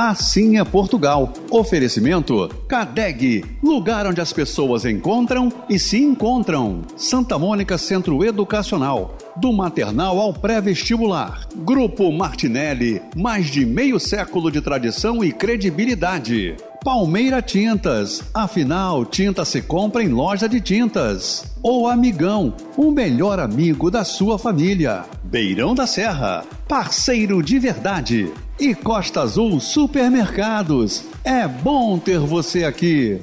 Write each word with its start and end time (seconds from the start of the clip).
Assim 0.00 0.58
é 0.58 0.64
Portugal. 0.64 1.32
Oferecimento 1.50 2.48
Cadeg, 2.68 3.44
lugar 3.60 4.06
onde 4.06 4.20
as 4.20 4.32
pessoas 4.32 4.84
encontram 4.84 5.52
e 5.68 5.76
se 5.76 6.00
encontram. 6.00 6.82
Santa 6.96 7.36
Mônica 7.36 7.76
Centro 7.76 8.24
Educacional, 8.24 9.18
do 9.34 9.52
maternal 9.52 10.20
ao 10.20 10.32
pré-vestibular. 10.32 11.48
Grupo 11.52 12.12
Martinelli, 12.12 13.02
mais 13.16 13.46
de 13.46 13.66
meio 13.66 13.98
século 13.98 14.52
de 14.52 14.60
tradição 14.60 15.24
e 15.24 15.32
credibilidade. 15.32 16.54
Palmeira 16.84 17.42
Tintas, 17.42 18.22
afinal, 18.32 19.04
tinta 19.04 19.44
se 19.44 19.60
compra 19.60 20.00
em 20.02 20.08
loja 20.08 20.48
de 20.48 20.60
tintas. 20.60 21.44
O 21.60 21.88
Amigão, 21.88 22.54
o 22.76 22.92
melhor 22.92 23.40
amigo 23.40 23.90
da 23.90 24.04
sua 24.04 24.38
família. 24.38 25.04
Beirão 25.30 25.74
da 25.74 25.86
Serra, 25.86 26.42
parceiro 26.66 27.42
de 27.42 27.58
verdade. 27.58 28.32
E 28.58 28.74
Costa 28.74 29.20
Azul 29.20 29.60
Supermercados, 29.60 31.04
é 31.22 31.46
bom 31.46 31.98
ter 31.98 32.18
você 32.18 32.64
aqui. 32.64 33.20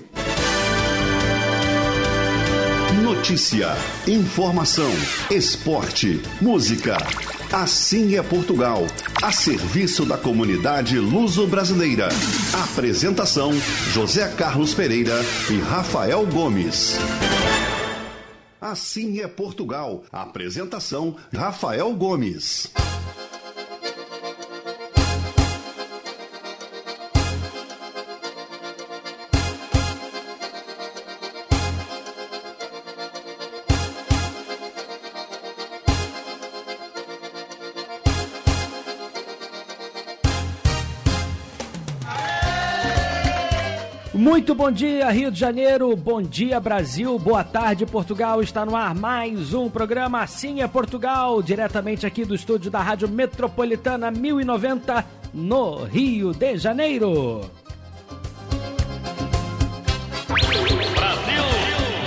Notícia, 3.02 3.76
informação, 4.08 4.92
esporte, 5.32 6.22
música. 6.40 6.96
Assim 7.52 8.16
é 8.16 8.22
Portugal, 8.22 8.86
a 9.24 9.32
serviço 9.32 10.06
da 10.06 10.18
comunidade 10.18 11.00
luso-brasileira. 11.00 12.10
Apresentação: 12.54 13.52
José 13.92 14.28
Carlos 14.38 14.76
Pereira 14.76 15.20
e 15.50 15.60
Rafael 15.60 16.24
Gomes. 16.28 17.00
Assim 18.66 19.20
é 19.22 19.28
Portugal. 19.28 20.06
Apresentação: 20.12 21.18
Rafael 21.32 21.94
Gomes. 21.94 22.72
Muito 44.36 44.54
bom 44.54 44.70
dia, 44.70 45.10
Rio 45.12 45.32
de 45.32 45.40
Janeiro, 45.40 45.96
bom 45.96 46.22
dia, 46.22 46.60
Brasil, 46.60 47.18
boa 47.18 47.42
tarde, 47.42 47.86
Portugal. 47.86 48.42
Está 48.42 48.66
no 48.66 48.76
ar 48.76 48.94
mais 48.94 49.54
um 49.54 49.70
programa 49.70 50.22
Assim 50.22 50.62
é 50.62 50.68
Portugal, 50.68 51.42
diretamente 51.42 52.06
aqui 52.06 52.26
do 52.26 52.36
estúdio 52.36 52.70
da 52.70 52.82
Rádio 52.82 53.08
Metropolitana 53.08 54.12
1090, 54.12 55.06
no 55.34 55.86
Rio 55.86 56.34
de 56.34 56.58
Janeiro. 56.58 57.50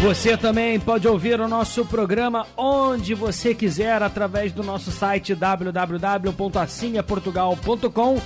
Você 0.02 0.36
também 0.36 0.78
pode 0.78 1.08
ouvir 1.08 1.40
o 1.40 1.48
nosso 1.48 1.82
programa 1.86 2.46
onde 2.58 3.14
você 3.14 3.54
quiser 3.54 4.02
através 4.02 4.52
do 4.52 4.62
nosso 4.62 4.90
site 4.90 5.34
www.assimeportugal.com 5.34 8.18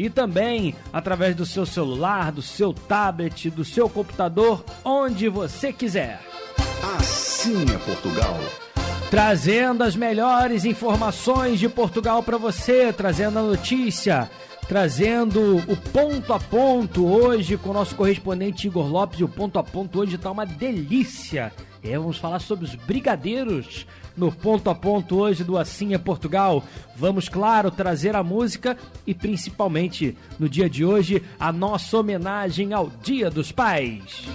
e 0.00 0.08
também 0.08 0.74
através 0.90 1.36
do 1.36 1.44
seu 1.44 1.66
celular, 1.66 2.32
do 2.32 2.40
seu 2.40 2.72
tablet, 2.72 3.50
do 3.50 3.66
seu 3.66 3.86
computador, 3.86 4.64
onde 4.82 5.28
você 5.28 5.74
quiser. 5.74 6.22
Assim 6.96 7.66
é 7.70 7.76
Portugal. 7.76 8.40
Trazendo 9.10 9.84
as 9.84 9.94
melhores 9.94 10.64
informações 10.64 11.60
de 11.60 11.68
Portugal 11.68 12.22
para 12.22 12.38
você, 12.38 12.94
trazendo 12.94 13.40
a 13.40 13.42
notícia, 13.42 14.30
trazendo 14.66 15.58
o 15.68 15.76
ponto 15.76 16.32
a 16.32 16.40
ponto 16.40 17.06
hoje 17.06 17.58
com 17.58 17.68
o 17.68 17.74
nosso 17.74 17.94
correspondente 17.94 18.68
Igor 18.68 18.86
Lopes. 18.86 19.20
E 19.20 19.24
o 19.24 19.28
ponto 19.28 19.58
a 19.58 19.62
ponto 19.62 20.00
hoje 20.00 20.14
está 20.14 20.30
uma 20.30 20.46
delícia. 20.46 21.52
É, 21.82 21.98
vamos 21.98 22.16
falar 22.16 22.38
sobre 22.38 22.64
os 22.64 22.74
brigadeiros 22.74 23.86
no 24.20 24.30
ponto 24.30 24.68
a 24.68 24.74
ponto 24.74 25.16
hoje 25.16 25.42
do 25.42 25.56
Assim 25.56 25.94
é 25.94 25.98
Portugal. 25.98 26.62
Vamos, 26.94 27.26
claro, 27.26 27.70
trazer 27.70 28.14
a 28.14 28.22
música 28.22 28.76
e 29.06 29.14
principalmente 29.14 30.14
no 30.38 30.46
dia 30.46 30.68
de 30.68 30.84
hoje 30.84 31.22
a 31.38 31.50
nossa 31.50 31.96
homenagem 31.96 32.74
ao 32.74 32.90
Dia 33.02 33.30
dos 33.30 33.50
Pais. 33.50 34.28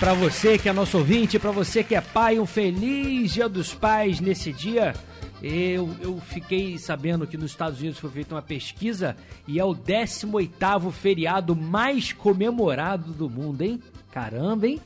Para 0.00 0.14
você 0.14 0.58
que 0.58 0.68
é 0.68 0.72
nosso 0.72 0.98
ouvinte, 0.98 1.38
para 1.38 1.52
você 1.52 1.84
que 1.84 1.94
é 1.94 2.00
pai, 2.00 2.40
um 2.40 2.46
feliz 2.46 3.34
Dia 3.34 3.48
dos 3.48 3.72
Pais 3.72 4.18
nesse 4.18 4.52
dia. 4.52 4.94
Eu, 5.40 5.94
eu 6.00 6.20
fiquei 6.20 6.78
sabendo 6.78 7.28
que 7.28 7.36
nos 7.36 7.52
Estados 7.52 7.78
Unidos 7.78 8.00
foi 8.00 8.10
feita 8.10 8.34
uma 8.34 8.42
pesquisa 8.42 9.16
e 9.46 9.60
é 9.60 9.64
o 9.64 9.74
18º 9.74 10.90
feriado 10.90 11.54
mais 11.54 12.12
comemorado 12.12 13.12
do 13.12 13.30
mundo, 13.30 13.62
hein? 13.62 13.80
Caramba, 14.10 14.66
hein? 14.66 14.80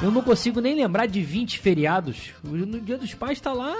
Eu 0.00 0.10
não 0.10 0.22
consigo 0.22 0.60
nem 0.60 0.74
lembrar 0.74 1.06
de 1.06 1.22
20 1.22 1.58
feriados. 1.58 2.32
No 2.42 2.80
Dia 2.80 2.98
dos 2.98 3.14
Pais 3.14 3.40
tá 3.40 3.52
lá. 3.52 3.74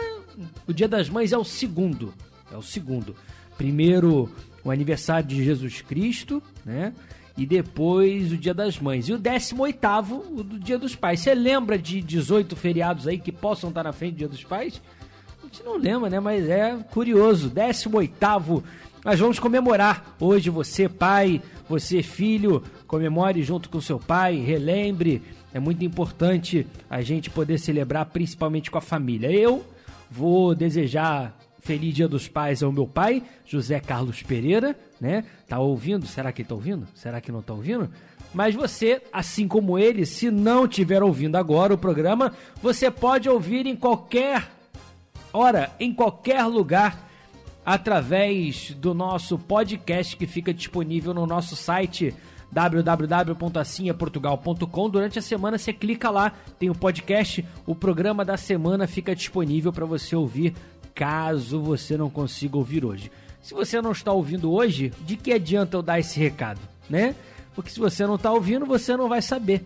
O 0.66 0.72
Dia 0.72 0.88
das 0.88 1.10
Mães 1.10 1.32
é 1.32 1.38
o 1.38 1.44
segundo. 1.44 2.14
É 2.50 2.56
o 2.56 2.62
segundo. 2.62 3.14
Primeiro, 3.58 4.30
o 4.64 4.70
aniversário 4.70 5.28
de 5.28 5.44
Jesus 5.44 5.82
Cristo, 5.82 6.42
né? 6.64 6.94
E 7.36 7.44
depois 7.44 8.32
o 8.32 8.36
Dia 8.36 8.54
das 8.54 8.78
Mães. 8.78 9.08
E 9.08 9.12
o 9.12 9.18
18 9.18 10.14
o 10.14 10.42
do 10.42 10.58
Dia 10.58 10.78
dos 10.78 10.94
Pais. 10.94 11.20
Você 11.20 11.34
lembra 11.34 11.78
de 11.78 12.00
18 12.00 12.56
feriados 12.56 13.06
aí 13.06 13.18
que 13.18 13.30
possam 13.30 13.68
estar 13.68 13.82
na 13.82 13.92
frente 13.92 14.14
do 14.14 14.18
Dia 14.18 14.28
dos 14.28 14.42
Pais? 14.42 14.80
A 15.42 15.46
gente 15.46 15.62
não 15.62 15.76
lembra, 15.76 16.08
né? 16.08 16.18
Mas 16.18 16.48
é 16.48 16.76
curioso. 16.90 17.50
18 17.50 18.64
nós 19.06 19.20
vamos 19.20 19.38
comemorar 19.38 20.16
hoje 20.18 20.50
você, 20.50 20.88
pai, 20.88 21.40
você, 21.68 22.02
filho, 22.02 22.60
comemore 22.88 23.40
junto 23.44 23.70
com 23.70 23.80
seu 23.80 24.00
pai, 24.00 24.34
relembre 24.38 25.22
é 25.56 25.58
muito 25.58 25.82
importante 25.82 26.66
a 26.88 27.00
gente 27.00 27.30
poder 27.30 27.56
celebrar 27.56 28.04
principalmente 28.04 28.70
com 28.70 28.76
a 28.76 28.82
família. 28.82 29.32
Eu 29.32 29.64
vou 30.10 30.54
desejar 30.54 31.34
feliz 31.62 31.94
Dia 31.94 32.06
dos 32.06 32.28
Pais 32.28 32.62
ao 32.62 32.70
meu 32.70 32.86
pai, 32.86 33.22
José 33.46 33.80
Carlos 33.80 34.22
Pereira, 34.22 34.76
né? 35.00 35.24
Tá 35.48 35.58
ouvindo? 35.58 36.06
Será 36.06 36.30
que 36.30 36.44
tá 36.44 36.54
ouvindo? 36.54 36.86
Será 36.94 37.22
que 37.22 37.32
não 37.32 37.40
tá 37.40 37.54
ouvindo? 37.54 37.88
Mas 38.34 38.54
você, 38.54 39.00
assim 39.10 39.48
como 39.48 39.78
ele, 39.78 40.04
se 40.04 40.30
não 40.30 40.66
estiver 40.66 41.02
ouvindo 41.02 41.36
agora 41.36 41.72
o 41.72 41.78
programa, 41.78 42.34
você 42.62 42.90
pode 42.90 43.26
ouvir 43.26 43.66
em 43.66 43.74
qualquer 43.74 44.50
hora, 45.32 45.70
em 45.80 45.90
qualquer 45.90 46.44
lugar, 46.44 47.08
através 47.64 48.72
do 48.72 48.92
nosso 48.92 49.38
podcast 49.38 50.18
que 50.18 50.26
fica 50.26 50.52
disponível 50.52 51.14
no 51.14 51.26
nosso 51.26 51.56
site 51.56 52.14
www.assinhaportugal.com. 52.50 54.90
Durante 54.90 55.18
a 55.18 55.22
semana 55.22 55.58
você 55.58 55.72
clica 55.72 56.10
lá, 56.10 56.32
tem 56.58 56.68
o 56.70 56.74
podcast, 56.74 57.44
o 57.66 57.74
programa 57.74 58.24
da 58.24 58.36
semana 58.36 58.86
fica 58.86 59.12
disponível 59.14 59.72
para 59.72 59.84
você 59.84 60.14
ouvir 60.16 60.54
caso 60.94 61.60
você 61.60 61.96
não 61.96 62.08
consiga 62.08 62.56
ouvir 62.56 62.84
hoje. 62.84 63.10
Se 63.42 63.52
você 63.54 63.82
não 63.82 63.92
está 63.92 64.12
ouvindo 64.12 64.52
hoje, 64.52 64.92
de 65.04 65.16
que 65.16 65.32
adianta 65.32 65.76
eu 65.76 65.82
dar 65.82 66.00
esse 66.00 66.18
recado, 66.18 66.60
né? 66.88 67.14
Porque 67.54 67.70
se 67.70 67.78
você 67.78 68.06
não 68.06 68.16
está 68.16 68.32
ouvindo, 68.32 68.66
você 68.66 68.96
não 68.96 69.08
vai 69.08 69.22
saber. 69.22 69.64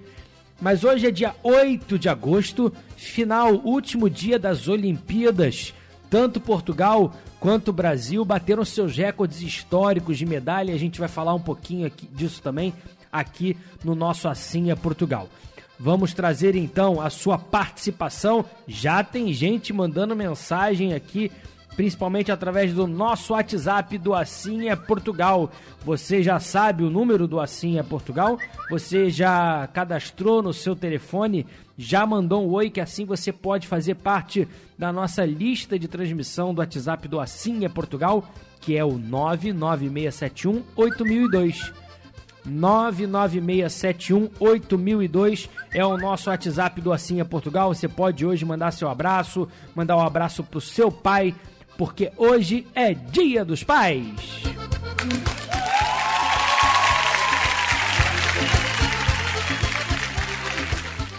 Mas 0.61 0.85
hoje 0.85 1.07
é 1.07 1.11
dia 1.11 1.35
8 1.43 1.99
de 1.99 2.09
agosto, 2.09 2.73
final, 2.97 3.55
último 3.65 4.11
dia 4.11 4.39
das 4.39 4.69
Olimpíadas. 4.69 5.73
Tanto 6.11 6.41
Portugal 6.41 7.15
quanto 7.41 7.69
o 7.69 7.73
Brasil 7.73 8.25
bateram 8.25 8.65
seus 8.65 8.97
recordes 8.97 9.41
históricos 9.41 10.19
de 10.19 10.27
medalha. 10.27 10.75
A 10.75 10.79
gente 10.79 11.01
vai 11.01 11.09
falar 11.09 11.35
um 11.35 11.41
pouquinho 11.41 11.87
aqui, 11.87 12.07
disso 12.07 12.41
também 12.43 12.73
aqui 13.11 13.57
no 13.83 13.95
nosso 13.95 14.29
Assim 14.29 14.71
é 14.71 14.77
Portugal. 14.77 15.29
Vamos 15.79 16.13
trazer 16.13 16.55
então 16.55 17.01
a 17.01 17.09
sua 17.09 17.39
participação. 17.39 18.45
Já 18.69 19.03
tem 19.03 19.33
gente 19.33 19.73
mandando 19.73 20.15
mensagem 20.15 20.93
aqui 20.93 21.33
principalmente 21.77 22.31
através 22.31 22.75
do 22.75 22.87
nosso 22.87 23.33
WhatsApp 23.33 23.97
do 23.99 24.15
Assim 24.15 24.69
é 24.69 24.77
Portugal. 24.77 25.51
Você 25.85 26.23
já 26.23 26.39
sabe 26.39 26.85
o 26.85 26.91
número 26.91 27.27
do 27.27 27.41
Assim 27.41 27.79
é 27.79 27.83
Portugal? 27.83 28.39
Você 28.71 29.11
já 29.11 29.69
cadastrou 29.73 30.43
no 30.43 30.53
seu 30.53 30.77
telefone? 30.77 31.47
Já 31.77 32.05
mandou 32.05 32.47
um 32.47 32.53
oi 32.53 32.69
que 32.69 32.81
assim 32.81 33.05
você 33.05 33.33
pode 33.33 33.67
fazer 33.67 33.95
parte 33.95 34.47
da 34.79 34.93
nossa 34.93 35.25
lista 35.25 35.79
de 35.79 35.89
transmissão 35.89 36.53
do 36.53 36.59
WhatsApp 36.59 37.09
do 37.09 37.19
Assim 37.19 37.65
é 37.65 37.69
Portugal, 37.69 38.25
que 38.61 38.77
é 38.77 38.85
o 38.85 38.99
99671 38.99 40.63
8002. 40.77 41.73
996718002 42.49 45.49
é 45.73 45.85
o 45.85 45.97
nosso 45.97 46.31
WhatsApp 46.31 46.81
do 46.81 46.93
é 46.93 46.97
Portugal. 47.25 47.75
Você 47.75 47.89
pode 47.89 48.25
hoje 48.25 48.45
mandar 48.45 48.71
seu 48.73 48.89
abraço, 48.89 49.49
mandar 49.75 49.97
um 49.97 50.03
abraço 50.03 50.43
pro 50.43 50.61
seu 50.61 50.91
pai, 50.91 51.35
porque 51.81 52.13
hoje 52.19 52.67
é 52.75 52.93
Dia 52.93 53.43
dos 53.43 53.65
Pais. 53.65 54.05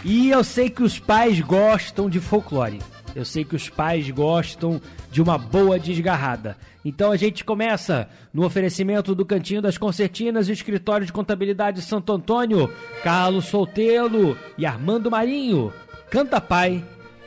E 0.05 0.29
eu 0.29 0.43
sei 0.43 0.69
que 0.69 0.83
os 0.83 0.99
pais 0.99 1.39
gostam 1.39 2.07
de 2.07 2.19
folclore. 2.19 2.77
Eu 3.15 3.25
sei 3.25 3.43
que 3.43 3.55
os 3.55 3.69
pais 3.69 4.07
gostam 4.11 4.79
de 5.09 5.19
uma 5.19 5.35
boa 5.35 5.79
desgarrada. 5.79 6.55
Então 6.85 7.11
a 7.11 7.17
gente 7.17 7.43
começa 7.43 8.07
no 8.31 8.45
oferecimento 8.45 9.15
do 9.15 9.25
Cantinho 9.25 9.63
das 9.63 9.79
Concertinas 9.79 10.47
e 10.47 10.51
Escritório 10.51 11.07
de 11.07 11.11
Contabilidade 11.11 11.81
Santo 11.81 12.13
Antônio, 12.13 12.71
Carlos 13.03 13.45
Soltelo 13.45 14.37
e 14.59 14.63
Armando 14.67 15.09
Marinho. 15.09 15.73
Canta 16.11 16.39
pai 16.39 16.85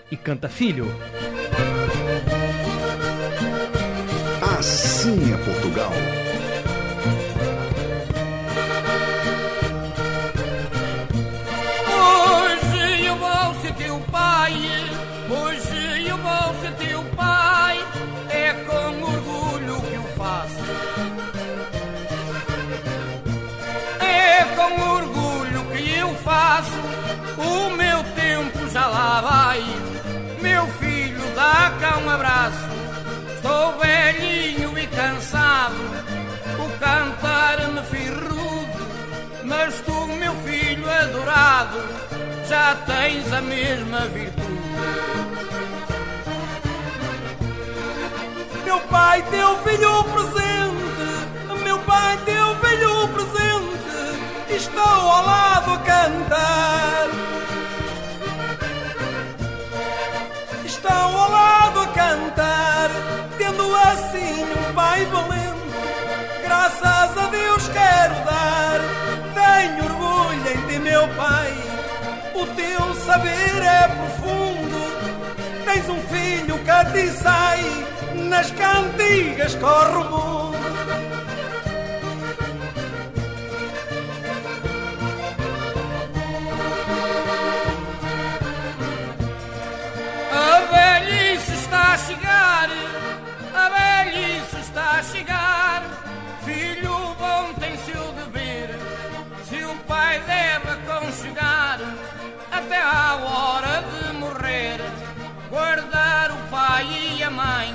e 0.08 0.16
canta 0.16 0.48
filho. 0.48 0.86
Portugal. 5.04 5.92
Hoje 11.92 13.04
eu 13.04 13.16
vou 13.16 13.54
ser 13.60 13.74
teu 13.74 14.00
pai, 14.10 14.54
hoje 15.28 16.08
eu 16.08 16.16
vou 16.16 16.54
ser 16.62 16.72
teu 16.86 17.04
pai, 17.14 17.84
é 18.30 18.54
com 18.54 19.02
orgulho 19.02 19.82
que 19.82 19.94
eu 19.94 20.02
faço. 20.16 20.64
É 24.00 24.44
com 24.56 24.80
orgulho 24.90 25.64
que 25.66 25.98
eu 25.98 26.14
faço, 26.14 26.80
o 27.36 27.76
meu 27.76 28.02
tempo 28.14 28.70
já 28.70 28.86
lá 28.86 29.20
vai. 29.20 29.62
Meu 30.40 30.66
filho, 30.78 31.20
dá 31.36 31.74
cá 31.78 31.98
um 31.98 32.08
abraço, 32.08 32.73
mas 39.64 39.80
tu, 39.80 40.06
meu 40.18 40.34
filho 40.44 40.90
adorado, 40.90 41.78
já 42.46 42.76
tens 42.84 43.32
a 43.32 43.40
mesma 43.40 44.00
virtude. 44.08 44.52
Meu 48.62 48.78
pai 48.80 49.22
teu 49.30 49.56
filho 49.62 50.04
presente, 50.04 51.62
meu 51.64 51.78
pai 51.78 52.18
teu 52.26 52.56
filho 52.56 53.08
presente, 53.08 54.54
estou 54.54 54.82
ao 54.82 55.24
lado 55.24 55.72
a 55.72 55.78
cantar. 55.78 57.08
Estou 60.66 60.92
ao 60.92 61.30
lado 61.30 61.80
a 61.80 61.86
cantar, 61.86 62.90
tendo 63.38 63.74
assim 63.76 64.44
um 64.44 64.74
pai 64.74 65.06
valente, 65.06 65.54
graças 66.42 67.16
a 67.16 67.26
Deus 67.30 67.66
quero 67.68 68.14
dar. 68.26 69.03
Tenho 69.64 69.82
orgulho 69.82 70.46
em 70.46 70.68
ti, 70.68 70.78
meu 70.78 71.08
pai, 71.16 71.54
o 72.34 72.46
teu 72.48 72.94
saber 73.06 73.62
é 73.62 73.88
profundo. 73.88 75.64
Tens 75.64 75.88
um 75.88 75.98
filho 76.02 76.58
que 76.58 76.92
ti 76.92 77.08
sai, 77.16 77.64
nas 78.28 78.50
cantigas 78.50 79.54
corre 79.54 79.96
o 79.96 80.10
mundo. 80.10 80.43
Guardar 105.54 106.32
o 106.32 106.50
pai 106.50 106.84
e 107.16 107.22
a 107.22 107.30
mãe 107.30 107.72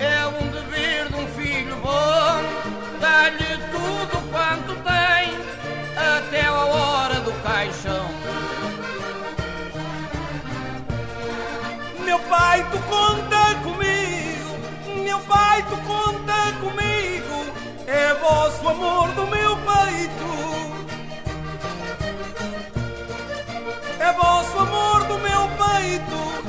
é 0.00 0.26
um 0.26 0.48
dever 0.48 1.08
de 1.08 1.14
um 1.14 1.28
filho 1.28 1.76
bom. 1.76 2.42
Dá-lhe 3.00 3.56
tudo 3.70 4.20
quanto 4.32 4.74
tem, 4.82 5.38
até 6.16 6.44
a 6.44 6.64
hora 6.64 7.20
do 7.20 7.30
caixão. 7.44 8.10
Meu 12.04 12.18
pai, 12.18 12.66
tu 12.72 12.78
conta 12.80 13.54
comigo, 13.62 14.58
meu 15.04 15.20
pai, 15.20 15.64
tu 15.70 15.76
conta 15.86 16.52
comigo, 16.58 17.46
é 17.86 18.12
vosso 18.14 18.68
amor 18.68 19.06
do 19.12 19.24
meu 19.28 19.56
peito. 19.56 20.28
É 24.00 24.12
vosso 24.14 24.58
amor 24.58 25.04
do 25.04 25.18
meu 25.18 25.48
peito, 25.62 26.47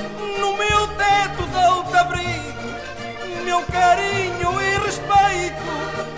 meu 3.50 3.63
carinho 3.63 4.62
e 4.62 4.78
respeito, 4.86 5.63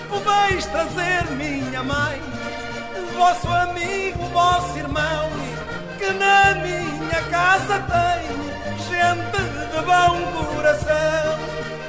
podeis 0.10 0.66
trazer 0.66 1.32
minha 1.32 1.82
mãe, 1.82 2.22
vosso 3.16 3.48
amigo, 3.48 4.22
vosso 4.34 4.78
irmão, 4.78 5.30
que 5.98 6.12
na 6.12 6.56
minha 6.56 7.22
casa 7.30 7.80
tem 7.94 8.28
gente 8.90 9.42
de 9.72 9.82
bom 9.86 10.56
coração. 10.56 11.81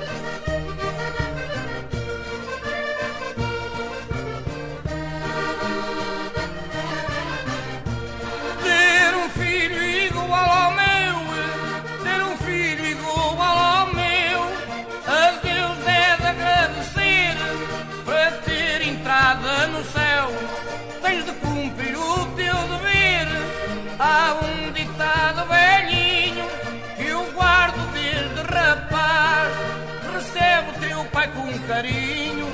Pai 31.23 31.29
com 31.29 31.59
carinho, 31.69 32.49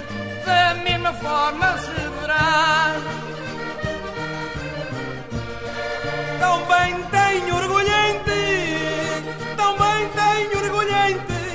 da 0.44 0.74
mesma 0.74 1.12
forma 1.14 1.78
se 1.78 1.92
verá. 2.20 2.96
Também 6.38 7.02
tenho 7.04 7.56
orgulho 7.56 7.88
em 7.88 8.18
ti, 8.26 9.24
também 9.56 10.08
tenho 10.20 10.64
orgulho 10.64 10.96
em 11.08 11.14
ti, 11.14 11.48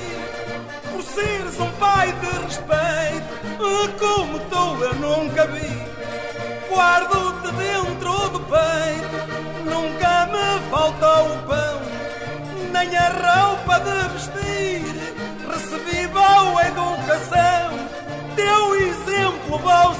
por 0.91 1.03
seres 1.03 1.59
um 1.59 1.71
pai 1.73 2.13
de 2.13 2.31
respeito, 2.45 3.33
como 3.99 4.39
tu 4.39 4.83
eu 4.83 4.95
nunca 4.95 5.45
vi. 5.47 5.83
Guardo-te 6.69 7.51
dentro 7.51 8.29
do 8.29 8.39
peito, 8.39 9.17
nunca 9.65 10.25
me 10.33 10.69
faltou 10.71 11.25
o 11.27 11.37
pão, 11.47 11.81
nem 12.71 12.97
a 12.97 13.09
roupa 13.09 13.79
de 13.81 14.13
vestir. 14.13 15.02
Educação, 16.59 17.79
teu 18.35 18.75
exemplo 18.75 19.57
vou 19.57 19.93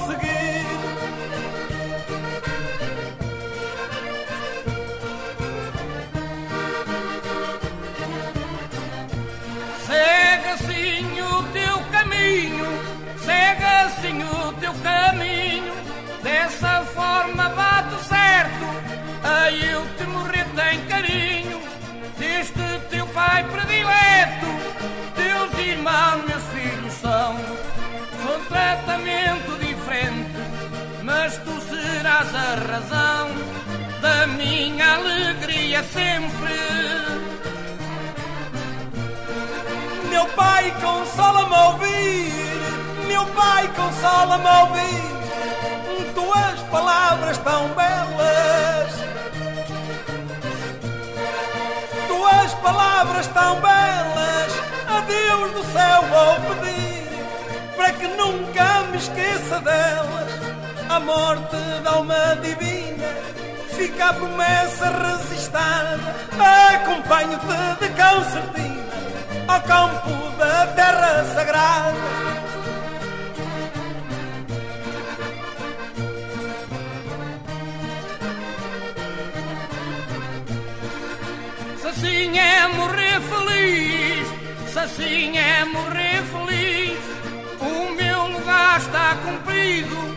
serás 32.24 32.36
a 32.36 32.56
razão 32.72 33.30
da 34.02 34.28
minha 34.28 34.96
alegria 34.96 35.84
sempre. 35.84 36.54
Meu 40.10 40.26
pai 40.28 40.74
consola-me 40.82 41.56
a 41.56 41.68
ouvir, 41.70 42.32
meu 43.08 43.26
pai 43.28 43.68
consola-me 43.76 44.48
a 44.48 44.64
ouvir, 44.64 46.14
tuas 46.14 46.60
palavras 46.72 47.38
tão 47.40 47.68
belas, 47.70 48.94
tuas 52.08 52.54
palavras 52.56 53.28
tão 53.28 53.56
belas, 53.56 54.54
a 54.88 55.00
Deus 55.02 55.52
do 55.52 55.64
céu 55.74 56.02
vou 56.04 56.56
pedir, 56.56 57.76
para 57.76 57.92
que 57.94 58.08
nunca 58.08 58.84
me 58.92 58.98
esqueça 58.98 59.60
delas, 59.60 60.43
a 60.94 61.00
morte 61.00 61.58
da 61.84 61.92
alma 61.92 62.36
divina, 62.44 63.08
fica 63.76 64.10
a 64.10 64.14
promessa 64.14 64.92
resistada, 64.92 66.00
acompanho-te 66.76 67.80
de 67.80 67.90
concertina 68.00 68.94
ao 69.48 69.62
campo 69.62 70.38
da 70.38 70.68
terra 70.68 71.26
sagrada. 71.34 71.98
Se 81.82 81.88
assim 81.88 82.38
é 82.38 82.68
morrer 82.68 83.20
feliz, 83.32 84.28
se 84.72 84.80
assim 84.80 85.38
é 85.40 85.66
morrer 85.66 86.22
feliz, 86.34 87.00
o 87.62 87.96
meu 87.96 88.28
lugar 88.28 88.78
está 88.78 89.16
cumprido. 89.26 90.13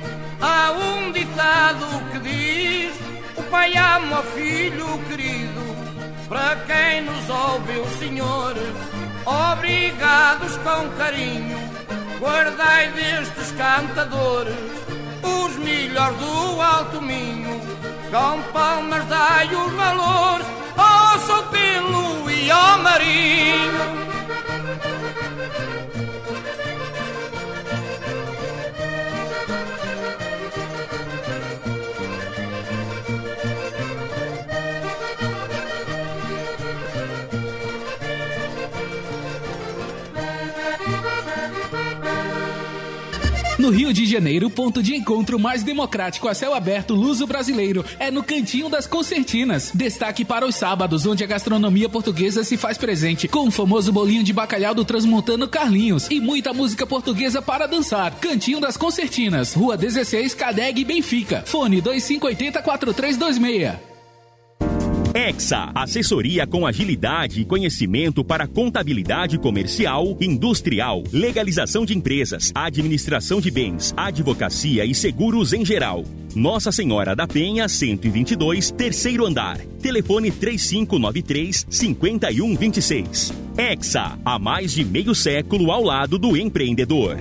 Há 0.48 0.70
um 0.70 1.10
ditado 1.10 1.86
que 2.12 2.18
diz: 2.20 2.94
O 3.36 3.42
pai 3.50 3.76
ama 3.76 4.20
o 4.20 4.22
filho 4.22 4.98
querido. 5.08 5.66
Para 6.28 6.54
quem 6.68 7.00
nos 7.02 7.28
ouve, 7.28 7.78
o 7.78 7.98
Senhor, 7.98 8.54
obrigados 9.24 10.56
com 10.58 10.88
carinho, 10.96 11.58
guardai 12.20 12.92
destes 12.92 13.50
cantadores 13.58 14.54
os 15.24 15.56
melhores 15.56 16.16
do 16.16 16.60
alto 16.62 17.02
minho. 17.02 17.60
Com 18.12 18.40
palmas 18.52 19.04
dai 19.06 19.48
os 19.52 19.72
valores 19.72 20.46
ao 20.76 21.18
Sotelo 21.26 22.30
e 22.30 22.50
ao 22.52 22.78
Marinho. 22.78 24.06
No 43.66 43.73
Rio 43.73 43.92
de 43.92 44.06
Janeiro, 44.06 44.46
o 44.46 44.50
ponto 44.50 44.80
de 44.80 44.94
encontro 44.94 45.40
mais 45.40 45.64
democrático 45.64 46.28
a 46.28 46.35
céu 46.35 46.54
aberto 46.54 46.94
luso-brasileiro 46.94 47.85
é 47.99 48.12
no 48.12 48.23
Cantinho 48.23 48.68
das 48.68 48.87
Concertinas. 48.87 49.73
Destaque 49.75 50.25
para 50.25 50.46
os 50.46 50.54
sábados, 50.54 51.04
onde 51.04 51.25
a 51.25 51.26
gastronomia 51.26 51.88
portuguesa 51.88 52.44
se 52.44 52.56
faz 52.56 52.78
presente, 52.78 53.26
com 53.26 53.49
o 53.49 53.50
famoso 53.50 53.92
bolinho 53.92 54.23
de 54.23 54.32
bacalhau 54.32 54.73
do 54.73 54.85
transmontano 54.85 55.49
Carlinhos 55.49 56.06
e 56.08 56.20
muita 56.20 56.52
música 56.52 56.87
portuguesa 56.87 57.42
para 57.42 57.66
dançar. 57.66 58.14
Cantinho 58.20 58.61
das 58.61 58.76
Concertinas, 58.76 59.52
Rua 59.54 59.76
16, 59.76 60.32
Cadeg, 60.32 60.85
Benfica. 60.85 61.42
Fone 61.44 61.80
2580 61.80 62.62
4326. 62.62 63.95
Exa, 65.16 65.70
assessoria 65.75 66.46
com 66.46 66.66
agilidade 66.66 67.40
e 67.40 67.44
conhecimento 67.46 68.23
para 68.23 68.46
contabilidade 68.46 69.38
comercial, 69.38 70.14
industrial, 70.20 71.02
legalização 71.11 71.87
de 71.87 71.96
empresas, 71.96 72.52
administração 72.54 73.40
de 73.40 73.50
bens, 73.50 73.94
advocacia 73.96 74.85
e 74.85 74.94
seguros 74.94 75.54
em 75.54 75.64
geral. 75.64 76.04
Nossa 76.35 76.70
Senhora 76.70 77.16
da 77.16 77.26
Penha, 77.26 77.66
122, 77.66 78.70
terceiro 78.73 79.25
andar. 79.25 79.56
Telefone 79.80 80.30
3593 80.30 81.66
5126. 81.70 83.32
Exa, 83.56 84.18
há 84.23 84.38
mais 84.38 84.73
de 84.73 84.85
meio 84.85 85.14
século 85.14 85.70
ao 85.73 85.82
lado 85.82 86.18
do 86.18 86.37
empreendedor. 86.37 87.16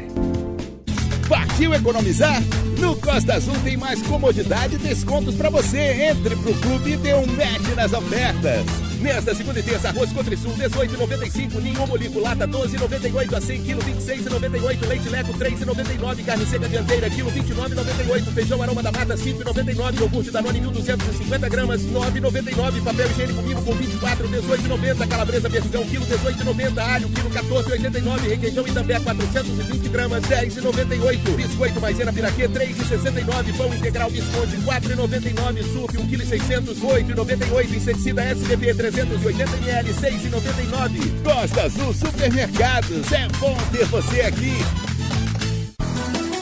Partiu 1.28 1.74
economizar? 1.74 2.42
No 2.80 2.96
Costa 2.96 3.36
Azul 3.36 3.56
tem 3.64 3.76
mais 3.76 4.02
comodidade 4.04 4.76
e 4.76 4.78
descontos 4.78 5.36
para 5.36 5.50
você. 5.50 6.10
Entre 6.10 6.36
pro 6.36 6.54
clube 6.56 6.92
e 6.92 6.98
dê 6.98 7.14
um 7.14 7.26
match 7.26 7.76
nas 7.76 7.94
ofertas. 7.94 8.85
Nesta 9.06 9.36
segunda 9.36 9.60
e 9.60 9.64
terça, 9.64 9.90
arroz 9.90 10.12
Cotrisul 10.12 10.52
18,95, 10.54 11.62
ninho 11.62 11.86
molico 11.86 12.20
lata 12.20 12.48
12,98 12.48 13.38
a 13.38 13.40
100 13.40 13.62
kg 13.62 13.78
26,98, 13.78 14.88
leite 14.88 15.10
leco 15.10 15.34
3,99, 15.34 16.26
carne 16.26 16.46
seca 16.48 16.68
dianteira 16.68 17.08
quilo 17.12 17.30
29,98, 17.30 18.34
feijão 18.34 18.64
aroma 18.64 18.82
da 18.82 18.92
mata 18.92 19.16
5,99, 19.16 20.00
iogurte 20.00 20.32
Danone 20.32 20.60
1.250 20.60 21.50
gramas 21.50 21.82
9,99, 21.84 22.84
papel 22.84 23.12
higiênico 23.12 23.42
mimo 23.44 23.62
com 23.62 23.76
24 23.76 24.28
18,90, 24.28 25.08
calabresa 25.08 25.50
vergão 25.50 25.84
quilo 25.86 26.06
18,90, 26.08 26.78
alho 26.80 27.10
quilo 27.10 27.30
14,89, 27.30 28.28
requeijão 28.28 28.68
Itambé 28.68 29.00
420 29.02 29.90
gramas 29.90 30.24
10,98, 30.24 31.36
biscoito 31.36 31.80
maisena 31.80 32.12
piraquê 32.12 32.50
3,69, 32.50 33.56
pão 33.56 33.72
integral 33.72 34.10
Visconde 34.10 34.58
4,99, 34.58 35.64
suco 35.72 36.02
1 36.02 36.08
kg 36.08 36.26
600 36.26 36.80
8,98, 36.80 37.76
inseticida 37.76 38.24
SBP 38.24 38.74
380ml 38.96 39.94
6,99. 39.94 41.24
Costa 41.24 41.64
Azul 41.64 41.94
Supermercados, 41.94 43.12
é 43.12 43.28
bom 43.40 43.58
ter 43.72 43.86
você 43.88 44.22
aqui. 44.22 44.54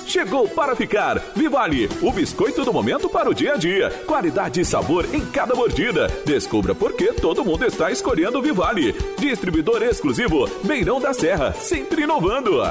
Chegou 0.05 0.47
para 0.47 0.75
ficar. 0.75 1.19
Vivale, 1.35 1.89
o 1.99 2.11
biscoito 2.11 2.63
do 2.63 2.71
momento 2.71 3.09
para 3.09 3.27
o 3.27 3.33
dia 3.33 3.55
a 3.55 3.57
dia. 3.57 3.89
Qualidade 4.05 4.61
e 4.61 4.65
sabor 4.65 5.07
em 5.11 5.25
cada 5.25 5.55
mordida. 5.55 6.07
Descubra 6.23 6.75
por 6.75 6.93
que 6.93 7.13
todo 7.13 7.43
mundo 7.43 7.65
está 7.65 7.91
escolhendo 7.91 8.39
Vivale. 8.39 8.93
Distribuidor 9.17 9.81
exclusivo, 9.81 10.47
Beirão 10.63 11.01
da 11.01 11.11
Serra, 11.11 11.53
sempre 11.53 12.03
inovando. 12.03 12.61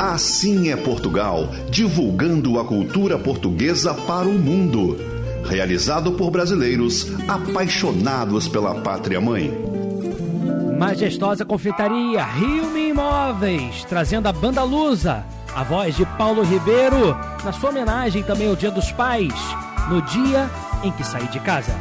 Assim 0.00 0.70
é 0.70 0.76
Portugal, 0.76 1.48
divulgando 1.70 2.58
a 2.58 2.64
cultura 2.64 3.16
portuguesa 3.16 3.94
para 3.94 4.26
o 4.26 4.32
mundo. 4.32 5.13
Realizado 5.44 6.12
por 6.12 6.30
brasileiros 6.30 7.06
apaixonados 7.28 8.48
pela 8.48 8.74
pátria 8.76 9.20
mãe. 9.20 9.52
Majestosa 10.78 11.44
Confeitaria 11.44 12.24
Rio 12.24 12.76
Imóveis, 12.76 13.84
trazendo 13.84 14.26
a 14.26 14.32
banda 14.32 14.62
Lusa, 14.62 15.24
a 15.54 15.62
voz 15.62 15.96
de 15.96 16.04
Paulo 16.18 16.42
Ribeiro, 16.42 17.16
na 17.44 17.52
sua 17.52 17.70
homenagem 17.70 18.22
também 18.22 18.48
ao 18.48 18.56
Dia 18.56 18.70
dos 18.70 18.90
Pais, 18.92 19.32
no 19.88 20.02
dia 20.02 20.50
em 20.82 20.90
que 20.90 21.04
saí 21.04 21.28
de 21.28 21.38
casa. 21.40 21.74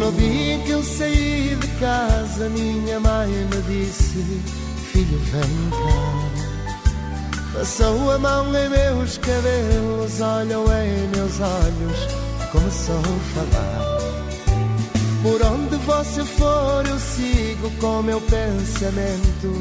No 0.00 0.12
dia 0.12 0.54
em 0.54 0.62
que 0.62 0.70
eu 0.70 0.82
saí 0.82 1.56
de 1.60 1.68
casa, 1.78 2.48
minha 2.48 2.98
mãe 3.00 3.28
me 3.28 3.62
disse: 3.62 4.42
Filho, 4.92 5.18
vem 5.18 5.70
cá. 5.70 6.37
Passou 7.58 8.12
a 8.12 8.18
mão 8.18 8.46
em 8.56 8.68
meus 8.68 9.18
cabelos, 9.18 10.20
olhou 10.20 10.64
em 10.72 11.08
meus 11.08 11.40
olhos, 11.40 12.06
começou 12.52 13.00
a 13.00 13.18
falar. 13.34 13.98
Por 15.24 15.42
onde 15.42 15.74
você 15.78 16.24
for, 16.24 16.86
eu 16.88 16.96
sigo 17.00 17.68
com 17.80 18.02
meu 18.04 18.20
pensamento, 18.20 19.52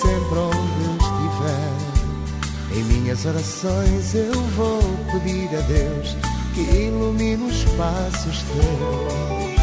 sempre 0.00 0.38
onde 0.38 0.84
estiver. 1.04 2.78
Em 2.78 2.84
minhas 2.84 3.26
orações 3.26 4.14
eu 4.14 4.32
vou 4.56 4.80
pedir 5.12 5.54
a 5.54 5.60
Deus 5.60 6.16
que 6.54 6.62
ilumine 6.62 7.44
os 7.44 7.62
passos 7.76 8.42
teus. 8.42 9.54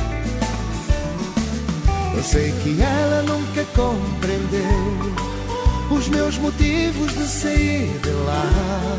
Eu 2.16 2.24
sei 2.24 2.52
que 2.62 2.80
ela 2.80 3.24
nunca 3.24 3.66
compreendeu 3.76 5.11
os 5.94 6.08
meus 6.08 6.38
motivos 6.38 7.12
de 7.14 7.28
sair 7.28 8.00
de 8.00 8.10
lá. 8.26 8.98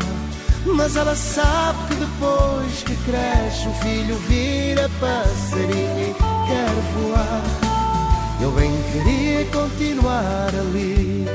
Mas 0.65 0.95
ela 0.95 1.15
sabe 1.15 1.87
que 1.87 1.95
depois 1.95 2.83
que 2.83 2.95
cresce 3.03 3.67
o 3.67 3.73
filho 3.81 4.15
vira 4.27 4.89
passarinho 4.99 6.11
e 6.11 6.15
quer 6.47 6.69
voar. 6.93 7.43
Eu 8.41 8.51
bem 8.51 8.71
queria 8.91 9.45
continuar 9.45 10.49
ali, 10.53 11.25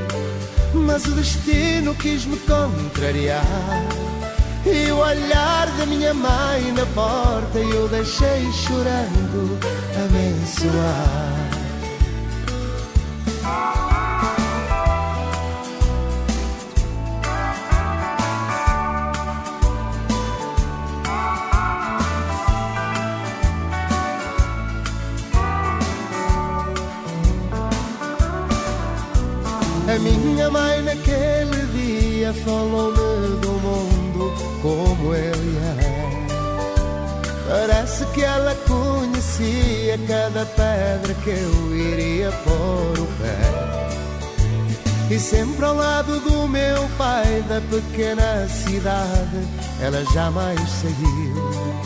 mas 0.73 1.05
o 1.05 1.11
destino 1.11 1.93
quis 1.95 2.25
me 2.25 2.37
contrariar. 2.37 3.43
E 4.65 4.91
o 4.91 4.97
olhar 4.97 5.67
da 5.77 5.85
minha 5.85 6.13
mãe 6.13 6.71
na 6.73 6.85
porta 6.87 7.59
eu 7.59 7.87
deixei 7.87 8.51
chorando 8.51 9.57
abençoar. 9.95 11.38
Dia 32.29 32.33
falou-me 32.45 33.37
do 33.41 33.51
mundo 33.51 34.33
como 34.61 35.15
ele 35.15 35.57
é. 35.57 35.99
Parece 37.47 38.05
que 38.07 38.23
ela 38.23 38.55
conhecia 38.67 39.97
cada 40.07 40.45
pedra 40.45 41.13
que 41.23 41.29
eu 41.29 41.75
iria 41.75 42.31
pôr 42.43 42.99
o 42.99 43.07
pé. 43.17 43.39
E 45.09 45.19
sempre 45.19 45.65
ao 45.65 45.73
lado 45.73 46.19
do 46.19 46.47
meu 46.47 46.87
pai 46.97 47.43
da 47.49 47.59
pequena 47.61 48.47
cidade, 48.47 49.47
ela 49.81 50.03
jamais 50.13 50.59
saiu. 50.69 51.79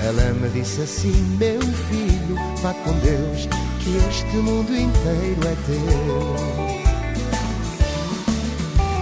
Ela 0.00 0.32
me 0.32 0.48
disse 0.48 0.80
assim: 0.80 1.36
Meu 1.38 1.60
filho, 1.60 2.36
vá 2.62 2.72
com 2.72 2.92
Deus, 3.00 3.48
que 3.80 3.96
este 4.08 4.36
mundo 4.36 4.74
inteiro 4.74 5.40
é 5.46 5.56
teu. 5.66 6.81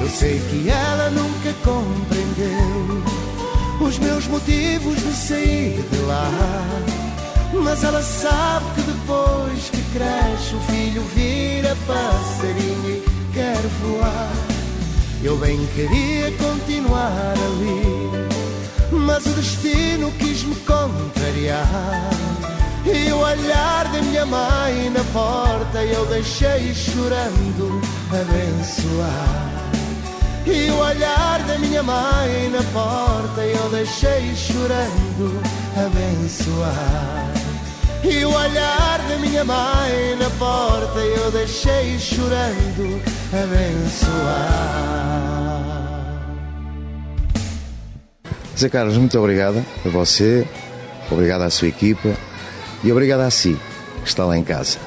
Eu 0.01 0.09
sei 0.09 0.41
que 0.51 0.69
ela 0.69 1.11
nunca 1.11 1.53
compreendeu 1.63 3.21
os 3.81 3.99
meus 3.99 4.27
motivos 4.27 4.97
de 4.97 5.13
sair 5.13 5.83
de 5.91 5.99
lá. 6.07 6.31
Mas 7.53 7.83
ela 7.83 8.03
sabe 8.03 8.67
que 8.75 8.83
depois 8.83 9.71
que 9.71 9.83
cresce 9.93 10.55
o 10.55 10.61
filho 10.61 11.03
vira 11.15 11.77
passarinho 11.87 12.91
e 12.91 13.33
quer 13.35 13.61
voar. 13.83 14.33
Eu 15.23 15.37
bem 15.37 15.59
queria 15.75 16.33
continuar 16.39 17.35
ali, 17.35 18.29
mas 18.91 19.27
o 19.27 19.31
destino 19.31 20.11
quis 20.13 20.45
me 20.45 20.55
contrariar. 20.57 22.11
E 22.87 23.13
o 23.13 23.19
olhar 23.19 23.85
da 23.93 24.01
minha 24.01 24.25
mãe 24.25 24.89
na 24.89 25.05
porta 25.13 25.85
eu 25.85 26.07
deixei 26.07 26.73
chorando 26.75 27.83
abençoar. 28.09 29.60
E 30.47 30.71
o 30.71 30.79
olhar 30.79 31.43
da 31.47 31.59
minha 31.59 31.83
mãe 31.83 32.51
na 32.51 32.63
porta 32.73 33.43
eu 33.43 33.71
deixei 33.71 34.35
chorando 34.35 35.41
abençoar. 35.77 37.31
E 38.03 38.25
o 38.25 38.33
olhar 38.33 38.99
da 39.09 39.17
minha 39.19 39.45
mãe 39.45 40.17
na 40.19 40.31
porta 40.39 40.99
eu 40.99 41.31
deixei 41.31 41.99
chorando 41.99 43.03
abençoar. 43.33 44.81
Zé 48.59 48.69
Carlos, 48.69 48.97
muito 48.97 49.19
obrigado 49.19 49.65
a 49.85 49.89
você, 49.89 50.47
obrigado 51.11 51.43
à 51.43 51.51
sua 51.51 51.69
equipa 51.69 52.15
e 52.83 52.91
obrigado 52.91 53.21
a 53.21 53.31
si, 53.31 53.59
que 54.03 54.09
está 54.09 54.25
lá 54.25 54.37
em 54.37 54.45
casa. 54.45 54.79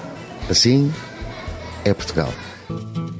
Assim 0.49 0.91
é 1.85 1.93
Portugal. 1.93 2.33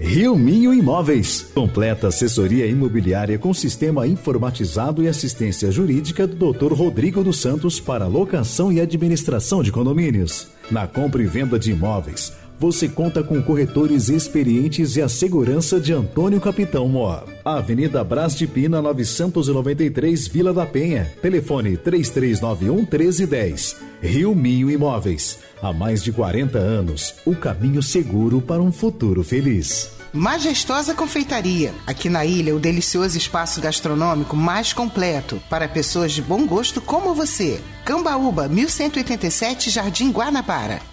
Rio 0.03 0.35
Minho 0.35 0.73
Imóveis. 0.73 1.43
Completa 1.55 2.09
assessoria 2.09 2.67
imobiliária 2.67 3.39
com 3.39 3.53
sistema 3.53 4.05
informatizado 4.05 5.01
e 5.01 5.07
assistência 5.07 5.71
jurídica 5.71 6.27
do 6.27 6.51
Dr. 6.51 6.73
Rodrigo 6.73 7.23
dos 7.23 7.39
Santos 7.39 7.79
para 7.79 8.05
locação 8.05 8.69
e 8.69 8.81
administração 8.81 9.63
de 9.63 9.71
condomínios. 9.71 10.49
Na 10.69 10.85
compra 10.85 11.23
e 11.23 11.25
venda 11.25 11.57
de 11.57 11.71
imóveis, 11.71 12.33
você 12.63 12.87
conta 12.87 13.21
com 13.21 13.41
corretores 13.41 14.07
experientes 14.07 14.95
e 14.95 15.01
a 15.01 15.09
segurança 15.09 15.81
de 15.81 15.91
Antônio 15.91 16.39
Capitão 16.39 16.87
Mor. 16.87 17.25
Avenida 17.43 18.01
Brás 18.05 18.33
de 18.37 18.47
Pina, 18.47 18.81
993, 18.81 20.29
Vila 20.29 20.53
da 20.53 20.65
Penha. 20.65 21.13
Telefone 21.21 21.75
3391 21.75 22.75
1310. 22.77 23.75
Rio 24.01 24.33
Minho 24.33 24.71
Imóveis. 24.71 25.39
Há 25.61 25.73
mais 25.73 26.01
de 26.01 26.13
40 26.13 26.57
anos, 26.57 27.15
o 27.25 27.35
caminho 27.35 27.83
seguro 27.83 28.39
para 28.39 28.61
um 28.61 28.71
futuro 28.71 29.25
feliz. 29.25 29.91
Majestosa 30.13 30.93
Confeitaria. 30.93 31.73
Aqui 31.85 32.07
na 32.07 32.25
ilha, 32.25 32.55
o 32.55 32.61
delicioso 32.61 33.17
espaço 33.17 33.59
gastronômico 33.59 34.37
mais 34.37 34.71
completo 34.71 35.41
para 35.49 35.67
pessoas 35.67 36.13
de 36.13 36.21
bom 36.21 36.47
gosto 36.47 36.79
como 36.79 37.13
você. 37.13 37.59
Cambaúba, 37.83 38.47
1187, 38.47 39.69
Jardim 39.69 40.11
Guanabara. 40.11 40.92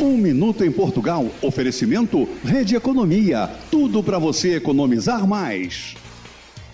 Um 0.00 0.16
minuto 0.16 0.64
em 0.64 0.72
Portugal. 0.72 1.26
Oferecimento 1.40 2.28
Rede 2.44 2.74
Economia. 2.74 3.48
Tudo 3.70 4.02
para 4.02 4.18
você 4.18 4.56
economizar 4.56 5.26
mais. 5.26 5.94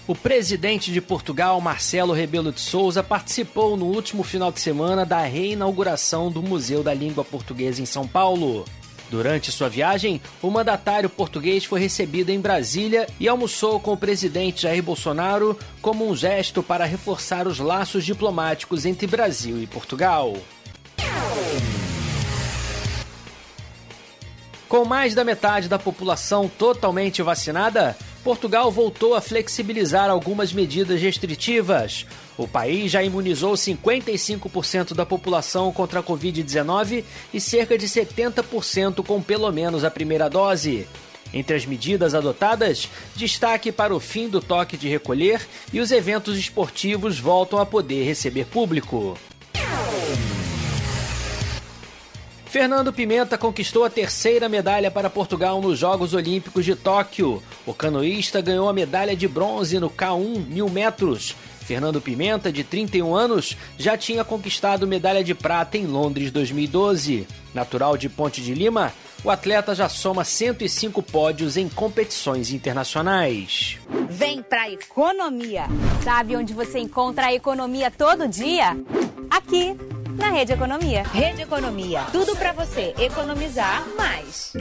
O 0.07 0.15
presidente 0.15 0.91
de 0.91 1.00
Portugal, 1.00 1.61
Marcelo 1.61 2.15
Rebelo 2.15 2.50
de 2.50 2.61
Souza, 2.61 3.03
participou 3.03 3.77
no 3.77 3.87
último 3.87 4.23
final 4.23 4.50
de 4.50 4.59
semana 4.59 5.05
da 5.05 5.21
reinauguração 5.21 6.33
do 6.33 6.43
Museu 6.43 6.83
da 6.83 6.95
Língua 6.95 7.23
Portuguesa 7.23 7.83
em 7.83 7.87
São 7.87 8.09
Paulo. 8.09 8.65
Durante 9.11 9.52
sua 9.52 9.69
viagem, 9.69 10.21
o 10.41 10.50
mandatário 10.50 11.11
português 11.11 11.65
foi 11.65 11.78
recebido 11.78 12.30
em 12.30 12.41
Brasília 12.41 13.06
e 13.21 13.28
almoçou 13.28 13.78
com 13.78 13.93
o 13.93 13.97
presidente 13.97 14.63
Jair 14.63 14.83
Bolsonaro 14.83 15.59
como 15.83 16.09
um 16.09 16.17
gesto 16.17 16.63
para 16.63 16.87
reforçar 16.87 17.47
os 17.47 17.59
laços 17.59 18.04
diplomáticos 18.04 18.87
entre 18.87 19.06
Brasil 19.06 19.63
e 19.63 19.67
Portugal. 19.67 20.37
Com 24.71 24.85
mais 24.85 25.17
da 25.17 25.25
metade 25.25 25.69
da 25.69 25.80
população 25.80 26.49
totalmente 26.49 27.21
vacinada, 27.23 27.97
Portugal 28.23 28.71
voltou 28.71 29.17
a 29.17 29.21
flexibilizar 29.21 30.09
algumas 30.09 30.52
medidas 30.52 31.02
restritivas. 31.02 32.06
O 32.39 32.47
país 32.47 32.93
já 32.93 33.02
imunizou 33.02 33.54
55% 33.54 34.95
da 34.95 35.04
população 35.04 35.73
contra 35.73 35.99
a 35.99 36.02
Covid-19 36.04 37.02
e 37.35 37.41
cerca 37.41 37.76
de 37.76 37.89
70% 37.89 39.04
com 39.04 39.21
pelo 39.21 39.50
menos 39.50 39.83
a 39.83 39.91
primeira 39.91 40.30
dose. 40.30 40.87
Entre 41.35 41.56
as 41.56 41.67
medidas 41.67 42.15
adotadas, 42.15 42.89
destaque 43.17 43.73
para 43.73 43.93
o 43.93 43.99
fim 43.99 44.28
do 44.28 44.41
toque 44.41 44.76
de 44.76 44.89
recolher 44.89 45.45
e 45.73 45.80
os 45.80 45.91
eventos 45.91 46.39
esportivos 46.39 47.19
voltam 47.19 47.59
a 47.59 47.67
poder 47.67 48.04
receber 48.04 48.47
público. 48.47 49.19
Fernando 52.50 52.93
Pimenta 52.93 53.39
conquistou 53.39 53.84
a 53.84 53.89
terceira 53.89 54.49
medalha 54.49 54.91
para 54.91 55.08
Portugal 55.08 55.63
nos 55.63 55.78
Jogos 55.78 56.15
Olímpicos 56.15 56.65
de 56.65 56.75
Tóquio. 56.75 57.41
O 57.65 57.73
canoísta 57.73 58.41
ganhou 58.41 58.69
a 58.69 58.73
medalha 58.73 59.15
de 59.15 59.28
bronze 59.28 59.78
no 59.78 59.89
K1 59.89 60.47
mil 60.49 60.69
metros. 60.69 61.36
Fernando 61.60 62.00
Pimenta, 62.00 62.50
de 62.50 62.65
31 62.65 63.15
anos, 63.15 63.56
já 63.78 63.97
tinha 63.97 64.25
conquistado 64.25 64.84
medalha 64.84 65.23
de 65.23 65.32
prata 65.32 65.78
em 65.78 65.86
Londres 65.86 66.32
2012. 66.32 67.25
Natural 67.54 67.97
de 67.97 68.08
Ponte 68.08 68.43
de 68.43 68.52
Lima, 68.52 68.93
o 69.23 69.30
atleta 69.30 69.73
já 69.73 69.89
soma 69.89 70.25
105 70.25 71.04
pódios 71.04 71.56
em 71.56 71.69
competições 71.69 72.50
internacionais. 72.50 73.78
Vem 74.08 74.43
pra 74.43 74.69
economia! 74.69 75.67
Sabe 76.02 76.34
onde 76.34 76.52
você 76.52 76.80
encontra 76.80 77.26
a 77.26 77.32
economia 77.32 77.93
todo 77.93 78.26
dia? 78.26 78.76
Aqui 79.30 79.76
na 80.17 80.31
Rede 80.31 80.53
Economia. 80.53 81.03
Rede 81.03 81.43
Economia, 81.43 82.03
tudo 82.13 82.37
para 82.37 82.53
você 82.53 82.95
economizar 82.99 83.87
mais. 83.97 84.53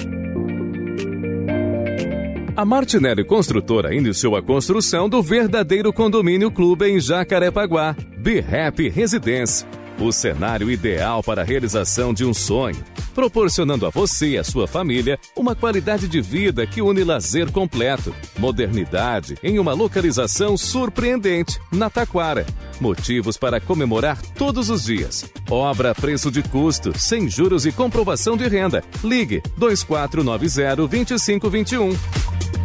A 2.56 2.66
Martinelli 2.66 3.24
Construtora 3.24 3.96
iniciou 3.96 4.36
a 4.36 4.42
construção 4.42 5.08
do 5.08 5.22
verdadeiro 5.24 5.94
condomínio 5.94 6.52
clube 6.52 6.86
em 6.86 7.00
Jacarepaguá, 7.00 7.96
Be 8.18 8.40
Happy 8.40 8.90
Residence. 8.90 9.66
O 10.00 10.14
cenário 10.14 10.72
ideal 10.72 11.22
para 11.22 11.42
a 11.42 11.46
realização 11.46 12.14
de 12.14 12.24
um 12.24 12.34
sonho, 12.34 12.82
proporcionando 13.14 13.86
a 13.86 13.90
você 13.90 14.30
e 14.30 14.38
a 14.38 14.46
sua 14.46 14.66
família 14.66 15.20
uma 15.36 15.54
qualidade 15.54 16.08
de 16.08 16.22
vida 16.22 16.66
que 16.66 16.82
une 16.82 17.04
lazer 17.04 17.52
completo, 17.52 18.16
modernidade 18.38 19.38
em 19.44 19.60
uma 19.60 19.74
localização 19.74 20.56
surpreendente, 20.56 21.60
na 21.70 21.90
Taquara. 21.90 22.46
Motivos 22.80 23.36
para 23.36 23.60
comemorar 23.60 24.22
todos 24.38 24.70
os 24.70 24.86
dias. 24.86 25.30
Obra 25.50 25.92
a 25.92 25.96
preço 25.96 26.32
de 26.32 26.42
custo, 26.44 26.98
sem 26.98 27.30
juros 27.30 27.66
e 27.66 27.72
comprovação 27.74 28.38
de 28.38 28.48
renda. 28.48 28.82
Ligue 29.04 29.44
2490 29.58 30.76
2521. 30.78 32.59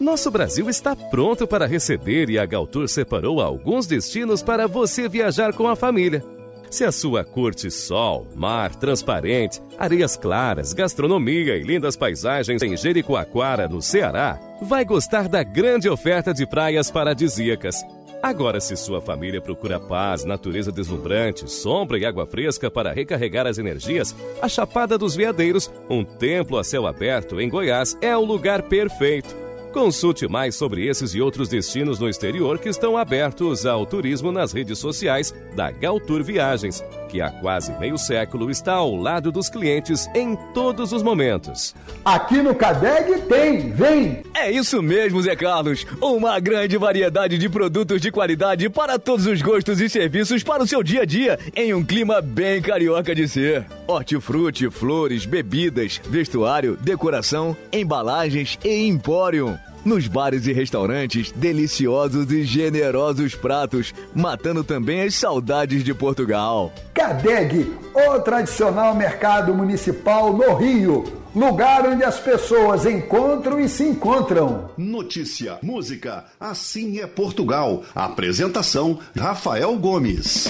Nosso 0.00 0.30
Brasil 0.30 0.70
está 0.70 0.96
pronto 0.96 1.46
para 1.46 1.66
receber 1.66 2.30
e 2.30 2.38
a 2.38 2.46
Galtour 2.46 2.88
separou 2.88 3.38
alguns 3.38 3.86
destinos 3.86 4.42
para 4.42 4.66
você 4.66 5.06
viajar 5.06 5.52
com 5.52 5.68
a 5.68 5.76
família. 5.76 6.24
Se 6.70 6.84
a 6.84 6.90
sua 6.90 7.22
curte 7.22 7.70
sol, 7.70 8.26
mar 8.34 8.74
transparente, 8.74 9.60
areias 9.78 10.16
claras, 10.16 10.72
gastronomia 10.72 11.54
e 11.54 11.62
lindas 11.62 11.98
paisagens 11.98 12.62
em 12.62 12.74
Jericoacoara, 12.78 13.68
no 13.68 13.82
Ceará, 13.82 14.40
vai 14.62 14.86
gostar 14.86 15.28
da 15.28 15.42
grande 15.42 15.86
oferta 15.86 16.32
de 16.32 16.46
praias 16.46 16.90
paradisíacas. 16.90 17.76
Agora, 18.22 18.58
se 18.58 18.76
sua 18.76 19.02
família 19.02 19.40
procura 19.40 19.78
paz, 19.78 20.24
natureza 20.24 20.72
deslumbrante, 20.72 21.50
sombra 21.50 21.98
e 21.98 22.06
água 22.06 22.26
fresca 22.26 22.70
para 22.70 22.90
recarregar 22.92 23.46
as 23.46 23.58
energias, 23.58 24.16
a 24.40 24.48
Chapada 24.48 24.96
dos 24.96 25.14
Veadeiros, 25.14 25.70
um 25.90 26.02
templo 26.02 26.56
a 26.56 26.64
céu 26.64 26.86
aberto 26.86 27.38
em 27.38 27.50
Goiás, 27.50 27.98
é 28.00 28.16
o 28.16 28.24
lugar 28.24 28.62
perfeito. 28.62 29.49
Consulte 29.72 30.26
mais 30.26 30.56
sobre 30.56 30.86
esses 30.86 31.14
e 31.14 31.20
outros 31.20 31.48
destinos 31.48 32.00
no 32.00 32.08
exterior 32.08 32.58
que 32.58 32.68
estão 32.68 32.98
abertos 32.98 33.64
ao 33.64 33.86
turismo 33.86 34.32
nas 34.32 34.52
redes 34.52 34.78
sociais 34.78 35.32
da 35.54 35.70
Galtour 35.70 36.24
Viagens. 36.24 36.82
Que 37.10 37.20
há 37.20 37.30
quase 37.30 37.72
meio 37.72 37.98
século 37.98 38.50
está 38.50 38.74
ao 38.74 38.94
lado 38.94 39.32
dos 39.32 39.48
clientes 39.48 40.08
em 40.14 40.36
todos 40.54 40.92
os 40.92 41.02
momentos. 41.02 41.74
Aqui 42.04 42.40
no 42.40 42.54
Cadeg 42.54 43.22
tem, 43.22 43.70
vem! 43.72 44.22
É 44.34 44.50
isso 44.50 44.80
mesmo, 44.80 45.20
Zé 45.20 45.34
Carlos. 45.34 45.84
Uma 46.00 46.38
grande 46.38 46.78
variedade 46.78 47.36
de 47.36 47.48
produtos 47.48 48.00
de 48.00 48.12
qualidade 48.12 48.70
para 48.70 48.98
todos 48.98 49.26
os 49.26 49.42
gostos 49.42 49.80
e 49.80 49.88
serviços 49.88 50.44
para 50.44 50.62
o 50.62 50.66
seu 50.66 50.82
dia 50.82 51.02
a 51.02 51.04
dia, 51.04 51.38
em 51.54 51.74
um 51.74 51.84
clima 51.84 52.22
bem 52.22 52.62
carioca 52.62 53.14
de 53.14 53.26
ser. 53.26 53.66
Hortifruti, 53.86 54.70
flores, 54.70 55.26
bebidas, 55.26 56.00
vestuário, 56.08 56.78
decoração, 56.80 57.56
embalagens 57.72 58.58
e 58.64 58.86
empório. 58.86 59.58
Nos 59.84 60.06
bares 60.06 60.46
e 60.46 60.52
restaurantes, 60.52 61.32
deliciosos 61.32 62.30
e 62.30 62.44
generosos 62.44 63.34
pratos, 63.34 63.94
matando 64.14 64.62
também 64.62 65.02
as 65.02 65.14
saudades 65.14 65.82
de 65.82 65.94
Portugal. 65.94 66.72
Cadeg, 66.92 67.72
o 67.94 68.18
tradicional 68.20 68.94
mercado 68.94 69.54
municipal 69.54 70.32
no 70.32 70.54
Rio. 70.54 71.20
Lugar 71.34 71.86
onde 71.86 72.02
as 72.02 72.18
pessoas 72.18 72.84
encontram 72.84 73.60
e 73.60 73.68
se 73.68 73.84
encontram. 73.84 74.70
Notícia, 74.76 75.58
música, 75.62 76.24
assim 76.40 76.98
é 76.98 77.06
Portugal. 77.06 77.84
Apresentação: 77.94 78.98
Rafael 79.16 79.76
Gomes. 79.76 80.48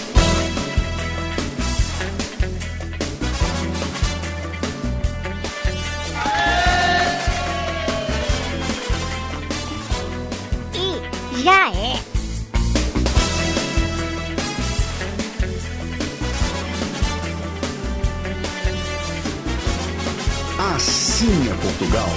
Assim 21.20 21.50
é 21.50 21.54
Portugal. 21.54 22.08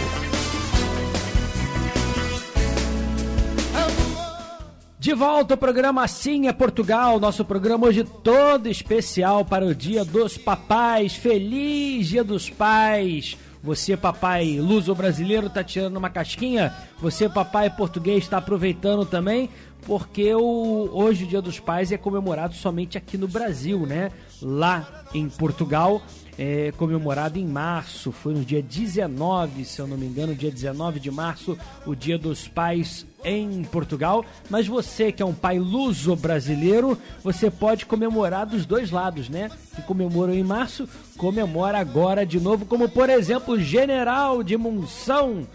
De 4.98 5.13
volta 5.13 5.56
ao 5.56 5.58
programa 5.58 6.06
Assim 6.06 6.48
é 6.48 6.54
Portugal, 6.54 7.20
nosso 7.20 7.44
programa 7.44 7.86
hoje 7.86 8.06
todo 8.06 8.70
especial 8.70 9.44
para 9.44 9.66
o 9.66 9.76
Dia 9.76 10.06
dos 10.06 10.38
Papais. 10.38 11.16
Feliz 11.16 12.08
Dia 12.08 12.24
dos 12.24 12.50
Pais! 12.50 13.38
Você, 13.62 13.98
papai 13.98 14.58
luso-brasileiro, 14.58 15.50
tá 15.50 15.66
tirando 15.66 15.98
uma 15.98 16.10
casquinha? 16.10 16.74
Você, 17.02 17.28
papai 17.28 17.70
português, 17.70 18.24
está 18.24 18.38
aproveitando 18.38 19.06
também? 19.06 19.50
Porque 19.86 20.34
o, 20.34 20.89
hoje 20.94 21.26
o 21.26 21.28
Dia 21.28 21.42
dos 21.42 21.60
Pais 21.60 21.92
é 21.92 21.98
comemorado 21.98 22.56
somente 22.56 22.98
aqui 22.98 23.18
no 23.18 23.28
Brasil, 23.28 23.86
né? 23.86 24.12
Lá 24.42 25.04
em 25.13 25.28
Portugal 25.28 26.02
é 26.38 26.72
comemorado 26.78 27.38
em 27.38 27.46
março, 27.46 28.12
foi 28.12 28.34
no 28.34 28.43
dia 28.43 28.62
19, 28.62 29.65
se 29.65 29.80
eu 29.80 29.88
não 29.88 29.98
me 29.98 30.06
engano, 30.06 30.36
dia 30.36 30.52
19 30.52 31.00
de 31.00 31.12
março, 31.12 31.58
o 31.86 31.96
Dia 31.96 32.17
dos 32.17 32.48
Pais 32.48 33.06
em 33.24 33.63
Portugal. 33.63 34.26
Mas 34.50 34.67
você 34.67 35.12
que 35.12 35.22
é 35.22 35.26
um 35.26 35.34
pai 35.34 35.60
luso 35.60 36.15
brasileiro, 36.15 36.98
você 37.24 37.52
pode 37.52 37.86
comemorar 37.86 38.46
dos 38.46 38.65
dois 38.65 38.91
lados, 38.91 39.30
né? 39.30 39.50
Que 39.76 39.82
comemorou 39.84 40.36
em 40.36 40.43
março, 40.43 40.88
comemora 41.17 41.80
agora 41.80 42.26
de 42.26 42.39
novo, 42.39 42.65
como 42.65 42.89
por 42.89 43.10
exemplo, 43.10 43.56
o 43.56 43.60
General 43.60 44.43
de 44.43 44.58
Munção 44.58 45.48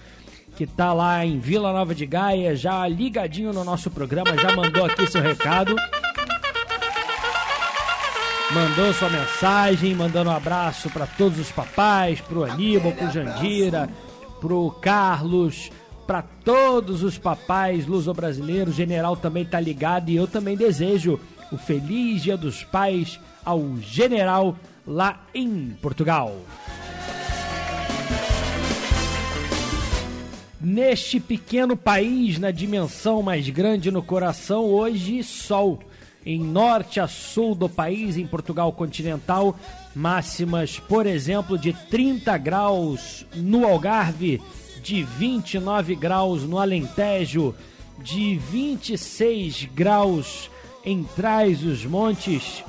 que 0.57 0.67
tá 0.67 0.93
lá 0.93 1.25
em 1.25 1.39
Vila 1.39 1.73
Nova 1.73 1.95
de 1.95 2.05
Gaia, 2.05 2.57
já 2.57 2.87
ligadinho 2.89 3.53
no 3.53 3.63
nosso 3.63 3.93
programa, 3.93 4.37
já 4.37 4.57
mandou 4.57 4.85
aqui 4.85 5.07
seu 5.07 5.23
recado 5.23 5.77
mandou 8.51 8.93
sua 8.95 9.11
mensagem, 9.11 9.95
mandando 9.95 10.31
um 10.31 10.35
abraço 10.35 10.89
para 10.91 11.07
todos 11.07 11.39
os 11.39 11.51
papais, 11.51 12.21
pro 12.21 12.45
Aníbal, 12.45 12.93
pro 12.93 13.11
Jandira, 13.11 13.89
pro 14.41 14.71
Carlos, 14.81 15.71
para 16.07 16.23
todos 16.23 17.03
os 17.03 17.19
papais 17.19 17.87
luso-brasileiros. 17.87 18.75
General 18.75 19.17
também 19.17 19.45
tá 19.45 19.61
ligado 19.61 20.09
e 20.09 20.17
eu 20.17 20.27
também 20.27 20.57
desejo 20.57 21.21
o 21.53 21.59
feliz 21.59 22.23
Dia 22.23 22.37
dos 22.37 22.65
Pais 22.65 23.21
ao 23.45 23.77
general 23.79 24.57
lá 24.87 25.21
em 25.35 25.77
Portugal. 25.83 26.35
Neste 30.61 31.21
pequeno 31.21 31.77
país, 31.77 32.39
na 32.39 32.51
dimensão 32.51 33.23
mais 33.23 33.49
grande 33.49 33.91
no 33.91 34.03
coração, 34.03 34.65
hoje 34.65 35.23
sol 35.23 35.79
em 36.29 36.39
norte 36.39 37.01
a 37.01 37.09
sul 37.09 37.55
do 37.55 37.71
país, 37.71 38.19
em 38.19 38.27
Portugal 38.27 38.71
continental, 38.71 39.57
máximas, 39.97 40.79
por 40.79 41.07
exemplo, 41.07 41.57
de 41.57 41.73
30 41.73 42.37
graus 42.37 43.25
no 43.35 43.67
Algarve, 43.67 44.39
de 44.83 45.03
29 45.03 45.95
graus 45.95 46.43
no 46.43 46.59
Alentejo, 46.59 47.55
de 48.05 48.37
26 48.37 49.71
graus 49.75 50.51
em 50.85 51.03
Trás 51.03 51.65
os 51.65 51.87
Montes, 51.87 52.63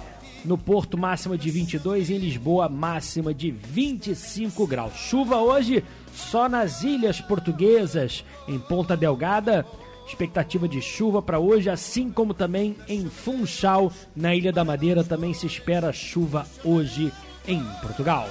no 0.46 0.58
Porto 0.58 0.98
máxima 0.98 1.38
de 1.38 1.52
22 1.52 2.10
em 2.12 2.18
Lisboa 2.18 2.70
máxima 2.70 3.34
de 3.34 3.52
25 3.52 4.66
graus. 4.66 4.94
Chuva 4.94 5.36
hoje 5.36 5.84
só 6.14 6.48
nas 6.48 6.82
ilhas 6.82 7.20
portuguesas, 7.20 8.24
em 8.48 8.58
Ponta 8.58 8.96
Delgada, 8.96 9.66
Expectativa 10.10 10.68
de 10.68 10.82
chuva 10.82 11.22
para 11.22 11.40
hoje, 11.40 11.70
assim 11.70 12.10
como 12.10 12.34
também 12.34 12.76
em 12.88 13.08
Funchal, 13.08 13.94
na 14.16 14.36
Ilha 14.36 14.52
da 14.52 14.66
Madeira, 14.66 15.04
também 15.04 15.36
se 15.36 15.46
espera 15.46 15.94
chuva 15.94 16.48
hoje 16.66 17.14
em 17.48 17.64
Portugal. 17.80 18.28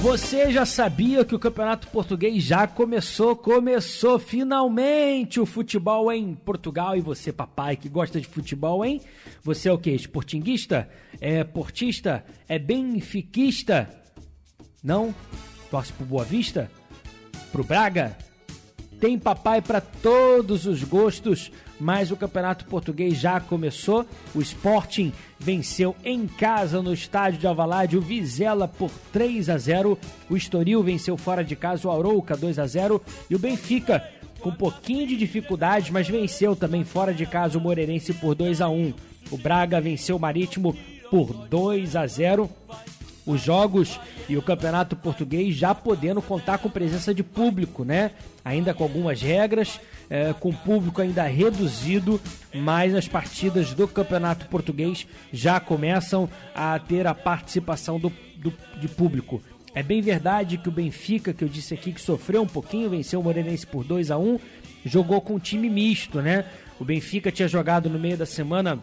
Você 0.00 0.50
já 0.50 0.64
sabia 0.64 1.22
que 1.22 1.34
o 1.34 1.38
Campeonato 1.38 1.88
Português 1.88 2.42
já 2.42 2.66
começou? 2.66 3.36
Começou 3.36 4.18
finalmente 4.18 5.38
o 5.38 5.44
futebol 5.44 6.10
em 6.10 6.34
Portugal. 6.34 6.96
E 6.96 7.02
você, 7.02 7.30
papai, 7.30 7.76
que 7.76 7.90
gosta 7.90 8.18
de 8.18 8.26
futebol, 8.26 8.82
hein? 8.82 8.98
Você 9.42 9.68
é 9.68 9.72
o 9.72 9.78
que? 9.78 9.90
Esportinguista? 9.90 10.88
É 11.20 11.44
portista? 11.44 12.24
É 12.48 12.58
benfiquista? 12.58 13.90
Não? 14.82 15.14
Torce 15.70 15.92
pro 15.92 16.06
Boa 16.06 16.24
Vista? 16.24 16.70
Pro 17.50 17.64
Braga. 17.64 18.16
Tem 19.00 19.18
papai 19.18 19.62
para 19.62 19.80
todos 19.80 20.66
os 20.66 20.84
gostos, 20.84 21.50
mas 21.80 22.10
o 22.10 22.16
Campeonato 22.16 22.66
Português 22.66 23.16
já 23.18 23.40
começou. 23.40 24.04
O 24.34 24.42
Sporting 24.42 25.10
venceu 25.38 25.96
em 26.04 26.26
casa 26.26 26.82
no 26.82 26.92
estádio 26.92 27.40
de 27.40 27.46
Alvalade 27.46 27.96
o 27.96 28.00
Vizela 28.02 28.68
por 28.68 28.90
3 29.10 29.48
a 29.48 29.56
0. 29.56 29.98
O 30.28 30.36
Estoril 30.36 30.82
venceu 30.82 31.16
fora 31.16 31.42
de 31.42 31.56
casa 31.56 31.88
o 31.88 31.90
Arouca 31.90 32.36
2 32.36 32.58
a 32.58 32.66
0 32.66 33.02
e 33.30 33.34
o 33.34 33.38
Benfica 33.38 34.06
com 34.40 34.50
um 34.50 34.54
pouquinho 34.54 35.06
de 35.06 35.16
dificuldade, 35.16 35.92
mas 35.92 36.08
venceu 36.08 36.56
também 36.56 36.82
fora 36.84 37.12
de 37.12 37.26
casa 37.26 37.58
o 37.58 37.60
Moreirense 37.60 38.12
por 38.12 38.34
2 38.34 38.60
a 38.60 38.68
1. 38.68 38.94
O 39.30 39.38
Braga 39.38 39.80
venceu 39.80 40.16
o 40.16 40.20
Marítimo 40.20 40.76
por 41.10 41.32
2 41.48 41.96
a 41.96 42.06
0 42.06 42.50
os 43.30 43.40
jogos 43.40 43.98
e 44.28 44.36
o 44.36 44.42
Campeonato 44.42 44.96
Português 44.96 45.54
já 45.54 45.74
podendo 45.74 46.20
contar 46.20 46.58
com 46.58 46.68
presença 46.68 47.14
de 47.14 47.22
público, 47.22 47.84
né? 47.84 48.12
Ainda 48.44 48.74
com 48.74 48.84
algumas 48.84 49.20
regras, 49.20 49.80
é, 50.08 50.32
com 50.32 50.52
público 50.52 51.00
ainda 51.00 51.24
reduzido, 51.24 52.20
mas 52.54 52.94
as 52.94 53.08
partidas 53.08 53.72
do 53.74 53.86
Campeonato 53.86 54.46
Português 54.46 55.06
já 55.32 55.60
começam 55.60 56.28
a 56.54 56.78
ter 56.78 57.06
a 57.06 57.14
participação 57.14 57.98
do, 57.98 58.12
do 58.36 58.52
de 58.80 58.88
público. 58.88 59.42
É 59.74 59.82
bem 59.82 60.00
verdade 60.00 60.58
que 60.58 60.68
o 60.68 60.72
Benfica, 60.72 61.32
que 61.32 61.44
eu 61.44 61.48
disse 61.48 61.74
aqui 61.74 61.92
que 61.92 62.00
sofreu 62.00 62.42
um 62.42 62.46
pouquinho, 62.46 62.90
venceu 62.90 63.20
o 63.20 63.22
Moreirense 63.22 63.66
por 63.66 63.84
2 63.84 64.10
a 64.10 64.18
1 64.18 64.38
jogou 64.84 65.20
com 65.20 65.34
um 65.34 65.38
time 65.38 65.68
misto, 65.68 66.20
né? 66.20 66.44
O 66.78 66.84
Benfica 66.84 67.30
tinha 67.30 67.46
jogado 67.46 67.90
no 67.90 67.98
meio 67.98 68.16
da 68.16 68.26
semana 68.26 68.78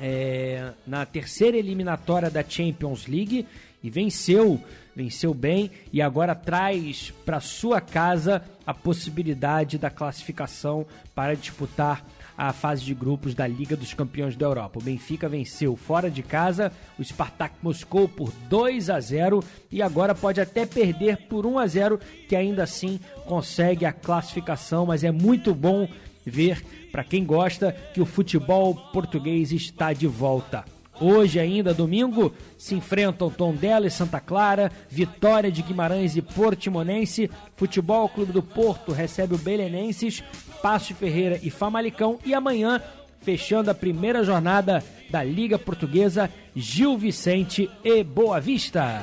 é, 0.00 0.72
na 0.86 1.04
terceira 1.04 1.56
eliminatória 1.56 2.30
da 2.30 2.44
Champions 2.46 3.06
League 3.06 3.46
e 3.84 3.90
venceu, 3.90 4.58
venceu 4.96 5.34
bem 5.34 5.70
e 5.92 6.00
agora 6.00 6.34
traz 6.34 7.12
para 7.26 7.38
sua 7.38 7.82
casa 7.82 8.42
a 8.66 8.72
possibilidade 8.72 9.76
da 9.76 9.90
classificação 9.90 10.86
para 11.14 11.36
disputar 11.36 12.02
a 12.36 12.50
fase 12.50 12.82
de 12.82 12.94
grupos 12.94 13.34
da 13.34 13.46
Liga 13.46 13.76
dos 13.76 13.92
Campeões 13.92 14.36
da 14.36 14.46
Europa. 14.46 14.78
O 14.78 14.82
Benfica 14.82 15.28
venceu 15.28 15.76
fora 15.76 16.10
de 16.10 16.22
casa 16.22 16.72
o 16.98 17.04
Spartak 17.04 17.56
Moscou 17.62 18.08
por 18.08 18.32
2 18.48 18.88
a 18.88 18.98
0 18.98 19.44
e 19.70 19.82
agora 19.82 20.14
pode 20.14 20.40
até 20.40 20.64
perder 20.64 21.28
por 21.28 21.44
1 21.44 21.58
a 21.58 21.66
0, 21.66 22.00
que 22.26 22.34
ainda 22.34 22.62
assim 22.62 22.98
consegue 23.26 23.84
a 23.84 23.92
classificação, 23.92 24.86
mas 24.86 25.04
é 25.04 25.10
muito 25.10 25.54
bom 25.54 25.86
ver 26.24 26.64
para 26.90 27.04
quem 27.04 27.22
gosta 27.22 27.70
que 27.92 28.00
o 28.00 28.06
futebol 28.06 28.74
português 28.92 29.52
está 29.52 29.92
de 29.92 30.06
volta. 30.06 30.73
Hoje 31.00 31.40
ainda, 31.40 31.74
domingo, 31.74 32.32
se 32.56 32.74
enfrentam 32.74 33.30
Tondela 33.30 33.86
e 33.86 33.90
Santa 33.90 34.20
Clara, 34.20 34.70
Vitória 34.88 35.50
de 35.50 35.62
Guimarães 35.62 36.16
e 36.16 36.22
Portimonense, 36.22 37.30
Futebol 37.56 38.08
Clube 38.08 38.32
do 38.32 38.42
Porto 38.42 38.92
recebe 38.92 39.34
o 39.34 39.38
Belenenses, 39.38 40.22
Passo 40.62 40.94
Ferreira 40.94 41.38
e 41.42 41.50
Famalicão 41.50 42.18
e 42.24 42.32
amanhã 42.32 42.80
fechando 43.24 43.70
a 43.70 43.74
primeira 43.74 44.22
jornada 44.22 44.84
da 45.10 45.24
Liga 45.24 45.58
Portuguesa, 45.58 46.30
Gil 46.54 46.96
Vicente 46.96 47.70
e 47.82 48.04
Boa 48.04 48.40
Vista. 48.40 49.02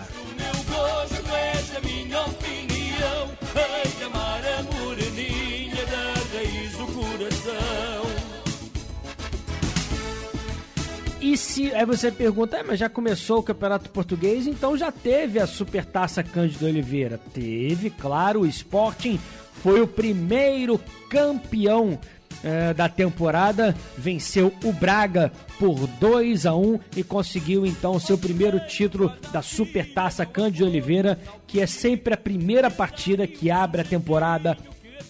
E 11.22 11.38
se 11.38 11.72
aí 11.74 11.86
você 11.86 12.12
pergunta, 12.12 12.58
"É, 12.58 12.64
mas 12.64 12.80
já 12.80 12.90
começou 12.90 13.40
o 13.40 13.44
Campeonato 13.44 13.90
Português, 13.92 14.48
então 14.48 14.76
já 14.76 14.92
teve 14.92 15.40
a 15.40 15.46
Supertaça 15.46 16.24
Cândido 16.24 16.66
Oliveira? 16.66 17.20
Teve, 17.32 17.92
claro, 17.92 18.42
o 18.42 18.48
Sporting 18.48 19.20
foi 19.62 19.82
o 19.82 19.88
primeiro 19.88 20.80
campeão 21.10 22.00
eh, 22.44 22.74
da 22.74 22.90
temporada, 22.90 23.76
venceu 23.96 24.52
o 24.64 24.74
Braga 24.74 25.32
por 25.60 25.86
2 26.00 26.48
a 26.48 26.56
1 26.56 26.80
e 26.98 27.04
conseguiu 27.04 27.68
então 27.68 28.00
seu 28.00 28.18
primeiro 28.18 28.60
título 28.62 29.14
da 29.32 29.44
Supertaça 29.44 30.26
Cândido 30.26 30.66
Oliveira, 30.66 31.20
que 31.46 31.62
é 31.62 31.68
sempre 31.68 32.16
a 32.16 32.18
primeira 32.18 32.72
partida 32.72 33.28
que 33.28 33.52
abre 33.52 33.82
a 33.82 33.86
temporada 33.86 34.58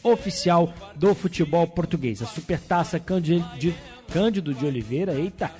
oficial 0.04 0.74
do 0.95 1.15
futebol 1.15 1.65
português. 1.67 2.21
A 2.21 2.26
Supertaça 2.26 3.00
Cândido 3.00 3.45
Cândido 4.12 4.54
de 4.54 4.65
Oliveira, 4.65 5.13
eita, 5.13 5.52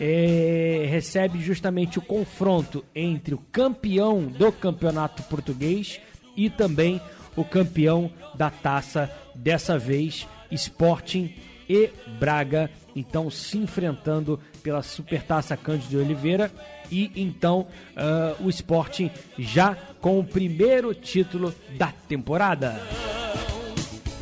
é, 0.00 0.86
recebe 0.88 1.40
justamente 1.40 1.98
o 1.98 2.02
confronto 2.02 2.84
entre 2.94 3.34
o 3.34 3.42
campeão 3.50 4.22
do 4.22 4.52
campeonato 4.52 5.22
português 5.24 6.00
e 6.36 6.48
também 6.48 7.00
o 7.36 7.44
campeão 7.44 8.10
da 8.34 8.50
taça, 8.50 9.10
dessa 9.34 9.78
vez 9.78 10.26
Sporting 10.50 11.34
e 11.68 11.90
Braga, 12.18 12.70
então 12.96 13.30
se 13.30 13.58
enfrentando 13.58 14.40
pela 14.62 14.82
Supertaça 14.82 15.56
Cândido 15.56 15.90
de 15.90 15.96
Oliveira 15.98 16.50
e 16.90 17.12
então 17.14 17.66
ah, 17.96 18.34
o 18.40 18.48
Sporting 18.48 19.10
já 19.38 19.76
com 20.00 20.18
o 20.18 20.24
primeiro 20.24 20.94
título 20.94 21.54
da 21.76 21.92
temporada. 22.08 22.80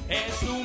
És 0.08 0.55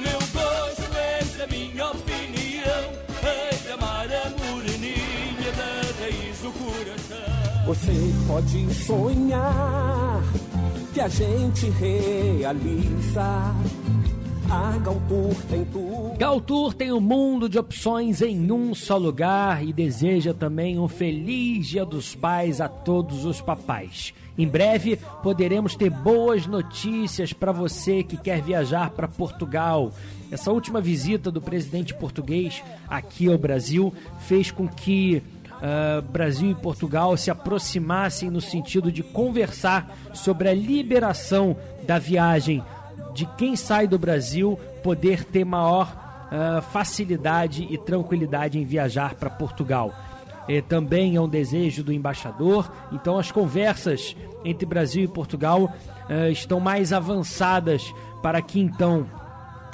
Você 7.65 7.91
pode 8.27 8.73
sonhar 8.73 10.23
que 10.93 10.99
a 10.99 11.07
gente 11.07 11.69
realiza. 11.69 13.55
A 14.49 14.77
Galtour 14.79 15.35
tem 15.47 15.63
tudo. 15.65 16.17
Galtour 16.17 16.73
tem 16.73 16.91
um 16.91 16.99
mundo 16.99 17.47
de 17.47 17.59
opções 17.59 18.21
em 18.21 18.51
um 18.51 18.73
só 18.73 18.97
lugar 18.97 19.63
e 19.63 19.71
deseja 19.71 20.33
também 20.33 20.79
um 20.79 20.87
feliz 20.87 21.67
Dia 21.67 21.85
dos 21.85 22.15
Pais 22.15 22.59
a 22.59 22.67
todos 22.67 23.25
os 23.25 23.39
papais. 23.39 24.11
Em 24.37 24.47
breve 24.47 24.97
poderemos 25.21 25.75
ter 25.75 25.89
boas 25.91 26.47
notícias 26.47 27.31
para 27.31 27.51
você 27.51 28.03
que 28.03 28.17
quer 28.17 28.41
viajar 28.41 28.89
para 28.89 29.07
Portugal. 29.07 29.93
Essa 30.31 30.51
última 30.51 30.81
visita 30.81 31.29
do 31.29 31.41
presidente 31.41 31.93
português 31.93 32.63
aqui 32.89 33.31
ao 33.31 33.37
Brasil 33.37 33.93
fez 34.19 34.49
com 34.49 34.67
que 34.67 35.21
ah, 35.61 36.01
Brasil 36.01 36.51
e 36.51 36.55
Portugal 36.55 37.15
se 37.15 37.29
aproximassem 37.29 38.29
no 38.29 38.41
sentido 38.41 38.91
de 38.91 39.03
conversar 39.03 39.95
sobre 40.13 40.49
a 40.49 40.53
liberação 40.53 41.55
da 41.83 41.99
viagem 41.99 42.63
de 43.13 43.25
quem 43.37 43.55
sai 43.55 43.87
do 43.87 43.99
Brasil 43.99 44.59
poder 44.83 45.23
ter 45.23 45.45
maior 45.45 45.93
ah, 46.31 46.61
facilidade 46.61 47.67
e 47.69 47.77
tranquilidade 47.77 48.57
em 48.57 48.65
viajar 48.65 49.15
para 49.15 49.29
Portugal. 49.29 49.93
Eh, 50.47 50.61
também 50.61 51.15
é 51.15 51.21
um 51.21 51.29
desejo 51.29 51.83
do 51.83 51.93
embaixador, 51.93 52.71
então 52.91 53.17
as 53.19 53.31
conversas 53.31 54.15
entre 54.43 54.65
Brasil 54.65 55.03
e 55.03 55.07
Portugal 55.07 55.71
ah, 56.09 56.29
estão 56.29 56.59
mais 56.59 56.91
avançadas 56.91 57.93
para 58.21 58.41
que 58.41 58.59
então 58.59 59.05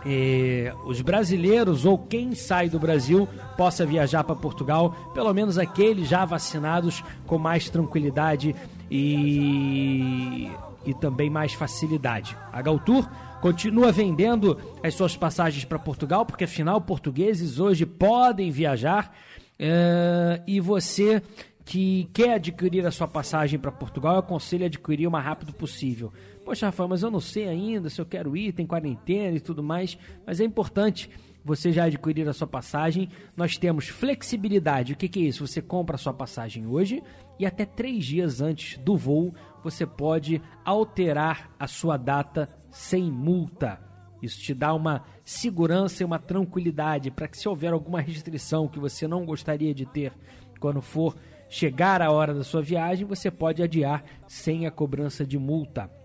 eh, 0.06 0.74
os 0.86 1.02
brasileiros 1.02 1.86
ou 1.86 1.98
quem 1.98 2.36
sai 2.36 2.70
do 2.70 2.80
Brasil 2.80 3.28
possa 3.56 3.86
viajar 3.86 4.24
para 4.24 4.36
Portugal, 4.36 5.12
pelo 5.14 5.34
menos 5.34 5.58
aqueles 5.58 6.08
já 6.08 6.26
vacinados 6.26 7.04
com 7.26 7.38
mais 7.38 7.70
tranquilidade 7.70 8.56
e, 8.90 10.50
e 10.86 10.94
também 10.96 11.30
mais 11.30 11.54
facilidade. 11.54 12.38
A 12.52 12.62
Galtour 12.62 13.08
continua 13.42 13.92
vendendo 13.92 14.58
as 14.84 14.94
suas 14.94 15.16
passagens 15.16 15.66
para 15.66 15.80
Portugal, 15.80 16.26
porque 16.26 16.44
afinal 16.44 16.82
portugueses 16.82 17.60
hoje 17.60 17.86
podem 17.86 18.52
viajar 18.52 19.14
eh, 19.60 20.42
e 20.48 20.60
você 20.60 21.22
que 21.66 22.10
quer 22.14 22.36
adquirir 22.36 22.86
a 22.86 22.92
sua 22.92 23.08
passagem 23.08 23.60
para 23.60 23.72
Portugal, 23.72 24.14
eu 24.14 24.20
aconselho 24.20 24.64
a 24.64 24.68
adquirir 24.68 25.06
o 25.06 25.12
mais 25.12 25.26
rápido 25.26 25.52
possível. 25.52 26.14
Poxa, 26.48 26.68
Rafael, 26.68 26.88
mas 26.88 27.04
eu 27.04 27.12
não 27.12 27.20
sei 27.20 27.46
ainda 27.46 27.90
se 27.90 28.00
eu 28.00 28.06
quero 28.06 28.38
ir, 28.38 28.54
tem 28.54 28.66
quarentena 28.66 29.36
e 29.36 29.40
tudo 29.42 29.62
mais, 29.62 29.98
mas 30.26 30.40
é 30.40 30.46
importante 30.46 31.10
você 31.44 31.74
já 31.74 31.84
adquirir 31.84 32.26
a 32.26 32.32
sua 32.32 32.48
passagem. 32.48 33.10
Nós 33.36 33.58
temos 33.58 33.90
flexibilidade. 33.90 34.94
O 34.94 34.96
que, 34.96 35.10
que 35.10 35.20
é 35.20 35.24
isso? 35.24 35.46
Você 35.46 35.62
compra 35.62 35.96
a 35.96 36.00
sua 36.00 36.14
passagem 36.14 36.66
hoje 36.66 37.04
e 37.38 37.46
até 37.46 37.66
três 37.66 38.06
dias 38.06 38.40
antes 38.40 38.78
do 38.78 38.96
voo 38.96 39.36
você 39.62 39.86
pode 39.86 40.42
alterar 40.64 41.52
a 41.60 41.68
sua 41.68 41.98
data 41.98 42.50
sem 42.72 43.12
multa. 43.12 43.82
Isso 44.24 44.40
te 44.40 44.54
dá 44.54 44.74
uma 44.74 45.04
segurança 45.26 46.02
e 46.02 46.06
uma 46.06 46.18
tranquilidade 46.18 47.12
para 47.12 47.28
que 47.28 47.38
se 47.38 47.50
houver 47.50 47.74
alguma 47.74 48.00
restrição 48.00 48.70
que 48.70 48.80
você 48.80 49.06
não 49.06 49.26
gostaria 49.26 49.74
de 49.74 49.86
ter 49.86 50.14
quando 50.62 50.82
for 50.82 51.14
chegar 51.50 52.02
a 52.02 52.10
hora 52.10 52.34
da 52.34 52.46
sua 52.46 52.62
viagem, 52.62 53.06
você 53.06 53.30
pode 53.30 53.62
adiar 53.62 54.02
sem 54.30 54.66
a 54.66 54.72
cobrança 54.72 55.26
de 55.26 55.38
multa. 55.38 55.97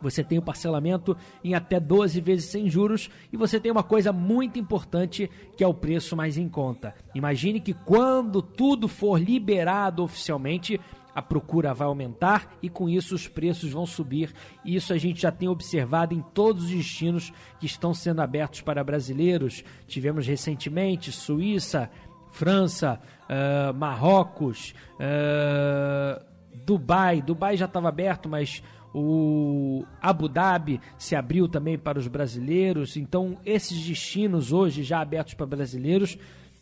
Você 0.00 0.22
tem 0.22 0.38
o 0.38 0.42
parcelamento 0.42 1.16
em 1.42 1.54
até 1.54 1.80
12 1.80 2.20
vezes 2.20 2.50
sem 2.50 2.68
juros 2.68 3.08
e 3.32 3.36
você 3.36 3.58
tem 3.58 3.72
uma 3.72 3.82
coisa 3.82 4.12
muito 4.12 4.58
importante 4.58 5.30
que 5.56 5.64
é 5.64 5.66
o 5.66 5.74
preço 5.74 6.16
mais 6.16 6.36
em 6.36 6.48
conta. 6.48 6.94
Imagine 7.14 7.60
que 7.60 7.72
quando 7.72 8.42
tudo 8.42 8.88
for 8.88 9.18
liberado 9.18 10.02
oficialmente, 10.02 10.78
a 11.16 11.22
procura 11.22 11.72
vai 11.72 11.88
aumentar 11.88 12.54
e 12.62 12.68
com 12.68 12.90
isso 12.90 13.14
os 13.14 13.26
preços 13.26 13.72
vão 13.72 13.86
subir. 13.86 14.34
Isso 14.62 14.92
a 14.92 14.98
gente 14.98 15.22
já 15.22 15.32
tem 15.32 15.48
observado 15.48 16.12
em 16.12 16.20
todos 16.20 16.64
os 16.64 16.70
destinos 16.70 17.32
que 17.58 17.64
estão 17.64 17.94
sendo 17.94 18.20
abertos 18.20 18.60
para 18.60 18.84
brasileiros. 18.84 19.64
Tivemos 19.86 20.26
recentemente 20.26 21.10
Suíça, 21.10 21.90
França, 22.32 23.00
ah, 23.30 23.72
Marrocos, 23.72 24.74
ah, 25.00 26.22
Dubai. 26.66 27.22
Dubai 27.22 27.56
já 27.56 27.64
estava 27.64 27.88
aberto, 27.88 28.28
mas 28.28 28.62
o 28.94 29.84
Abu 30.00 30.28
Dhabi 30.28 30.80
se 30.98 31.14
abriu 31.14 31.48
também 31.48 31.78
para 31.78 31.98
os 31.98 32.08
brasileiros. 32.08 32.96
Então, 32.96 33.38
esses 33.44 33.84
destinos 33.84 34.52
hoje 34.52 34.82
já 34.82 35.00
abertos 35.00 35.34
para 35.34 35.46
brasileiros 35.46 36.18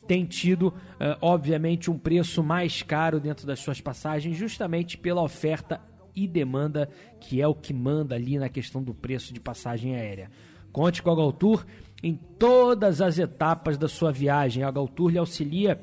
têm 0.06 0.24
tido, 0.24 0.72
eh, 1.00 1.16
obviamente, 1.20 1.90
um 1.90 1.98
preço 1.98 2.42
mais 2.42 2.82
caro 2.82 3.18
dentro 3.18 3.46
das 3.46 3.60
suas 3.60 3.80
passagens, 3.80 4.36
justamente 4.36 4.98
pela 4.98 5.22
oferta 5.22 5.80
e 6.14 6.28
demanda, 6.28 6.88
que 7.20 7.40
é 7.40 7.48
o 7.48 7.54
que 7.54 7.72
manda 7.72 8.14
ali 8.14 8.38
na 8.38 8.48
questão 8.48 8.82
do 8.82 8.94
preço 8.94 9.32
de 9.32 9.40
passagem 9.40 9.94
aérea. 9.94 10.30
Conte 10.72 11.02
com 11.02 11.10
a 11.10 11.16
Galtour 11.16 11.64
em 12.02 12.14
todas 12.38 13.00
as 13.00 13.18
etapas 13.18 13.78
da 13.78 13.88
sua 13.88 14.12
viagem. 14.12 14.62
A 14.62 14.70
Galtour 14.70 15.10
lhe 15.10 15.18
auxilia 15.18 15.80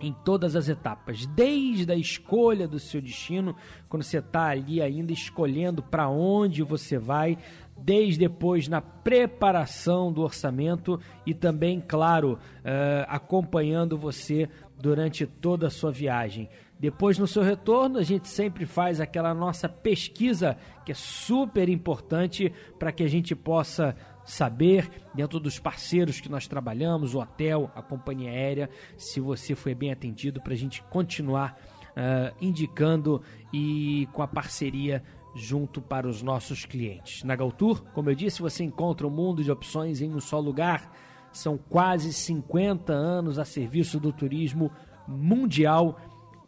em 0.00 0.12
todas 0.24 0.56
as 0.56 0.68
etapas, 0.68 1.26
desde 1.26 1.90
a 1.90 1.96
escolha 1.96 2.66
do 2.68 2.78
seu 2.78 3.00
destino, 3.00 3.54
quando 3.88 4.02
você 4.02 4.18
está 4.18 4.48
ali 4.48 4.82
ainda 4.82 5.12
escolhendo 5.12 5.82
para 5.82 6.08
onde 6.08 6.62
você 6.62 6.98
vai, 6.98 7.38
desde 7.76 8.18
depois 8.20 8.68
na 8.68 8.80
preparação 8.80 10.12
do 10.12 10.22
orçamento 10.22 11.00
e 11.26 11.32
também, 11.32 11.80
claro, 11.80 12.38
eh, 12.64 13.04
acompanhando 13.08 13.96
você 13.96 14.48
durante 14.78 15.26
toda 15.26 15.68
a 15.68 15.70
sua 15.70 15.90
viagem. 15.90 16.48
Depois, 16.78 17.18
no 17.18 17.26
seu 17.26 17.42
retorno, 17.42 17.98
a 17.98 18.02
gente 18.02 18.28
sempre 18.28 18.66
faz 18.66 19.00
aquela 19.00 19.32
nossa 19.32 19.68
pesquisa 19.68 20.56
que 20.84 20.92
é 20.92 20.94
super 20.94 21.68
importante 21.68 22.52
para 22.78 22.92
que 22.92 23.02
a 23.02 23.08
gente 23.08 23.34
possa 23.34 23.96
saber, 24.24 24.90
dentro 25.14 25.38
dos 25.38 25.58
parceiros 25.58 26.20
que 26.20 26.28
nós 26.28 26.46
trabalhamos, 26.46 27.14
o 27.14 27.20
hotel, 27.20 27.70
a 27.74 27.82
companhia 27.82 28.30
aérea, 28.30 28.70
se 28.96 29.20
você 29.20 29.54
foi 29.54 29.74
bem 29.74 29.92
atendido, 29.92 30.40
para 30.40 30.54
a 30.54 30.56
gente 30.56 30.82
continuar 30.84 31.58
ah, 31.96 32.32
indicando 32.40 33.22
e 33.52 34.08
com 34.12 34.20
a 34.20 34.26
parceria 34.26 35.02
junto 35.34 35.80
para 35.80 36.08
os 36.08 36.22
nossos 36.22 36.64
clientes. 36.64 37.22
Na 37.22 37.36
Galtour, 37.36 37.84
como 37.92 38.10
eu 38.10 38.14
disse, 38.14 38.42
você 38.42 38.64
encontra 38.64 39.06
um 39.06 39.10
mundo 39.10 39.44
de 39.44 39.50
opções 39.50 40.00
em 40.00 40.12
um 40.12 40.20
só 40.20 40.40
lugar. 40.40 40.90
São 41.32 41.56
quase 41.56 42.12
50 42.12 42.92
anos 42.92 43.38
a 43.38 43.44
serviço 43.44 44.00
do 44.00 44.12
turismo 44.12 44.72
mundial 45.06 45.98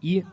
e 0.03 0.25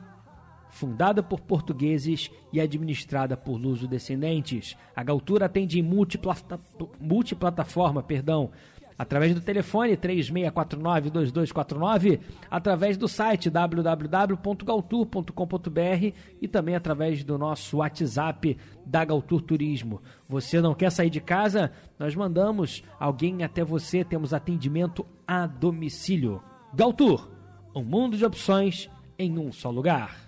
fundada 0.74 1.22
por 1.22 1.40
portugueses 1.40 2.32
e 2.52 2.60
administrada 2.60 3.38
por 3.38 3.58
luso-descendentes. 3.58 4.76
A 4.96 5.04
Galtura 5.04 5.46
atende 5.46 5.80
em 5.80 5.84
multiplata- 5.84 6.60
multiplataforma, 7.00 8.02
perdão, 8.02 8.50
através 8.98 9.36
do 9.36 9.42
telefone 9.42 9.96
3649-2249, 9.96 12.20
através 12.50 12.98
do 12.98 13.08
site 13.08 13.52
www.galtour.com.br 13.52 16.12
e 16.42 16.48
também 16.48 16.76
através 16.76 17.24
do 17.24 17.38
nosso 17.38 17.78
WhatsApp 17.78 18.58
da 18.84 19.06
Galtour 19.06 19.42
Turismo. 19.42 20.02
Você 20.28 20.60
não 20.60 20.74
quer 20.74 20.92
sair 20.92 21.12
de 21.12 21.22
casa? 21.22 21.72
Nós 22.00 22.16
mandamos 22.16 22.84
alguém 23.00 23.44
até 23.44 23.64
você, 23.64 24.04
temos 24.04 24.34
atendimento 24.34 25.06
a 25.28 25.46
domicílio. 25.46 26.42
Galtour, 26.74 27.30
um 27.76 27.84
mundo 27.84 28.18
de 28.18 28.26
opções 28.26 28.90
em 29.20 29.38
um 29.38 29.52
só 29.52 29.70
lugar. 29.70 30.23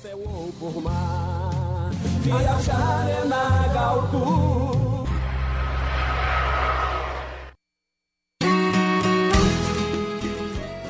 Céu 0.00 0.18
ou 0.18 0.52
por 0.60 0.80
mar, 0.80 1.90
viajar 2.20 3.08
é. 3.10 3.18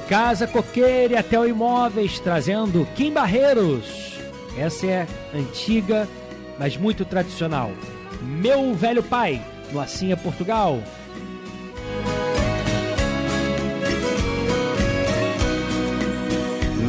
Casa 0.07 0.47
Coqueira 0.47 1.15
e 1.15 1.17
Atel 1.17 1.49
Imóveis 1.49 2.19
trazendo 2.21 2.87
Kim 2.95 3.13
Barreiros. 3.13 4.19
Essa 4.59 4.87
é 4.87 5.07
antiga, 5.35 6.07
mas 6.59 6.77
muito 6.77 7.05
tradicional. 7.07 7.71
Meu 8.21 8.75
Velho 8.75 9.03
Pai, 9.03 9.43
no 9.73 9.81
Assinha, 9.81 10.19
Portugal. 10.19 10.83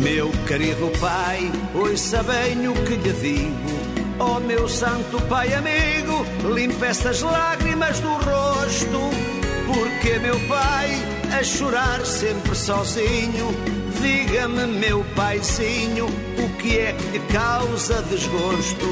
Meu 0.01 0.31
querido 0.47 0.89
pai, 0.99 1.51
ouça 1.73 2.23
bem 2.23 2.67
o 2.69 2.73
que 2.73 2.95
lhe 2.95 3.13
digo. 3.13 3.79
Oh 4.17 4.39
meu 4.39 4.67
santo 4.67 5.21
pai 5.23 5.53
amigo, 5.53 6.25
limpe 6.53 6.85
estas 6.85 7.21
lágrimas 7.21 7.99
do 7.99 8.09
rosto. 8.09 8.99
Porque 9.67 10.17
meu 10.19 10.39
pai, 10.47 10.89
a 11.37 11.43
chorar 11.43 12.05
sempre 12.05 12.55
sozinho, 12.55 13.49
diga-me, 14.01 14.67
meu 14.67 15.03
paizinho, 15.15 16.05
o 16.05 16.57
que 16.57 16.79
é 16.79 16.93
que 16.93 17.17
lhe 17.17 17.19
causa 17.33 18.01
desgosto? 18.03 18.85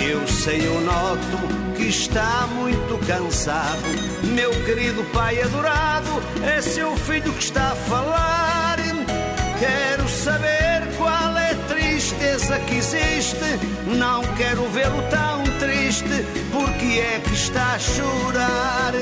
Eu 0.00 0.26
sei, 0.26 0.66
eu 0.66 0.80
noto 0.80 1.74
que 1.76 1.84
está 1.84 2.46
muito 2.54 2.98
cansado. 3.06 3.82
Meu 4.34 4.50
querido 4.64 5.04
pai 5.12 5.40
adorado, 5.42 6.10
é 6.42 6.62
seu 6.62 6.96
filho 6.96 7.32
que 7.32 7.44
está 7.44 7.72
a 7.72 7.76
falar. 7.76 8.65
Quero 9.58 10.06
saber 10.08 10.82
qual 10.98 11.38
é 11.38 11.52
a 11.52 11.54
tristeza 11.68 12.58
que 12.60 12.76
existe. 12.76 13.36
Não 13.86 14.22
quero 14.36 14.62
vê-lo 14.68 15.02
tão 15.08 15.44
triste, 15.58 16.04
porque 16.52 17.00
é 17.00 17.20
que 17.20 17.32
está 17.32 17.74
a 17.74 17.78
chorar. 17.78 18.92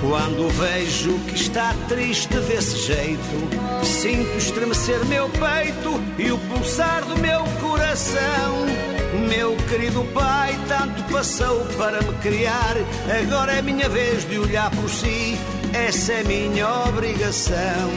Quando 0.00 0.48
vejo 0.50 1.18
que 1.26 1.34
está 1.34 1.74
triste 1.88 2.38
desse 2.40 2.78
jeito, 2.78 3.84
sinto 3.84 4.38
estremecer 4.38 5.04
meu 5.06 5.28
peito 5.28 6.00
e 6.16 6.30
o 6.30 6.38
pulsar 6.38 7.04
do 7.04 7.18
meu 7.18 7.42
coração. 7.60 8.95
Meu 9.28 9.56
querido 9.68 10.04
pai, 10.14 10.58
tanto 10.68 11.02
passou 11.12 11.64
para 11.76 12.00
me 12.02 12.12
criar, 12.22 12.76
agora 13.20 13.52
é 13.54 13.62
minha 13.62 13.88
vez 13.88 14.28
de 14.28 14.38
olhar 14.38 14.70
por 14.70 14.88
si, 14.88 15.38
essa 15.72 16.12
é 16.12 16.22
minha 16.24 16.68
obrigação. 16.88 17.90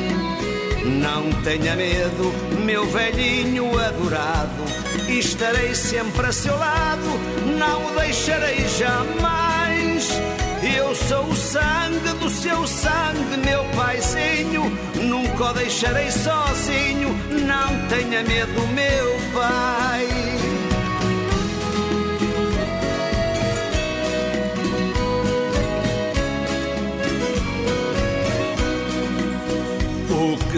Não 0.86 1.30
tenha 1.44 1.76
medo, 1.76 2.34
meu 2.66 2.86
velhinho 2.88 3.78
adorado, 3.78 4.64
estarei 5.08 5.76
sempre 5.76 6.28
a 6.28 6.32
seu 6.32 6.58
lado, 6.58 7.20
não 7.58 7.88
o 7.88 8.00
deixarei 8.00 8.68
jamais. 8.68 10.10
Eu 10.62 10.94
sou 10.94 11.26
o 11.26 11.36
sangue 11.36 12.10
do 12.20 12.30
seu 12.30 12.68
sangue, 12.68 13.38
meu 13.46 13.64
paizinho. 13.76 14.64
Nunca 14.96 15.46
o 15.46 15.54
deixarei 15.54 16.12
sozinho. 16.12 17.16
Não 17.30 17.88
tenha 17.88 18.24
medo, 18.24 18.68
meu 18.74 19.16
pai. 19.34 20.49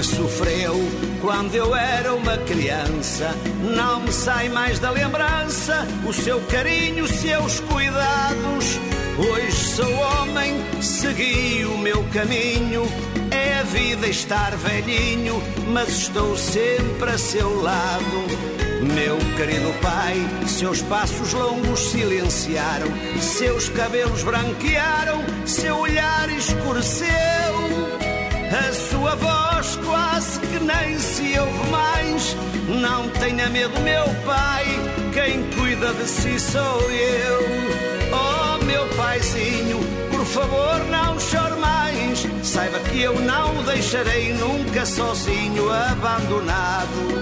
Que 0.01 0.07
sofreu 0.07 0.73
quando 1.21 1.53
eu 1.53 1.75
era 1.75 2.15
uma 2.15 2.35
criança 2.37 3.35
não 3.75 3.99
me 3.99 4.11
sai 4.11 4.49
mais 4.49 4.79
da 4.79 4.89
lembrança. 4.89 5.87
O 6.07 6.11
seu 6.11 6.41
carinho, 6.47 7.03
os 7.03 7.11
seus 7.11 7.59
cuidados. 7.59 8.79
Hoje 9.19 9.51
sou 9.51 9.93
homem, 9.93 10.55
segui 10.81 11.65
o 11.65 11.77
meu 11.77 12.03
caminho. 12.11 12.83
É 13.29 13.59
a 13.59 13.63
vida 13.63 14.07
estar 14.07 14.55
velhinho, 14.55 15.41
mas 15.67 15.89
estou 15.89 16.35
sempre 16.35 17.11
a 17.11 17.17
seu 17.19 17.61
lado. 17.61 18.25
Meu 18.95 19.17
querido 19.37 19.71
pai, 19.83 20.15
seus 20.47 20.81
passos 20.81 21.31
longos 21.33 21.79
silenciaram, 21.91 22.87
seus 23.19 23.69
cabelos 23.69 24.23
branquearam, 24.23 25.23
seu 25.45 25.77
olhar 25.77 26.27
escureceu. 26.31 27.90
A 28.53 28.73
sua 28.73 29.15
voz 29.15 29.79
quase 29.85 30.39
que 30.41 30.59
nem 30.59 30.99
se 30.99 31.39
ouve 31.39 31.69
mais. 31.69 32.35
Não 32.67 33.07
tenha 33.09 33.49
medo, 33.49 33.79
meu 33.79 34.03
pai, 34.25 34.65
quem 35.13 35.49
cuida 35.51 35.93
de 35.93 36.05
si 36.05 36.37
sou 36.37 36.81
eu. 36.91 37.39
Oh, 38.11 38.65
meu 38.65 38.85
paizinho, 38.97 39.79
por 40.11 40.25
favor, 40.25 40.83
não 40.89 41.17
chore 41.17 41.55
mais. 41.61 42.27
Saiba 42.43 42.79
que 42.79 43.01
eu 43.01 43.17
não 43.21 43.57
o 43.57 43.63
deixarei 43.63 44.33
nunca 44.33 44.85
sozinho, 44.85 45.71
abandonado. 45.71 47.21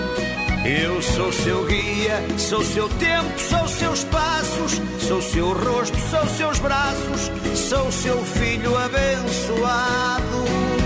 Eu 0.65 1.00
sou 1.00 1.32
seu 1.32 1.63
guia, 1.65 2.24
sou 2.39 2.63
seu 2.63 2.89
tempo, 2.89 3.39
sou 3.39 3.68
seus 3.68 4.04
passos, 4.06 4.82
sou 5.00 5.22
seu 5.22 5.54
rosto, 5.54 5.98
sou 6.10 6.28
seus 6.36 6.60
braços, 6.60 7.32
sou 7.56 7.92
seu 7.92 8.18
filho 8.26 8.76
abençoado. 8.76 10.79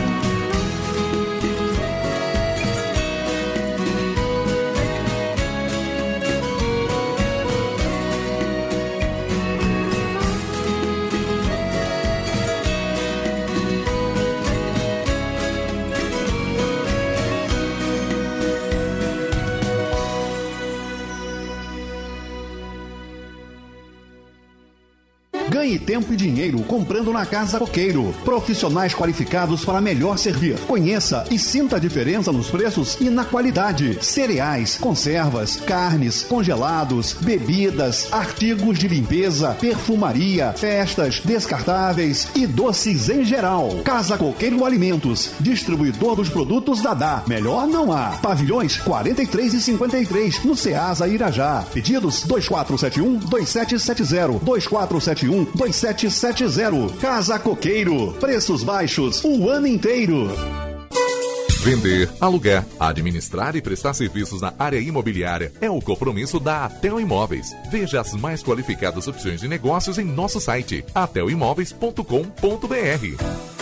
Ganhe 25.53 25.77
tempo 25.77 26.11
e 26.11 26.15
dinheiro 26.15 26.63
comprando 26.63 27.13
na 27.13 27.27
Casa 27.27 27.59
Coqueiro. 27.59 28.11
Profissionais 28.25 28.95
qualificados 28.95 29.63
para 29.63 29.79
melhor 29.79 30.17
servir. 30.17 30.57
Conheça 30.61 31.25
e 31.29 31.37
sinta 31.37 31.75
a 31.75 31.79
diferença 31.79 32.31
nos 32.31 32.49
preços 32.49 32.97
e 32.99 33.07
na 33.07 33.23
qualidade. 33.23 34.03
Cereais, 34.03 34.79
conservas, 34.79 35.57
carnes, 35.57 36.23
congelados, 36.23 37.13
bebidas, 37.13 38.11
artigos 38.11 38.79
de 38.79 38.87
limpeza, 38.87 39.55
perfumaria, 39.61 40.53
festas, 40.53 41.21
descartáveis 41.23 42.29
e 42.33 42.47
doces 42.47 43.07
em 43.09 43.23
geral. 43.23 43.69
Casa 43.83 44.17
Coqueiro 44.17 44.65
Alimentos, 44.65 45.33
distribuidor 45.39 46.15
dos 46.15 46.29
produtos 46.29 46.81
Dadá. 46.81 47.21
Melhor 47.27 47.67
não 47.67 47.91
há. 47.91 48.17
Pavilhões 48.23 48.77
43 48.77 49.53
e 49.53 49.61
53 49.61 50.45
no 50.45 50.57
Ceasa 50.57 51.07
Irajá. 51.07 51.63
Pedidos 51.71 52.23
2471 52.23 53.19
2770 53.29 54.39
2471 54.43 55.42
2770. 55.56 56.97
Casa 56.99 57.39
Coqueiro. 57.39 58.13
Preços 58.19 58.63
baixos 58.63 59.23
o 59.23 59.49
ano 59.49 59.67
inteiro. 59.67 60.29
Vender, 61.63 62.10
alugar, 62.19 62.65
administrar 62.77 63.56
e 63.56 63.62
prestar 63.62 63.93
serviços 63.93 64.41
na 64.41 64.53
área 64.60 64.79
imobiliária 64.79 65.53
é 65.62 65.69
o 65.69 65.82
compromisso 65.82 66.38
da 66.38 66.65
Atel 66.65 66.99
Imóveis. 66.99 67.56
Veja 67.71 68.01
as 68.01 68.13
mais 68.13 68.43
qualificadas 68.43 69.08
opções 69.08 69.39
de 69.39 69.47
negócios 69.47 69.97
em 69.97 70.03
nosso 70.03 70.41
site 70.41 70.84
atelimóveis.com.br. 70.93 73.52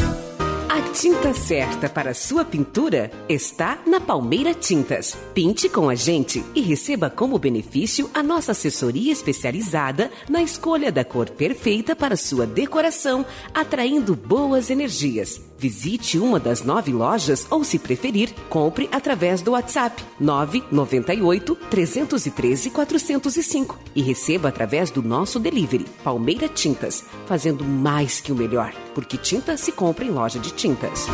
A 0.73 0.81
tinta 0.93 1.33
certa 1.33 1.89
para 1.89 2.13
sua 2.13 2.45
pintura 2.45 3.11
está 3.27 3.79
na 3.85 3.99
Palmeira 3.99 4.53
Tintas. 4.53 5.17
Pinte 5.33 5.67
com 5.67 5.89
a 5.89 5.95
gente 5.95 6.41
e 6.55 6.61
receba 6.61 7.09
como 7.09 7.37
benefício 7.37 8.09
a 8.13 8.23
nossa 8.23 8.53
assessoria 8.53 9.11
especializada 9.11 10.09
na 10.29 10.41
escolha 10.41 10.89
da 10.89 11.03
cor 11.03 11.29
perfeita 11.29 11.93
para 11.93 12.15
sua 12.15 12.47
decoração, 12.47 13.25
atraindo 13.53 14.15
boas 14.15 14.69
energias. 14.69 15.41
Visite 15.61 16.17
uma 16.17 16.39
das 16.39 16.63
nove 16.63 16.91
lojas 16.91 17.45
ou, 17.51 17.63
se 17.63 17.77
preferir, 17.77 18.33
compre 18.49 18.89
através 18.91 19.43
do 19.43 19.51
WhatsApp 19.51 20.03
998 20.19 21.55
313 21.69 22.71
405 22.71 23.77
e 23.95 24.01
receba 24.01 24.49
através 24.49 24.89
do 24.89 25.03
nosso 25.03 25.39
delivery 25.39 25.85
Palmeira 26.03 26.47
Tintas, 26.47 27.05
fazendo 27.27 27.63
mais 27.63 28.19
que 28.19 28.31
o 28.31 28.35
melhor, 28.35 28.73
porque 28.95 29.17
tinta 29.17 29.55
se 29.55 29.71
compra 29.71 30.03
em 30.03 30.09
loja 30.09 30.39
de 30.39 30.49
tintas. 30.49 31.05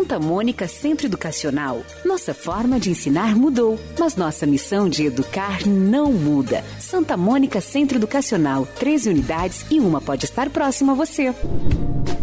Santa 0.00 0.18
Mônica 0.18 0.66
Centro 0.66 1.06
Educacional. 1.06 1.82
Nossa 2.06 2.32
forma 2.32 2.80
de 2.80 2.88
ensinar 2.88 3.36
mudou, 3.36 3.78
mas 3.98 4.16
nossa 4.16 4.46
missão 4.46 4.88
de 4.88 5.04
educar 5.04 5.66
não 5.66 6.10
muda. 6.10 6.64
Santa 6.78 7.18
Mônica 7.18 7.60
Centro 7.60 7.98
Educacional, 7.98 8.66
13 8.78 9.10
unidades 9.10 9.66
e 9.70 9.78
uma 9.78 10.00
pode 10.00 10.24
estar 10.24 10.48
próxima 10.48 10.92
a 10.92 10.94
você. 10.94 11.34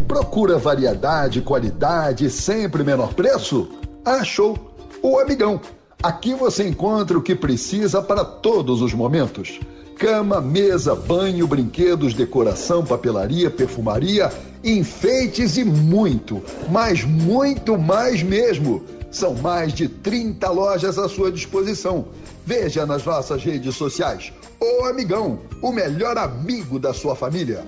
Procura 0.08 0.58
variedade, 0.58 1.40
qualidade 1.40 2.28
sempre 2.30 2.82
menor 2.82 3.14
preço? 3.14 3.68
Achou! 4.04 4.74
O 5.00 5.20
Amigão. 5.20 5.60
Aqui 6.02 6.34
você 6.34 6.66
encontra 6.66 7.16
o 7.16 7.22
que 7.22 7.36
precisa 7.36 8.02
para 8.02 8.24
todos 8.24 8.82
os 8.82 8.92
momentos. 8.92 9.60
Cama, 9.98 10.40
mesa, 10.40 10.94
banho, 10.94 11.44
brinquedos, 11.48 12.14
decoração, 12.14 12.84
papelaria, 12.84 13.50
perfumaria, 13.50 14.30
enfeites 14.62 15.56
e 15.56 15.64
muito, 15.64 16.40
mas 16.70 17.02
muito 17.02 17.76
mais 17.76 18.22
mesmo. 18.22 18.84
São 19.10 19.34
mais 19.34 19.72
de 19.72 19.88
30 19.88 20.48
lojas 20.50 20.98
à 20.98 21.08
sua 21.08 21.32
disposição. 21.32 22.06
Veja 22.46 22.86
nas 22.86 23.04
nossas 23.04 23.42
redes 23.42 23.74
sociais. 23.74 24.32
O 24.60 24.84
Amigão, 24.84 25.40
o 25.60 25.72
melhor 25.72 26.16
amigo 26.16 26.78
da 26.78 26.94
sua 26.94 27.16
família. 27.16 27.64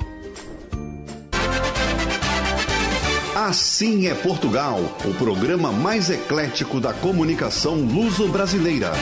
Assim 3.34 4.06
é 4.06 4.14
Portugal, 4.14 4.78
o 5.04 5.14
programa 5.14 5.72
mais 5.72 6.10
eclético 6.10 6.78
da 6.78 6.92
comunicação 6.92 7.74
luso-brasileira. 7.74 8.92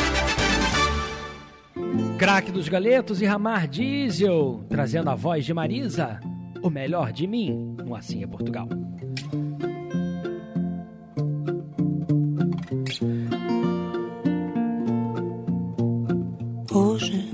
Craque 2.18 2.50
dos 2.50 2.68
Galetos 2.68 3.22
e 3.22 3.26
Ramar 3.26 3.68
Diesel, 3.68 4.64
trazendo 4.68 5.08
a 5.08 5.14
voz 5.14 5.44
de 5.44 5.54
Marisa, 5.54 6.18
o 6.60 6.68
melhor 6.68 7.12
de 7.12 7.28
mim, 7.28 7.76
no 7.84 7.94
Assim 7.94 8.24
é 8.24 8.26
Portugal. 8.26 8.66
Hoje 16.72 17.30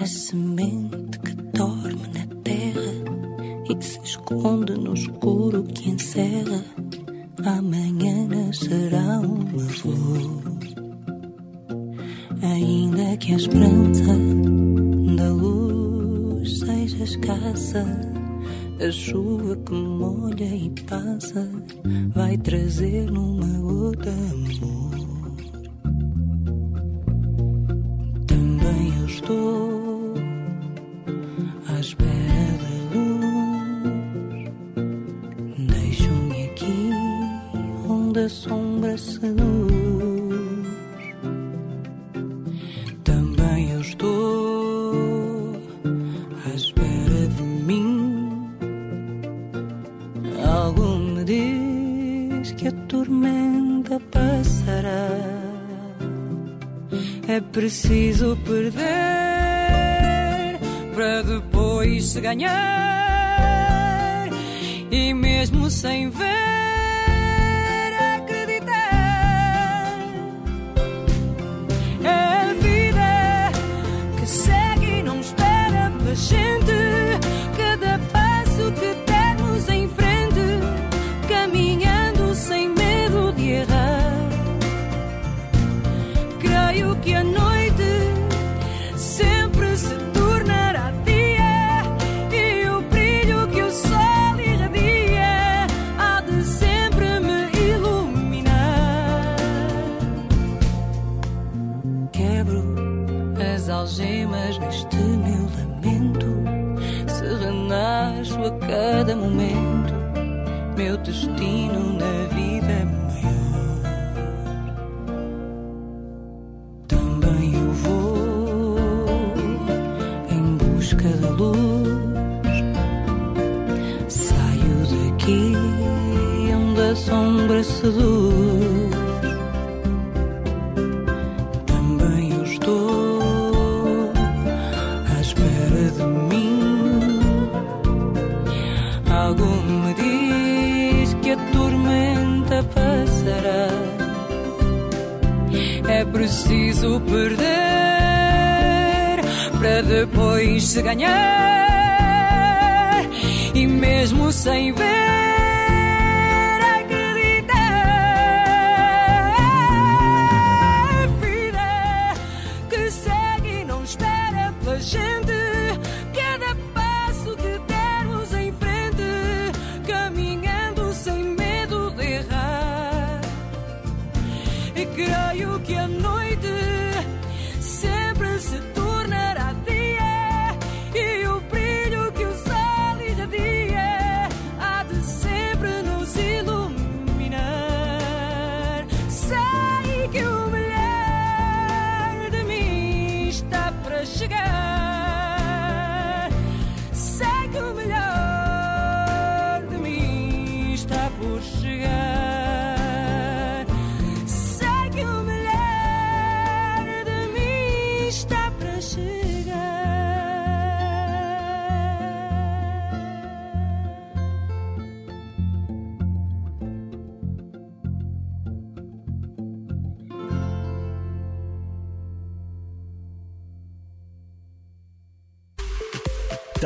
a 0.00 0.06
semente 0.06 1.18
que 1.18 1.34
dorme 1.52 2.08
na 2.14 2.26
terra 2.42 2.92
e 3.68 3.84
se 3.84 4.00
esconde 4.02 4.72
no 4.72 4.94
escuro 4.94 5.33
escassa, 17.74 17.84
a 18.80 18.90
chuva 18.92 19.56
que 19.56 19.72
molha 19.72 20.44
e 20.44 20.70
passa 20.88 21.48
vai 22.14 22.36
trazer 22.38 23.10
numa 23.10 23.46
gota 23.58 24.10
amor. 24.10 25.03
Depois 62.36 62.83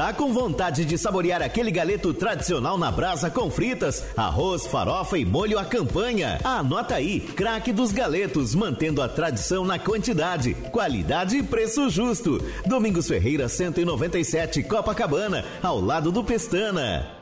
Tá 0.09 0.15
com 0.15 0.33
vontade 0.33 0.87
de 0.87 0.97
saborear 0.97 1.43
aquele 1.43 1.71
galeto 1.71 2.15
tradicional 2.15 2.79
na 2.79 2.91
brasa 2.91 3.29
com 3.29 3.51
fritas, 3.51 4.03
arroz, 4.17 4.67
farofa 4.67 5.19
e 5.19 5.25
molho 5.27 5.59
à 5.59 5.67
campanha? 5.67 6.41
Anota 6.43 6.95
aí, 6.95 7.21
craque 7.21 7.75
dos 7.75 7.93
galetos, 7.93 8.55
mantendo 8.55 9.03
a 9.03 9.09
tradição 9.11 9.67
na 9.67 9.79
quantidade, 9.79 10.55
qualidade 10.73 11.37
e 11.37 11.43
preço 11.43 11.91
justo. 11.91 12.43
Domingos 12.65 13.07
Ferreira 13.07 13.51
197, 13.51 14.63
Copacabana, 14.63 15.45
ao 15.63 15.79
lado 15.79 16.11
do 16.11 16.25
Pestana. 16.25 17.18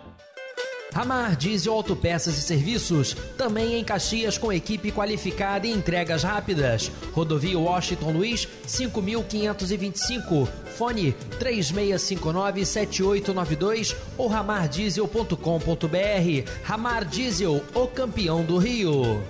Ramar 0.97 1.37
Diesel 1.37 1.73
Autopeças 1.75 2.39
e 2.39 2.41
Serviços, 2.41 3.15
também 3.37 3.75
em 3.75 3.85
Caxias 3.85 4.39
com 4.39 4.51
equipe 4.51 4.91
qualificada 4.91 5.67
e 5.67 5.71
entregas 5.71 6.23
rápidas. 6.23 6.91
Rodovia 7.13 7.59
Washington 7.59 8.13
Luiz, 8.13 8.49
5525. 8.67 10.49
Fone 10.75 11.15
3659-7892 11.39 13.95
ou 14.17 14.27
ramardiesel.com.br. 14.27 16.51
Ramar 16.65 17.05
Diesel, 17.05 17.63
o 17.75 17.87
campeão 17.87 18.43
do 18.43 18.57
Rio. 18.57 19.23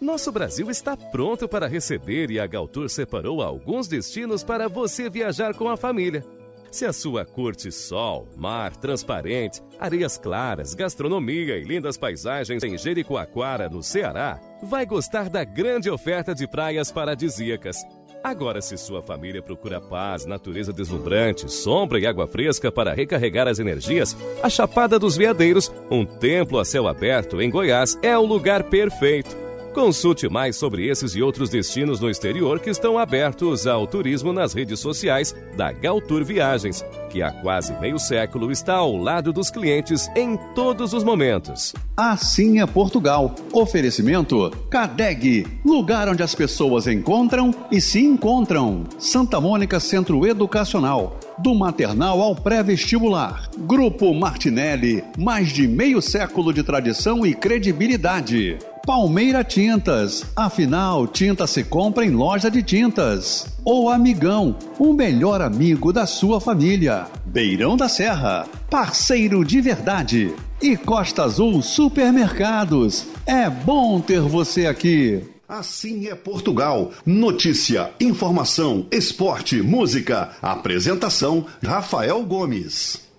Nosso 0.00 0.30
Brasil 0.30 0.70
está 0.70 0.96
pronto 0.96 1.48
para 1.48 1.66
receber 1.66 2.30
e 2.30 2.38
a 2.38 2.46
Galtour 2.46 2.88
separou 2.88 3.42
alguns 3.42 3.88
destinos 3.88 4.44
para 4.44 4.68
você 4.68 5.10
viajar 5.10 5.52
com 5.52 5.68
a 5.68 5.76
família. 5.76 6.24
Se 6.70 6.86
a 6.86 6.92
sua 6.92 7.24
curte 7.24 7.72
sol, 7.72 8.28
mar 8.36 8.76
transparente, 8.76 9.60
areias 9.78 10.16
claras, 10.16 10.72
gastronomia 10.72 11.58
e 11.58 11.64
lindas 11.64 11.98
paisagens 11.98 12.62
em 12.62 12.78
Jericoacoara, 12.78 13.68
no 13.68 13.82
Ceará, 13.82 14.40
vai 14.62 14.86
gostar 14.86 15.28
da 15.28 15.42
grande 15.42 15.90
oferta 15.90 16.32
de 16.32 16.46
praias 16.46 16.92
paradisíacas. 16.92 17.76
Agora, 18.22 18.60
se 18.60 18.76
sua 18.76 19.02
família 19.02 19.42
procura 19.42 19.80
paz, 19.80 20.26
natureza 20.26 20.72
deslumbrante, 20.72 21.50
sombra 21.50 21.98
e 21.98 22.06
água 22.06 22.28
fresca 22.28 22.70
para 22.70 22.94
recarregar 22.94 23.48
as 23.48 23.58
energias, 23.58 24.16
a 24.40 24.48
Chapada 24.48 24.96
dos 24.96 25.16
Veadeiros, 25.16 25.72
um 25.90 26.04
templo 26.04 26.60
a 26.60 26.64
céu 26.64 26.86
aberto 26.86 27.42
em 27.42 27.50
Goiás, 27.50 27.98
é 28.00 28.16
o 28.16 28.24
lugar 28.24 28.64
perfeito. 28.64 29.49
Consulte 29.72 30.28
mais 30.28 30.56
sobre 30.56 30.88
esses 30.88 31.14
e 31.14 31.22
outros 31.22 31.48
destinos 31.48 32.00
no 32.00 32.10
exterior 32.10 32.58
que 32.58 32.70
estão 32.70 32.98
abertos 32.98 33.68
ao 33.68 33.86
turismo 33.86 34.32
nas 34.32 34.52
redes 34.52 34.80
sociais 34.80 35.34
da 35.56 35.70
Galtour 35.70 36.24
Viagens, 36.24 36.84
que 37.08 37.22
há 37.22 37.30
quase 37.30 37.72
meio 37.80 37.96
século 37.96 38.50
está 38.50 38.74
ao 38.74 38.96
lado 38.96 39.32
dos 39.32 39.48
clientes 39.48 40.08
em 40.16 40.36
todos 40.56 40.92
os 40.92 41.04
momentos. 41.04 41.72
Assim 41.96 42.60
é 42.60 42.66
Portugal. 42.66 43.32
Oferecimento 43.52 44.50
Cadeg, 44.68 45.46
lugar 45.64 46.08
onde 46.08 46.22
as 46.22 46.34
pessoas 46.34 46.88
encontram 46.88 47.54
e 47.70 47.80
se 47.80 48.00
encontram. 48.00 48.84
Santa 48.98 49.40
Mônica 49.40 49.78
Centro 49.78 50.26
Educacional. 50.26 51.16
Do 51.38 51.54
maternal 51.54 52.20
ao 52.20 52.34
pré-vestibular. 52.34 53.48
Grupo 53.56 54.12
Martinelli, 54.12 55.04
mais 55.16 55.48
de 55.48 55.66
meio 55.68 56.02
século 56.02 56.52
de 56.52 56.62
tradição 56.62 57.24
e 57.24 57.34
credibilidade. 57.34 58.58
Palmeira 58.86 59.44
Tintas. 59.44 60.24
Afinal, 60.34 61.06
tinta 61.06 61.46
se 61.46 61.62
compra 61.62 62.04
em 62.04 62.10
loja 62.10 62.50
de 62.50 62.62
tintas. 62.62 63.46
O 63.64 63.88
Amigão, 63.88 64.56
o 64.78 64.92
melhor 64.92 65.42
amigo 65.42 65.92
da 65.92 66.06
sua 66.06 66.40
família. 66.40 67.06
Beirão 67.26 67.76
da 67.76 67.88
Serra, 67.88 68.48
parceiro 68.70 69.44
de 69.44 69.60
verdade. 69.60 70.34
E 70.62 70.76
Costa 70.76 71.24
Azul 71.24 71.62
Supermercados. 71.62 73.06
É 73.26 73.48
bom 73.48 74.00
ter 74.00 74.20
você 74.20 74.66
aqui. 74.66 75.22
Assim 75.48 76.06
é 76.06 76.14
Portugal. 76.14 76.92
Notícia, 77.04 77.90
informação, 78.00 78.86
esporte, 78.90 79.60
música. 79.60 80.30
Apresentação: 80.40 81.44
Rafael 81.62 82.22
Gomes. 82.22 83.09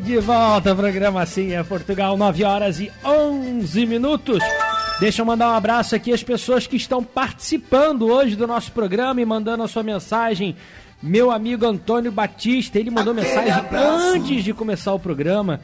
De 0.00 0.18
volta 0.18 0.70
ao 0.70 0.76
programa 0.76 1.22
Assim 1.22 1.52
é 1.52 1.62
Portugal, 1.62 2.16
9 2.16 2.44
horas 2.44 2.80
e 2.80 2.90
11 3.04 3.86
minutos. 3.86 4.42
Deixa 4.98 5.22
eu 5.22 5.26
mandar 5.26 5.50
um 5.50 5.54
abraço 5.54 5.94
aqui 5.94 6.12
às 6.12 6.22
pessoas 6.22 6.66
que 6.66 6.76
estão 6.76 7.02
participando 7.02 8.06
hoje 8.06 8.36
do 8.36 8.46
nosso 8.46 8.72
programa 8.72 9.20
e 9.20 9.24
mandando 9.24 9.62
a 9.62 9.68
sua 9.68 9.82
mensagem. 9.82 10.56
Meu 11.02 11.30
amigo 11.30 11.66
Antônio 11.66 12.12
Batista, 12.12 12.78
ele 12.78 12.90
mandou 12.90 13.12
Aquele 13.12 13.28
mensagem 13.28 13.52
abraço. 13.52 14.06
antes 14.14 14.44
de 14.44 14.52
começar 14.52 14.92
o 14.92 14.98
programa. 14.98 15.60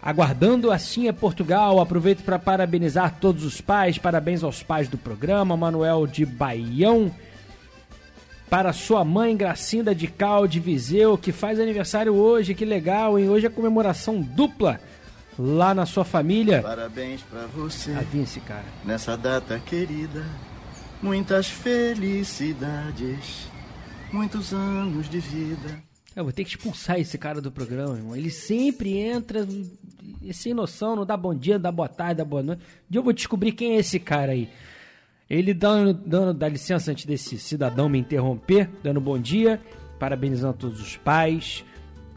Aguardando 0.00 0.70
Assim 0.70 1.08
é 1.08 1.12
Portugal. 1.12 1.80
Aproveito 1.80 2.22
para 2.22 2.38
parabenizar 2.38 3.16
todos 3.20 3.44
os 3.44 3.60
pais. 3.60 3.98
Parabéns 3.98 4.42
aos 4.42 4.62
pais 4.62 4.88
do 4.88 4.98
programa. 4.98 5.56
Manuel 5.56 6.06
de 6.06 6.24
Baião 6.26 7.10
para 8.52 8.72
sua 8.74 9.02
mãe 9.02 9.34
Gracinda 9.34 9.94
de 9.94 10.06
Cal 10.06 10.46
de 10.46 10.60
Viseu, 10.60 11.16
que 11.16 11.32
faz 11.32 11.58
aniversário 11.58 12.14
hoje. 12.14 12.54
Que 12.54 12.66
legal, 12.66 13.18
hein? 13.18 13.30
Hoje 13.30 13.46
é 13.46 13.48
comemoração 13.48 14.20
dupla 14.20 14.78
lá 15.38 15.74
na 15.74 15.86
sua 15.86 16.04
família. 16.04 16.60
Parabéns 16.60 17.22
para 17.22 17.46
você. 17.46 17.92
Ah, 17.92 18.04
esse 18.14 18.40
cara. 18.40 18.66
Nessa 18.84 19.16
data 19.16 19.58
querida, 19.58 20.22
muitas 21.02 21.46
felicidades, 21.46 23.48
muitos 24.12 24.52
anos 24.52 25.08
de 25.08 25.18
vida. 25.18 25.82
Eu 26.14 26.24
vou 26.24 26.32
ter 26.34 26.44
que 26.44 26.50
expulsar 26.50 27.00
esse 27.00 27.16
cara 27.16 27.40
do 27.40 27.50
programa, 27.50 27.96
irmão. 27.96 28.14
Ele 28.14 28.28
sempre 28.28 28.98
entra 28.98 29.48
sem 30.30 30.52
noção, 30.52 30.94
não 30.94 31.06
dá 31.06 31.16
bom 31.16 31.34
dia, 31.34 31.54
não 31.54 31.62
dá 31.62 31.72
boa 31.72 31.88
tarde, 31.88 32.16
dá 32.16 32.24
boa 32.26 32.42
noite. 32.42 32.60
Um 32.60 32.90
dia 32.90 32.98
eu 32.98 33.02
vou 33.02 33.14
descobrir 33.14 33.52
quem 33.52 33.76
é 33.76 33.78
esse 33.78 33.98
cara 33.98 34.32
aí. 34.32 34.50
Ele 35.32 35.54
dando, 35.54 35.94
dando 35.94 36.34
dá 36.34 36.46
licença 36.46 36.90
antes 36.90 37.06
desse 37.06 37.38
cidadão 37.38 37.88
me 37.88 37.98
interromper, 37.98 38.68
dando 38.82 39.00
bom 39.00 39.18
dia, 39.18 39.58
parabenizando 39.98 40.52
todos 40.52 40.78
os 40.78 40.98
pais, 40.98 41.64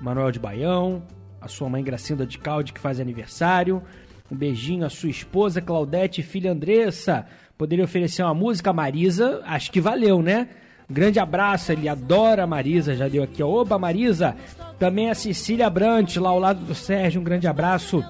Manuel 0.02 0.32
de 0.32 0.38
Baião, 0.38 1.02
a 1.40 1.48
sua 1.48 1.70
mãe 1.70 1.82
Gracinda 1.82 2.26
de 2.26 2.38
Calde 2.38 2.74
que 2.74 2.80
faz 2.82 3.00
aniversário, 3.00 3.82
um 4.30 4.36
beijinho 4.36 4.86
à 4.86 4.90
sua 4.90 5.10
esposa 5.10 5.62
Claudete 5.62 6.22
filha 6.22 6.52
Andressa. 6.52 7.26
Poderia 7.58 7.86
oferecer 7.86 8.22
uma 8.22 8.34
música, 8.34 8.74
Marisa, 8.74 9.42
acho 9.46 9.72
que 9.72 9.80
valeu, 9.80 10.22
né? 10.22 10.50
Grande 10.90 11.20
abraço, 11.20 11.72
ele 11.72 11.90
adora 11.90 12.44
a 12.44 12.48
Marisa, 12.48 12.96
já 12.96 13.08
deu 13.08 13.24
aqui, 13.24 13.42
Oba 13.42 13.78
Marisa. 13.78 14.36
Também 14.78 15.10
a 15.10 15.16
Cecília 15.16 15.70
Brant, 15.70 16.18
lá 16.18 16.30
ao 16.30 16.40
lado 16.40 16.60
do 16.66 16.76
Sérgio, 16.76 17.22
um 17.22 17.24
grande 17.24 17.48
abraço. 17.48 18.04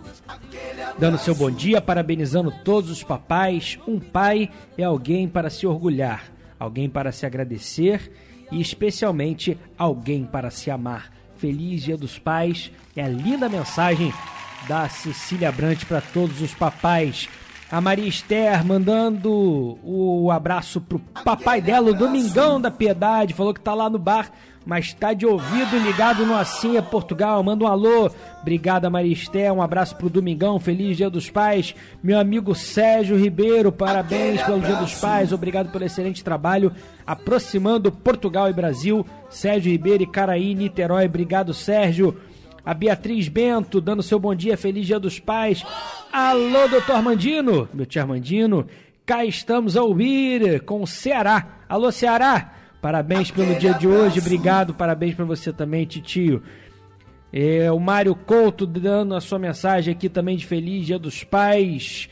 Dando 0.97 1.17
seu 1.17 1.35
bom 1.35 1.51
dia, 1.51 1.81
parabenizando 1.81 2.51
todos 2.63 2.89
os 2.89 3.03
papais. 3.03 3.77
Um 3.87 3.99
pai 3.99 4.49
é 4.77 4.83
alguém 4.83 5.27
para 5.27 5.49
se 5.49 5.67
orgulhar, 5.67 6.31
alguém 6.59 6.89
para 6.89 7.11
se 7.11 7.25
agradecer 7.25 8.11
e 8.51 8.61
especialmente 8.61 9.57
alguém 9.77 10.25
para 10.25 10.49
se 10.49 10.71
amar. 10.71 11.11
Feliz 11.37 11.83
Dia 11.83 11.97
dos 11.97 12.17
Pais. 12.17 12.71
É 12.95 13.03
a 13.03 13.09
linda 13.09 13.49
mensagem 13.49 14.13
da 14.67 14.87
Cecília 14.89 15.51
Brant 15.51 15.83
para 15.85 16.01
todos 16.01 16.41
os 16.41 16.53
papais. 16.53 17.29
A 17.71 17.81
Maria 17.81 18.07
Esther 18.07 18.63
mandando 18.63 19.79
o 19.83 20.29
abraço 20.31 20.79
pro 20.79 20.99
papai 21.23 21.59
dela, 21.61 21.91
o 21.91 21.95
Domingão 21.95 22.61
da 22.61 22.69
Piedade, 22.69 23.33
falou 23.33 23.53
que 23.53 23.59
tá 23.59 23.73
lá 23.73 23.89
no 23.89 23.97
bar, 23.97 24.31
mas 24.65 24.93
tá 24.93 25.13
de 25.13 25.25
ouvido 25.25 25.77
ligado 25.77 26.25
no 26.25 26.35
Assim 26.35 26.75
é 26.75 26.81
Portugal. 26.81 27.41
Manda 27.43 27.65
um 27.65 27.67
alô. 27.67 28.09
Obrigada, 28.41 28.89
Maria 28.89 29.13
Esther. 29.13 29.53
Um 29.53 29.61
abraço 29.61 29.95
pro 29.95 30.09
Domingão. 30.09 30.59
Feliz 30.59 30.97
Dia 30.97 31.09
dos 31.09 31.29
Pais. 31.29 31.75
Meu 32.01 32.19
amigo 32.19 32.55
Sérgio 32.55 33.15
Ribeiro, 33.15 33.71
parabéns 33.71 34.41
pelo 34.41 34.61
Dia 34.61 34.75
dos 34.75 34.95
Pais. 34.95 35.31
Obrigado 35.31 35.71
pelo 35.71 35.85
excelente 35.85 36.23
trabalho 36.23 36.71
aproximando 37.05 37.91
Portugal 37.91 38.49
e 38.49 38.53
Brasil. 38.53 39.05
Sérgio 39.29 39.71
Ribeiro 39.71 40.01
e 40.03 40.07
Caraí, 40.07 40.55
Niterói. 40.55 41.05
Obrigado, 41.05 41.53
Sérgio. 41.53 42.17
A 42.65 42.73
Beatriz 42.73 43.27
Bento 43.27 43.79
dando 43.79 44.01
seu 44.01 44.19
bom 44.19 44.33
dia, 44.33 44.57
feliz 44.57 44.87
dia 44.87 44.99
dos 44.99 45.19
pais. 45.19 45.63
Alô, 46.11 46.67
doutor 46.67 46.95
Armandino, 46.95 47.69
meu 47.71 47.85
tio 47.85 48.01
Armandino. 48.01 48.65
Cá 49.05 49.23
estamos 49.23 49.77
a 49.77 49.83
ouvir 49.83 50.61
com 50.61 50.81
o 50.81 50.87
Ceará. 50.87 51.59
Alô, 51.69 51.91
Ceará. 51.91 52.53
Parabéns 52.81 53.29
pelo 53.29 53.53
dia 53.55 53.73
de 53.73 53.87
hoje, 53.87 54.19
obrigado, 54.19 54.73
parabéns 54.73 55.13
para 55.13 55.25
você 55.25 55.53
também, 55.53 55.85
titio. 55.85 56.41
É, 57.31 57.71
o 57.71 57.79
Mário 57.79 58.15
Couto 58.15 58.65
dando 58.65 59.13
a 59.13 59.21
sua 59.21 59.37
mensagem 59.37 59.93
aqui 59.93 60.09
também 60.09 60.35
de 60.35 60.45
feliz 60.45 60.87
dia 60.87 60.97
dos 60.97 61.23
pais. 61.23 62.09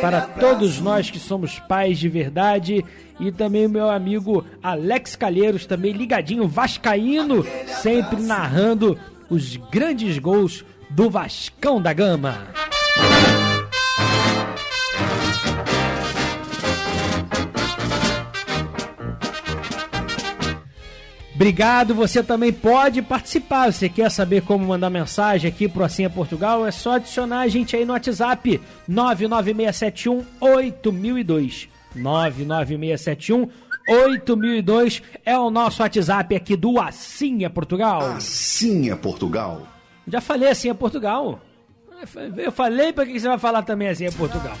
Para 0.00 0.22
todos 0.22 0.80
nós 0.80 1.10
que 1.10 1.18
somos 1.18 1.58
pais 1.58 1.98
de 1.98 2.08
verdade. 2.08 2.84
E 3.20 3.30
também 3.30 3.66
o 3.66 3.70
meu 3.70 3.90
amigo 3.90 4.44
Alex 4.62 5.16
Calheiros, 5.16 5.66
também 5.66 5.92
ligadinho, 5.92 6.48
vascaíno, 6.48 7.44
sempre 7.66 8.22
narrando 8.22 8.98
os 9.32 9.56
grandes 9.56 10.18
gols 10.18 10.62
do 10.90 11.08
Vascão 11.08 11.80
da 11.80 11.90
Gama. 11.94 12.48
Obrigado, 21.34 21.94
você 21.94 22.22
também 22.22 22.52
pode 22.52 23.00
participar. 23.00 23.72
Você 23.72 23.88
quer 23.88 24.10
saber 24.10 24.42
como 24.42 24.66
mandar 24.66 24.90
mensagem 24.90 25.50
aqui 25.50 25.66
pro 25.66 25.82
é 25.82 26.08
Portugal? 26.10 26.66
É 26.66 26.70
só 26.70 26.96
adicionar 26.96 27.40
a 27.40 27.48
gente 27.48 27.74
aí 27.74 27.86
no 27.86 27.94
WhatsApp 27.94 28.60
99671 28.86 30.26
8002. 30.40 31.68
99671 31.96 33.48
8002 33.92 35.02
é 35.24 35.38
o 35.38 35.50
nosso 35.50 35.82
WhatsApp 35.82 36.34
aqui 36.34 36.56
do 36.56 36.80
Assim 36.80 37.44
é 37.44 37.48
Portugal. 37.48 38.02
Assim 38.12 38.90
é 38.90 38.96
Portugal. 38.96 39.66
Já 40.06 40.20
falei 40.20 40.50
Assim 40.50 40.70
é 40.70 40.74
Portugal. 40.74 41.40
Eu 42.36 42.50
falei 42.50 42.92
para 42.92 43.06
que 43.06 43.18
você 43.18 43.28
vai 43.28 43.38
falar 43.38 43.62
também 43.62 43.88
Assim 43.88 44.06
é 44.06 44.10
Portugal. 44.10 44.56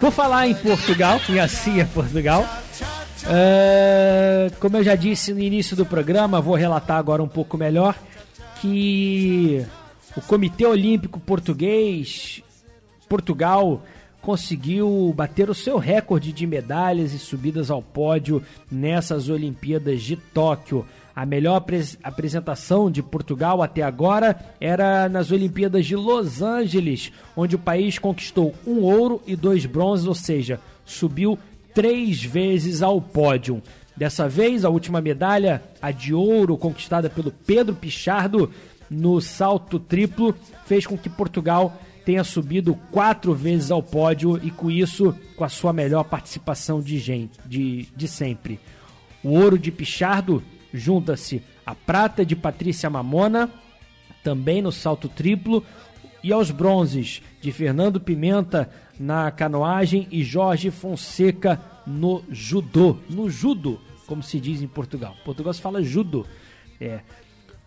Por 0.00 0.10
falar 0.10 0.48
em 0.48 0.54
Portugal, 0.54 1.20
e 1.28 1.38
Assim 1.38 1.80
é 1.80 1.84
Portugal, 1.84 2.44
é, 3.26 4.50
como 4.58 4.76
eu 4.76 4.84
já 4.84 4.94
disse 4.94 5.32
no 5.32 5.40
início 5.40 5.76
do 5.76 5.84
programa, 5.84 6.40
vou 6.40 6.54
relatar 6.54 6.98
agora 6.98 7.22
um 7.22 7.28
pouco 7.28 7.56
melhor 7.56 7.94
que 8.60 9.64
o 10.16 10.20
Comitê 10.20 10.66
Olímpico 10.66 11.20
Português, 11.20 12.42
Portugal, 13.08 13.82
conseguiu 14.20 15.12
bater 15.16 15.48
o 15.48 15.54
seu 15.54 15.78
recorde 15.78 16.32
de 16.32 16.46
medalhas 16.46 17.12
e 17.12 17.18
subidas 17.18 17.70
ao 17.70 17.82
pódio 17.82 18.42
nessas 18.70 19.28
Olimpíadas 19.28 20.02
de 20.02 20.16
Tóquio. 20.16 20.84
A 21.14 21.26
melhor 21.26 21.64
apresentação 22.04 22.88
de 22.90 23.02
Portugal 23.02 23.60
até 23.60 23.82
agora 23.82 24.38
era 24.60 25.08
nas 25.08 25.32
Olimpíadas 25.32 25.84
de 25.84 25.96
Los 25.96 26.42
Angeles, 26.42 27.12
onde 27.36 27.56
o 27.56 27.58
país 27.58 27.98
conquistou 27.98 28.54
um 28.64 28.82
ouro 28.82 29.20
e 29.26 29.34
dois 29.34 29.66
bronzes, 29.66 30.06
ou 30.06 30.14
seja, 30.14 30.60
subiu 30.84 31.36
três 31.74 32.22
vezes 32.22 32.82
ao 32.82 33.00
pódio. 33.00 33.60
Dessa 33.96 34.28
vez, 34.28 34.64
a 34.64 34.68
última 34.68 35.00
medalha, 35.00 35.60
a 35.82 35.90
de 35.90 36.14
ouro 36.14 36.56
conquistada 36.56 37.10
pelo 37.10 37.32
Pedro 37.32 37.74
Pichardo 37.74 38.48
no 38.88 39.20
salto 39.20 39.80
triplo, 39.80 40.34
fez 40.66 40.86
com 40.86 40.96
que 40.96 41.08
Portugal 41.08 41.76
tenha 42.08 42.24
subido 42.24 42.74
quatro 42.90 43.34
vezes 43.34 43.70
ao 43.70 43.82
pódio 43.82 44.40
e 44.42 44.50
com 44.50 44.70
isso 44.70 45.14
com 45.36 45.44
a 45.44 45.48
sua 45.50 45.74
melhor 45.74 46.04
participação 46.04 46.80
de 46.80 46.98
gente 46.98 47.38
de, 47.44 47.86
de 47.94 48.08
sempre. 48.08 48.58
O 49.22 49.34
ouro 49.38 49.58
de 49.58 49.70
Pichardo 49.70 50.42
junta-se 50.72 51.42
a 51.66 51.74
prata 51.74 52.24
de 52.24 52.34
Patrícia 52.34 52.88
Mamona, 52.88 53.50
também 54.24 54.62
no 54.62 54.72
salto 54.72 55.06
triplo, 55.06 55.62
e 56.24 56.32
aos 56.32 56.50
bronzes 56.50 57.20
de 57.42 57.52
Fernando 57.52 58.00
Pimenta 58.00 58.70
na 58.98 59.30
canoagem 59.30 60.08
e 60.10 60.24
Jorge 60.24 60.70
Fonseca 60.70 61.60
no 61.86 62.24
judô. 62.30 62.96
No 63.10 63.28
judo, 63.28 63.78
como 64.06 64.22
se 64.22 64.40
diz 64.40 64.62
em 64.62 64.66
Portugal. 64.66 65.14
Portugal 65.26 65.52
se 65.52 65.60
fala 65.60 65.82
judo. 65.82 66.26
É. 66.80 67.00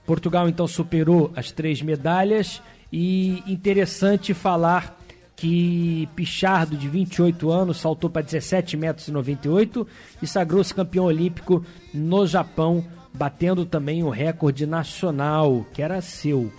Portugal 0.03 0.49
então 0.49 0.67
superou 0.67 1.31
as 1.35 1.51
três 1.51 1.79
medalhas 1.83 2.59
e 2.91 3.43
interessante 3.47 4.33
falar 4.33 4.99
que 5.35 6.07
Pichardo, 6.15 6.77
de 6.77 6.87
28 6.87 7.51
anos, 7.51 7.79
saltou 7.79 8.09
para 8.09 8.21
17 8.21 8.77
metros 8.77 9.07
e 9.07 9.11
98 9.11 9.87
e 10.21 10.27
sagrou-se 10.27 10.71
campeão 10.71 11.05
olímpico 11.05 11.65
no 11.91 12.27
Japão, 12.27 12.85
batendo 13.11 13.65
também 13.65 14.03
o 14.03 14.09
recorde 14.09 14.67
nacional, 14.67 15.65
que 15.73 15.81
era 15.81 15.99
seu. 15.99 16.51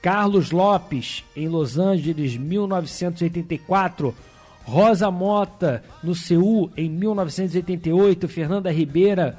Carlos 0.00 0.50
Lopes, 0.50 1.24
em 1.36 1.48
Los 1.48 1.76
Angeles, 1.76 2.36
1984. 2.36 4.14
Rosa 4.62 5.10
Mota, 5.10 5.82
no 6.02 6.14
Seul, 6.14 6.70
em 6.76 6.88
1988. 6.88 8.28
Fernanda 8.28 8.70
Ribeira, 8.70 9.36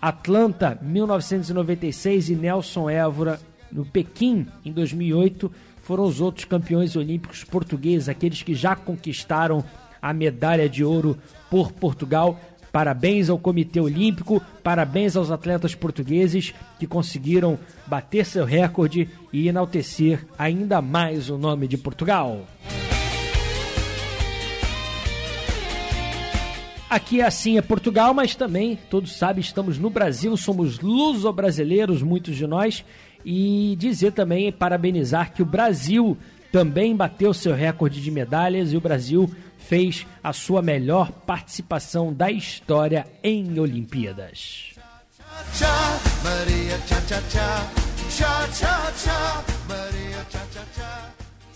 Atlanta, 0.00 0.78
1996. 0.80 2.30
E 2.30 2.34
Nelson 2.34 2.90
Évora, 2.90 3.38
no 3.70 3.84
Pequim, 3.84 4.46
em 4.64 4.72
2008. 4.72 5.52
Foram 5.82 6.04
os 6.04 6.20
outros 6.20 6.44
campeões 6.44 6.94
olímpicos 6.94 7.42
portugueses, 7.42 8.08
aqueles 8.08 8.42
que 8.42 8.54
já 8.54 8.76
conquistaram 8.76 9.64
a 10.00 10.12
medalha 10.12 10.68
de 10.68 10.84
ouro 10.84 11.18
por 11.50 11.72
Portugal. 11.72 12.38
Parabéns 12.70 13.28
ao 13.28 13.38
Comitê 13.38 13.80
Olímpico, 13.80 14.40
parabéns 14.62 15.16
aos 15.16 15.30
atletas 15.30 15.74
portugueses 15.74 16.54
que 16.78 16.86
conseguiram 16.86 17.58
bater 17.86 18.24
seu 18.24 18.44
recorde 18.44 19.10
e 19.32 19.48
enaltecer 19.48 20.24
ainda 20.38 20.80
mais 20.80 21.28
o 21.28 21.36
nome 21.36 21.66
de 21.68 21.76
Portugal. 21.76 22.46
Aqui 26.88 27.22
é 27.22 27.24
assim 27.24 27.56
é 27.56 27.62
Portugal, 27.62 28.12
mas 28.12 28.34
também, 28.34 28.78
todos 28.90 29.16
sabem, 29.16 29.40
estamos 29.40 29.78
no 29.78 29.88
Brasil, 29.88 30.36
somos 30.36 30.78
luso-brasileiros, 30.78 32.02
muitos 32.02 32.36
de 32.36 32.46
nós, 32.46 32.84
e 33.24 33.76
dizer 33.78 34.12
também, 34.12 34.50
parabenizar 34.52 35.32
que 35.32 35.42
o 35.42 35.46
Brasil 35.46 36.16
também 36.50 36.94
bateu 36.94 37.32
seu 37.32 37.54
recorde 37.54 38.00
de 38.00 38.10
medalhas 38.10 38.72
e 38.72 38.76
o 38.76 38.80
Brasil 38.80 39.30
fez 39.58 40.06
a 40.22 40.32
sua 40.32 40.60
melhor 40.60 41.10
participação 41.10 42.12
da 42.12 42.30
história 42.30 43.06
em 43.22 43.58
Olimpíadas. 43.58 44.74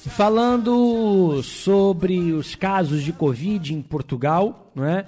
Falando 0.08 1.42
sobre 1.42 2.32
os 2.32 2.54
casos 2.54 3.02
de 3.02 3.12
Covid 3.12 3.74
em 3.74 3.82
Portugal, 3.82 4.72
né, 4.74 5.04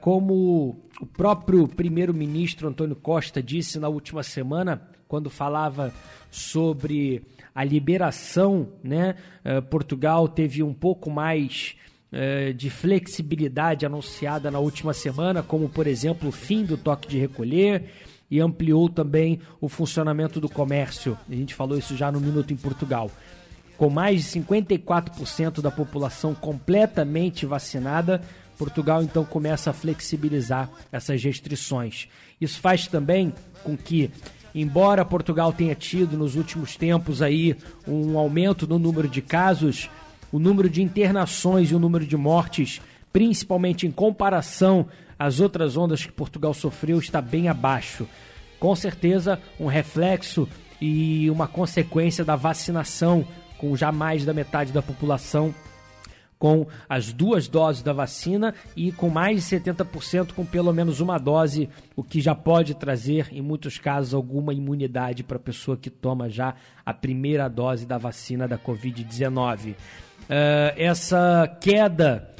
como 0.00 0.76
o 1.00 1.06
próprio 1.06 1.66
primeiro-ministro 1.66 2.68
Antônio 2.68 2.94
Costa 2.94 3.42
disse 3.42 3.80
na 3.80 3.88
última 3.88 4.22
semana, 4.22 4.82
quando 5.08 5.30
falava 5.30 5.92
sobre 6.30 7.22
a 7.54 7.64
liberação, 7.64 8.68
né, 8.82 9.14
é, 9.44 9.60
Portugal 9.60 10.28
teve 10.28 10.62
um 10.62 10.74
pouco 10.74 11.10
mais 11.10 11.74
é, 12.12 12.52
de 12.52 12.70
flexibilidade 12.70 13.86
anunciada 13.86 14.50
na 14.50 14.58
última 14.58 14.92
semana, 14.92 15.42
como 15.42 15.68
por 15.68 15.86
exemplo 15.86 16.28
o 16.28 16.32
fim 16.32 16.64
do 16.64 16.76
toque 16.76 17.08
de 17.08 17.18
recolher 17.18 17.90
e 18.30 18.40
ampliou 18.40 18.88
também 18.88 19.40
o 19.60 19.68
funcionamento 19.68 20.40
do 20.40 20.48
comércio. 20.48 21.16
A 21.28 21.34
gente 21.34 21.54
falou 21.54 21.78
isso 21.78 21.96
já 21.96 22.10
no 22.10 22.20
Minuto 22.20 22.52
em 22.52 22.56
Portugal. 22.56 23.10
Com 23.76 23.90
mais 23.90 24.22
de 24.22 24.40
54% 24.40 25.60
da 25.60 25.70
população 25.70 26.34
completamente 26.34 27.46
vacinada, 27.46 28.22
Portugal 28.58 29.02
então 29.02 29.24
começa 29.24 29.70
a 29.70 29.72
flexibilizar 29.72 30.70
essas 30.90 31.22
restrições. 31.22 32.08
Isso 32.40 32.58
faz 32.60 32.86
também 32.86 33.32
com 33.62 33.76
que, 33.76 34.10
embora 34.56 35.04
Portugal 35.04 35.52
tenha 35.52 35.74
tido 35.74 36.16
nos 36.16 36.34
últimos 36.34 36.76
tempos 36.76 37.20
aí 37.20 37.54
um 37.86 38.18
aumento 38.18 38.66
no 38.66 38.78
número 38.78 39.06
de 39.06 39.20
casos, 39.20 39.90
o 40.32 40.38
número 40.38 40.70
de 40.70 40.82
internações 40.82 41.70
e 41.70 41.74
o 41.74 41.78
número 41.78 42.06
de 42.06 42.16
mortes, 42.16 42.80
principalmente 43.12 43.86
em 43.86 43.90
comparação 43.90 44.86
às 45.18 45.40
outras 45.40 45.76
ondas 45.76 46.04
que 46.04 46.10
Portugal 46.10 46.54
sofreu, 46.54 46.98
está 46.98 47.20
bem 47.20 47.48
abaixo. 47.48 48.08
Com 48.58 48.74
certeza, 48.74 49.38
um 49.60 49.66
reflexo 49.66 50.48
e 50.80 51.30
uma 51.30 51.46
consequência 51.46 52.24
da 52.24 52.34
vacinação, 52.34 53.26
com 53.58 53.76
já 53.76 53.92
mais 53.92 54.24
da 54.24 54.32
metade 54.32 54.72
da 54.72 54.82
população 54.82 55.54
com 56.38 56.66
as 56.88 57.12
duas 57.12 57.48
doses 57.48 57.82
da 57.82 57.92
vacina 57.92 58.54
e 58.76 58.92
com 58.92 59.08
mais 59.08 59.48
de 59.48 59.56
70% 59.56 60.32
com 60.32 60.44
pelo 60.44 60.72
menos 60.72 61.00
uma 61.00 61.18
dose, 61.18 61.68
o 61.94 62.02
que 62.02 62.20
já 62.20 62.34
pode 62.34 62.74
trazer, 62.74 63.28
em 63.32 63.40
muitos 63.40 63.78
casos, 63.78 64.12
alguma 64.12 64.52
imunidade 64.52 65.22
para 65.22 65.36
a 65.36 65.40
pessoa 65.40 65.76
que 65.76 65.90
toma 65.90 66.28
já 66.28 66.54
a 66.84 66.92
primeira 66.92 67.48
dose 67.48 67.86
da 67.86 67.98
vacina 67.98 68.46
da 68.46 68.58
Covid-19. 68.58 69.72
Uh, 69.72 69.76
essa 70.76 71.56
queda 71.60 72.30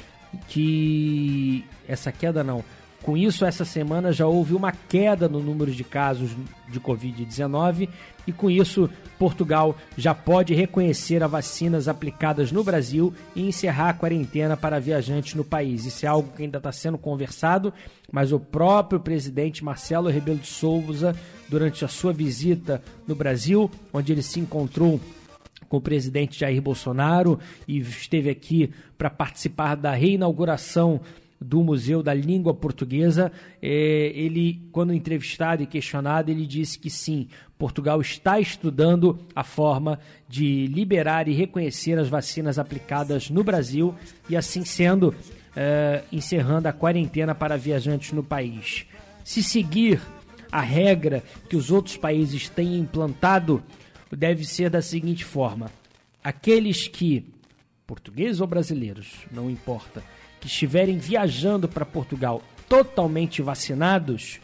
que. 0.47 1.65
Essa 1.87 2.11
queda 2.11 2.43
não. 2.43 2.63
Com 3.07 3.15
isso, 3.15 3.45
essa 3.45 3.63
semana 3.63 4.11
já 4.11 4.27
houve 4.27 4.53
uma 4.53 4.73
queda 4.73 5.29
no 5.29 5.39
número 5.41 5.71
de 5.71 5.81
casos 5.81 6.31
de 6.67 6.77
Covid-19 6.77 7.87
e, 8.27 8.33
com 8.33 8.51
isso, 8.51 8.89
Portugal 9.17 9.77
já 9.97 10.13
pode 10.13 10.53
reconhecer 10.53 11.23
as 11.23 11.31
vacinas 11.31 11.87
aplicadas 11.87 12.51
no 12.51 12.65
Brasil 12.65 13.13
e 13.33 13.47
encerrar 13.47 13.91
a 13.91 13.93
quarentena 13.93 14.57
para 14.57 14.77
viajantes 14.77 15.35
no 15.35 15.45
país. 15.45 15.85
Isso 15.85 16.05
é 16.05 16.09
algo 16.09 16.33
que 16.35 16.43
ainda 16.43 16.57
está 16.57 16.69
sendo 16.73 16.97
conversado, 16.97 17.73
mas 18.11 18.33
o 18.33 18.41
próprio 18.41 18.99
presidente 18.99 19.63
Marcelo 19.63 20.09
Rebelo 20.09 20.39
de 20.39 20.47
Souza, 20.47 21.15
durante 21.47 21.85
a 21.85 21.87
sua 21.87 22.11
visita 22.11 22.83
no 23.07 23.15
Brasil, 23.15 23.71
onde 23.93 24.11
ele 24.11 24.21
se 24.21 24.41
encontrou 24.41 24.99
com 25.69 25.77
o 25.77 25.81
presidente 25.81 26.41
Jair 26.41 26.61
Bolsonaro 26.61 27.39
e 27.65 27.77
esteve 27.77 28.29
aqui 28.29 28.69
para 28.97 29.09
participar 29.09 29.75
da 29.75 29.93
reinauguração 29.93 30.99
do 31.39 31.63
Museu 31.63 32.01
da 32.01 32.13
Língua 32.13 32.53
Portuguesa. 32.53 33.31
É, 33.61 34.11
ele, 34.15 34.61
quando 34.71 34.93
entrevistado 34.93 35.63
e 35.63 35.67
questionado, 35.67 36.31
ele 36.31 36.45
disse 36.45 36.79
que 36.79 36.89
sim, 36.89 37.27
Portugal 37.57 37.99
está 38.01 38.39
estudando 38.39 39.19
a 39.35 39.43
forma 39.43 39.99
de 40.27 40.67
liberar 40.67 41.27
e 41.27 41.33
reconhecer 41.33 41.97
as 41.97 42.09
vacinas 42.09 42.59
aplicadas 42.59 43.29
no 43.29 43.43
Brasil 43.43 43.93
e, 44.29 44.35
assim 44.35 44.63
sendo, 44.63 45.13
é, 45.55 46.03
encerrando 46.11 46.67
a 46.67 46.73
quarentena 46.73 47.33
para 47.33 47.57
viajantes 47.57 48.11
no 48.11 48.23
país. 48.23 48.85
Se 49.23 49.41
seguir 49.41 49.99
a 50.51 50.61
regra 50.61 51.23
que 51.49 51.55
os 51.55 51.71
outros 51.71 51.97
países 51.97 52.47
têm 52.49 52.77
implantado 52.77 53.61
deve 54.11 54.45
ser 54.45 54.69
da 54.69 54.81
seguinte 54.81 55.25
forma: 55.25 55.71
aqueles 56.23 56.87
que, 56.87 57.25
portugueses 57.85 58.39
ou 58.39 58.47
brasileiros, 58.47 59.25
não 59.31 59.49
importa, 59.49 60.03
que 60.39 60.47
estiverem 60.47 60.97
viajando 60.97 61.67
para 61.67 61.85
Portugal 61.85 62.41
totalmente 62.67 63.41
vacinados, 63.41 64.39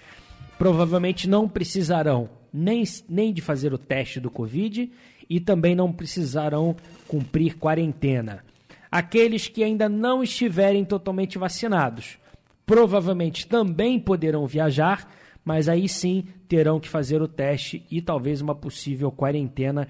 provavelmente 0.57 1.27
não 1.27 1.47
precisarão 1.47 2.29
nem, 2.51 2.83
nem 3.09 3.33
de 3.33 3.41
fazer 3.41 3.73
o 3.73 3.77
teste 3.77 4.19
do 4.19 4.29
Covid 4.29 4.91
e 5.29 5.39
também 5.39 5.75
não 5.75 5.91
precisarão 5.91 6.75
cumprir 7.07 7.57
quarentena. 7.57 8.43
Aqueles 8.91 9.47
que 9.47 9.63
ainda 9.63 9.89
não 9.89 10.23
estiverem 10.23 10.85
totalmente 10.85 11.37
vacinados 11.37 12.17
provavelmente 12.65 13.47
também 13.47 13.99
poderão 13.99 14.47
viajar, 14.47 15.09
mas 15.43 15.67
aí 15.67 15.89
sim 15.89 16.25
terão 16.47 16.79
que 16.79 16.89
fazer 16.89 17.21
o 17.21 17.27
teste 17.27 17.85
e 17.91 18.01
talvez 18.01 18.41
uma 18.41 18.55
possível 18.55 19.11
quarentena. 19.11 19.87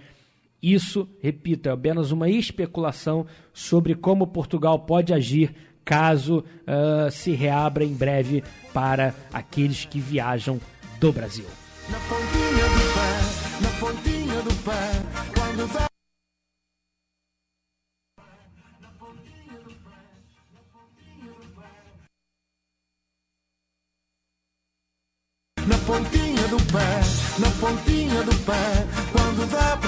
Isso, 0.62 1.08
repito, 1.22 1.70
é 1.70 1.72
apenas 1.72 2.12
uma 2.12 2.30
especulação 2.30 3.26
sobre 3.54 3.95
como 3.95 4.28
Portugal 4.28 4.80
pode 4.80 5.14
agir 5.14 5.54
caso 5.84 6.39
uh, 6.39 7.11
se 7.11 7.31
reabra 7.31 7.84
em 7.84 7.93
breve 7.93 8.43
para 8.73 9.13
aqueles 9.31 9.86
que 9.86 9.99
viajam 9.99 10.59
do 10.99 11.11
Brasil. 11.11 11.45
Na 11.89 11.99
pontinha 11.99 12.65
do 12.69 12.84
pé, 12.93 13.09
na 13.61 13.69
pontinha 13.79 14.41
do 14.41 14.53
pé, 14.63 15.01
quando 15.36 15.73
dá... 15.73 15.86
Na 25.67 25.77
pontinha 25.77 26.47
do 26.47 26.57
pé, 26.71 27.01
na 27.39 27.49
pontinha 27.59 28.23
do 28.23 28.36
pé, 28.45 28.92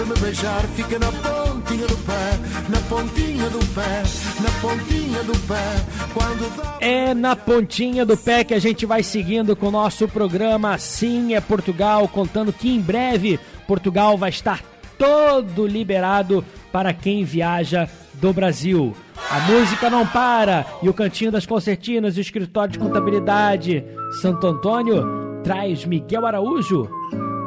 me 0.06 0.20
beijar, 0.20 0.62
fica 0.76 1.00
na 1.00 1.12
pontinha 1.12 1.88
do 1.88 1.98
pé, 1.98 2.40
na 2.70 2.80
pontinha 2.90 3.50
do 3.50 3.60
pé, 3.74 4.04
na 4.42 4.52
pontinha 4.62 5.24
do 5.24 5.40
pé, 5.48 6.12
quando. 6.14 6.82
É 6.82 7.14
na 7.14 7.36
pontinha 7.36 8.06
do 8.06 8.16
pé 8.16 8.44
que 8.44 8.54
a 8.54 8.60
gente 8.60 8.86
vai 8.86 9.02
seguindo 9.04 9.56
com 9.56 9.68
o 9.68 9.72
nosso 9.72 10.08
programa 10.08 10.78
Sim 10.78 11.34
é 11.34 11.42
Portugal, 11.42 12.08
contando 12.08 12.54
que 12.54 12.70
em 12.70 12.80
breve 12.80 13.40
Portugal 13.68 14.18
vai 14.18 14.30
estar 14.30 14.62
todo 14.98 15.66
liberado 15.66 16.46
para 16.72 16.94
quem 16.94 17.24
viaja 17.24 17.90
do 18.14 18.32
Brasil. 18.32 18.96
A 19.30 19.40
música 19.42 19.90
não 19.90 20.06
para 20.06 20.66
e 20.82 20.90
o 20.90 20.94
Cantinho 20.94 21.32
das 21.32 21.46
Concertinas, 21.46 22.18
o 22.18 22.22
Escritório 22.22 22.74
de 22.74 22.80
Contabilidade 22.80 23.84
Santo 24.22 24.46
Antônio 24.46 25.04
traz 25.44 25.86
Miguel 25.86 26.26
Araújo 26.26 26.90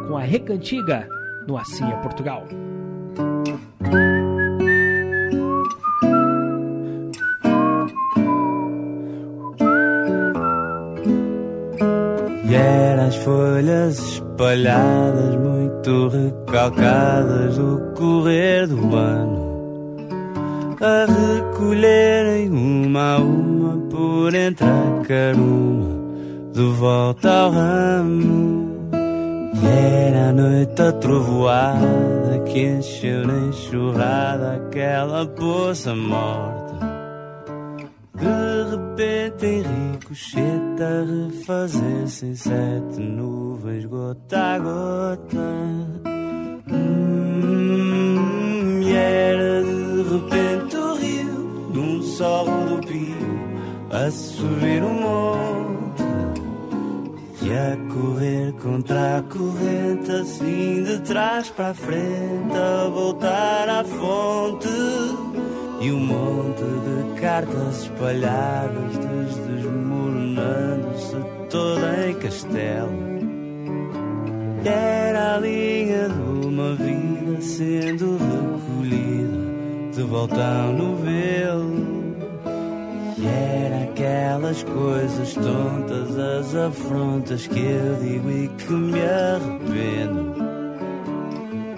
com 0.07 0.17
a 0.17 0.23
Recantiga 0.23 1.09
no 1.49 1.59
é 1.59 1.97
Portugal. 2.03 2.47
E 12.45 12.55
eram 12.55 13.07
as 13.07 13.17
folhas 13.17 13.99
espalhadas, 13.99 15.37
muito 15.37 16.09
recalcadas 16.09 17.57
do 17.57 17.93
correr 17.97 18.67
do 18.67 18.95
ano, 18.95 19.97
a 20.81 21.07
recolherem 21.07 22.51
uma 22.51 23.15
a 23.15 23.19
uma 23.19 23.89
por 23.89 24.35
entre 24.35 24.67
a 24.67 25.03
caruma 25.07 25.99
de 26.53 26.63
volta 26.79 27.31
ao 27.31 27.51
ramo. 27.51 28.68
Era 29.63 30.29
a 30.29 30.33
noite 30.33 30.83
a 30.83 30.93
trovoada 30.93 32.39
que 32.47 32.61
encheu 32.61 33.27
na 33.27 33.49
enxurrada 33.49 34.55
aquela 34.57 35.27
poça 35.27 35.95
morta. 35.95 36.79
De 38.15 38.71
repente 38.71 39.47
em 39.47 39.63
ricochete 39.93 40.83
a 40.83 41.05
refazer-se 41.05 42.27
em 42.27 42.35
sete 42.35 43.01
nuvens 43.01 43.85
gota 43.85 44.39
a 44.39 44.59
gota. 44.59 45.39
Hum, 46.71 48.81
e 48.83 48.93
era 48.93 49.63
de 49.63 50.03
repente 50.03 50.77
o 50.77 50.95
rio 50.95 51.71
num 51.73 52.03
sol 52.03 52.47
rodopio 52.47 53.17
a 53.91 54.11
subir 54.11 54.83
o 54.83 54.91
morro 54.91 55.78
e 57.49 57.53
a 57.53 57.77
correr 57.95 58.53
contra 58.63 59.19
a 59.19 59.23
corrente, 59.23 60.11
assim 60.13 60.83
de 60.83 60.99
trás 61.01 61.49
para 61.49 61.71
a 61.71 61.75
frente, 61.75 62.55
a 62.55 62.89
voltar 62.89 63.69
à 63.71 63.83
fonte. 63.85 64.69
E 65.81 65.91
um 65.91 66.01
monte 66.01 66.63
de 66.63 67.21
cartas 67.21 67.85
espalhadas, 67.85 68.99
desmoronando-se 69.47 71.17
toda 71.49 72.09
em 72.09 72.15
castelo. 72.17 73.19
Era 74.65 75.37
a 75.37 75.39
linha 75.39 76.09
de 76.09 76.47
uma 76.47 76.75
vida 76.75 77.41
sendo 77.41 78.19
recolhida, 78.19 79.93
de 79.95 80.03
volta 80.03 80.45
ao 80.45 80.73
novelo. 80.73 81.98
E 83.21 83.27
era 83.27 83.83
aquelas 83.83 84.63
coisas 84.63 85.35
tontas, 85.35 86.17
as 86.17 86.55
afrontas 86.55 87.49
que 87.49 87.59
eu 87.59 87.97
digo 87.97 88.31
e 88.31 88.49
que 88.49 88.73
me 88.73 89.01
arrependo. 89.01 90.35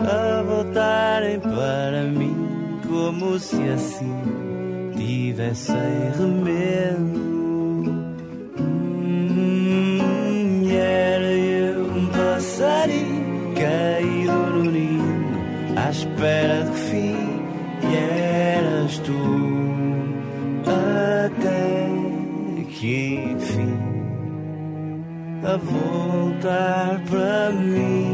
A 0.00 0.42
voltarem 0.42 1.40
para 1.40 2.04
mim 2.04 2.80
como 2.86 3.38
se 3.38 3.56
assim 3.70 4.92
tivessem 4.96 5.76
remendo. 6.18 7.19
A 25.50 25.56
voltar 25.56 27.00
para 27.10 27.50
mim. 27.50 28.09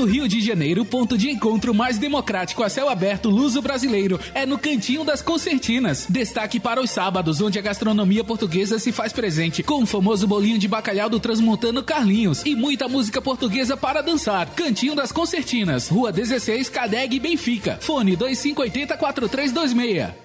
No 0.00 0.06
Rio 0.06 0.26
de 0.26 0.40
Janeiro, 0.40 0.80
o 0.80 0.86
ponto 0.86 1.18
de 1.18 1.28
encontro 1.28 1.74
mais 1.74 1.98
democrático 1.98 2.62
a 2.62 2.70
céu 2.70 2.88
aberto 2.88 3.28
luso-brasileiro 3.28 4.18
é 4.32 4.46
no 4.46 4.56
Cantinho 4.56 5.04
das 5.04 5.20
Concertinas. 5.20 6.06
Destaque 6.08 6.58
para 6.58 6.80
os 6.80 6.90
sábados, 6.90 7.42
onde 7.42 7.58
a 7.58 7.62
gastronomia 7.62 8.24
portuguesa 8.24 8.78
se 8.78 8.92
faz 8.92 9.12
presente, 9.12 9.62
com 9.62 9.82
o 9.82 9.86
famoso 9.86 10.26
bolinho 10.26 10.58
de 10.58 10.66
bacalhau 10.66 11.10
do 11.10 11.20
transmontano 11.20 11.82
Carlinhos 11.82 12.42
e 12.46 12.54
muita 12.54 12.88
música 12.88 13.20
portuguesa 13.20 13.76
para 13.76 14.00
dançar. 14.00 14.48
Cantinho 14.54 14.94
das 14.94 15.12
Concertinas, 15.12 15.88
Rua 15.88 16.10
16, 16.10 16.70
Cadeg, 16.70 17.20
Benfica. 17.20 17.76
Fone 17.78 18.16
2580 18.16 18.96
4326. 18.96 20.19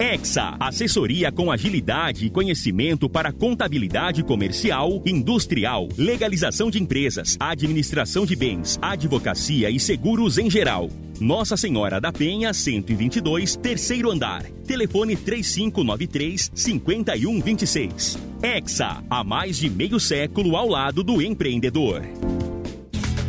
Exa, 0.00 0.56
assessoria 0.58 1.30
com 1.30 1.52
agilidade 1.52 2.24
e 2.24 2.30
conhecimento 2.30 3.06
para 3.06 3.30
contabilidade 3.30 4.22
comercial, 4.22 5.02
industrial, 5.04 5.90
legalização 5.94 6.70
de 6.70 6.82
empresas, 6.82 7.36
administração 7.38 8.24
de 8.24 8.34
bens, 8.34 8.78
advocacia 8.80 9.68
e 9.68 9.78
seguros 9.78 10.38
em 10.38 10.48
geral. 10.48 10.88
Nossa 11.20 11.54
Senhora 11.54 12.00
da 12.00 12.10
Penha, 12.10 12.54
122, 12.54 13.56
terceiro 13.56 14.10
andar. 14.10 14.42
Telefone 14.66 15.16
3593 15.16 16.50
5126. 16.54 18.18
Exa, 18.42 19.04
há 19.10 19.22
mais 19.22 19.58
de 19.58 19.68
meio 19.68 20.00
século 20.00 20.56
ao 20.56 20.66
lado 20.66 21.04
do 21.04 21.20
empreendedor. 21.20 22.00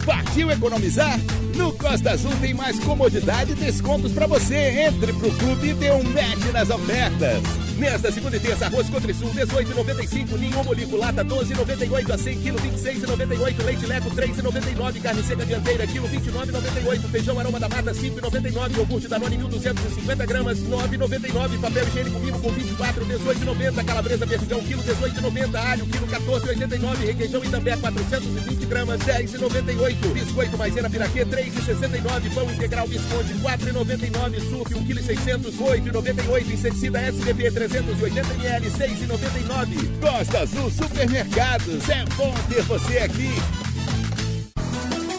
Partiu 0.06 0.50
economizar? 0.50 1.20
No 1.56 1.72
Costa 1.74 2.12
Azul 2.12 2.32
tem 2.40 2.54
mais 2.54 2.80
comodidade 2.80 3.52
e 3.52 3.56
descontos 3.56 4.12
para 4.12 4.28
você. 4.28 4.86
Entre 4.88 5.14
pro 5.14 5.32
clube 5.32 5.70
e 5.70 5.74
dê 5.74 5.92
um 5.92 6.04
match 6.04 6.52
nas 6.54 6.70
ofertas. 6.70 7.71
Nesta 7.82 8.12
segunda 8.12 8.38
e 8.38 8.40
terça, 8.40 8.68
arroz 8.68 8.88
Cotrisul 8.92 9.32
18,95, 9.32 10.38
ninho 10.38 10.64
bolico 10.64 10.96
lata 10.98 11.26
12,98 11.26 12.14
a 12.14 12.18
100 12.18 12.38
kg 12.38 12.54
26,98, 12.54 13.64
leite 13.64 13.86
leco 13.88 14.10
3,99, 14.12 15.02
carne 15.02 15.24
seca 15.24 15.44
dianteira 15.44 15.88
quilo 15.88 16.08
29,98, 16.08 17.10
feijão 17.10 17.40
aroma 17.40 17.60
da 17.60 17.68
mata 17.68 17.92
5,99, 17.92 18.78
iogurte 18.78 19.08
Danone 19.08 19.36
1.250 19.36 20.28
gramas 20.28 20.60
9,99, 20.60 21.60
papel 21.60 21.88
higiênico 21.88 22.20
mimo 22.20 22.40
com 22.40 22.52
24, 22.52 23.04
18,90, 23.04 23.84
calabresa 23.86 24.26
verdigão 24.28 24.60
quilo 24.62 24.84
18,90, 24.84 25.56
alho 25.56 25.86
quilo 25.88 26.06
14,89, 26.06 27.06
requeijão 27.08 27.44
Itambé 27.44 27.78
420 27.78 28.66
gramas 28.68 29.02
10,98, 29.02 30.14
biscoito 30.14 30.56
maisena 30.56 30.88
piraquê 30.88 31.26
3,69, 31.26 32.34
pão 32.36 32.52
integral 32.52 32.86
Visconde 32.86 33.34
4,99, 33.34 34.40
suco 34.52 34.78
1 34.78 34.86
kg 34.86 35.02
600 35.02 35.56
8,98, 35.56 36.54
inseticida 36.54 37.02
SBP 37.02 37.50
380ml 37.72 38.70
6,99. 38.70 40.00
Costa 40.02 40.40
Azul 40.40 40.70
Supermercados, 40.70 41.90
é 41.90 42.04
bom 42.18 42.34
ter 42.50 42.62
você 42.64 42.98
aqui. 42.98 43.30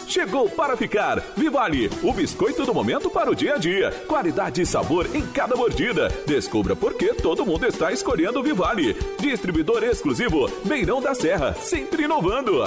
Chegou 0.07 0.47
para 0.47 0.77
ficar. 0.77 1.19
Vivale, 1.35 1.89
o 2.03 2.13
biscoito 2.13 2.63
do 2.63 2.73
momento 2.73 3.09
para 3.09 3.31
o 3.31 3.35
dia 3.35 3.55
a 3.55 3.57
dia. 3.57 3.89
Qualidade 4.07 4.61
e 4.61 4.65
sabor 4.65 5.09
em 5.15 5.25
cada 5.25 5.55
mordida. 5.55 6.07
Descubra 6.27 6.75
por 6.75 6.93
que 6.93 7.15
todo 7.15 7.43
mundo 7.43 7.65
está 7.65 7.91
escolhendo 7.91 8.39
o 8.39 8.43
Vivale. 8.43 8.95
Distribuidor 9.19 9.83
exclusivo, 9.83 10.47
Beirão 10.63 11.01
da 11.01 11.15
Serra, 11.15 11.55
sempre 11.55 12.03
inovando. 12.03 12.61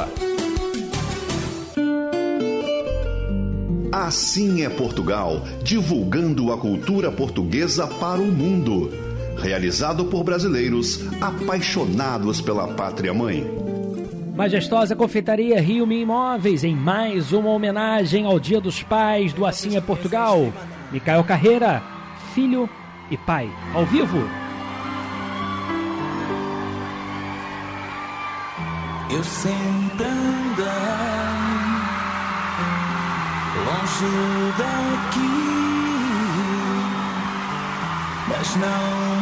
Assim 3.93 4.65
é 4.65 4.69
Portugal, 4.69 5.41
divulgando 5.63 6.53
a 6.53 6.59
cultura 6.59 7.13
portuguesa 7.13 7.87
para 7.87 8.21
o 8.21 8.27
mundo. 8.27 9.06
Realizado 9.37 10.07
por 10.07 10.25
brasileiros 10.25 11.01
apaixonados 11.21 12.41
pela 12.41 12.69
pátria 12.75 13.13
mãe. 13.15 13.47
Majestosa 14.35 14.95
Confeitaria 14.95 15.61
Rio 15.61 15.87
Me 15.87 16.03
Imóveis, 16.03 16.63
em 16.63 16.77
mais 16.77 17.33
uma 17.33 17.51
homenagem 17.51 18.27
ao 18.27 18.39
Dia 18.39 18.61
dos 18.61 18.83
Pais 18.83 19.33
do 19.33 19.47
Assim 19.47 19.77
é 19.77 19.81
Portugal. 19.81 20.53
Micael 20.93 21.25
Carreira, 21.25 21.83
filho 22.35 22.69
e 23.11 23.17
pai, 23.17 23.51
ao 23.75 23.87
vivo. 23.87 24.19
Eu 29.09 29.21
andei 29.21 30.37
longe 33.65 34.11
daqui, 34.59 35.31
mas 38.29 38.57
não 38.57 39.16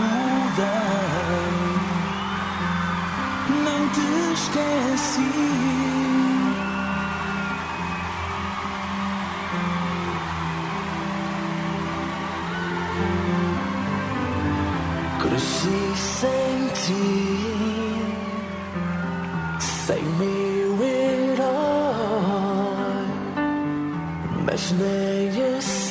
nem 3.64 3.88
te 3.90 4.06
esqueci. 4.32 5.32
Cresci 15.18 15.80
sem 15.96 16.58
ti, 16.74 17.08
sem 19.58 20.04
meu 20.18 20.72
herói, 20.82 21.84
mas 24.44 24.62
nem 24.72 25.56
assim 25.56 25.83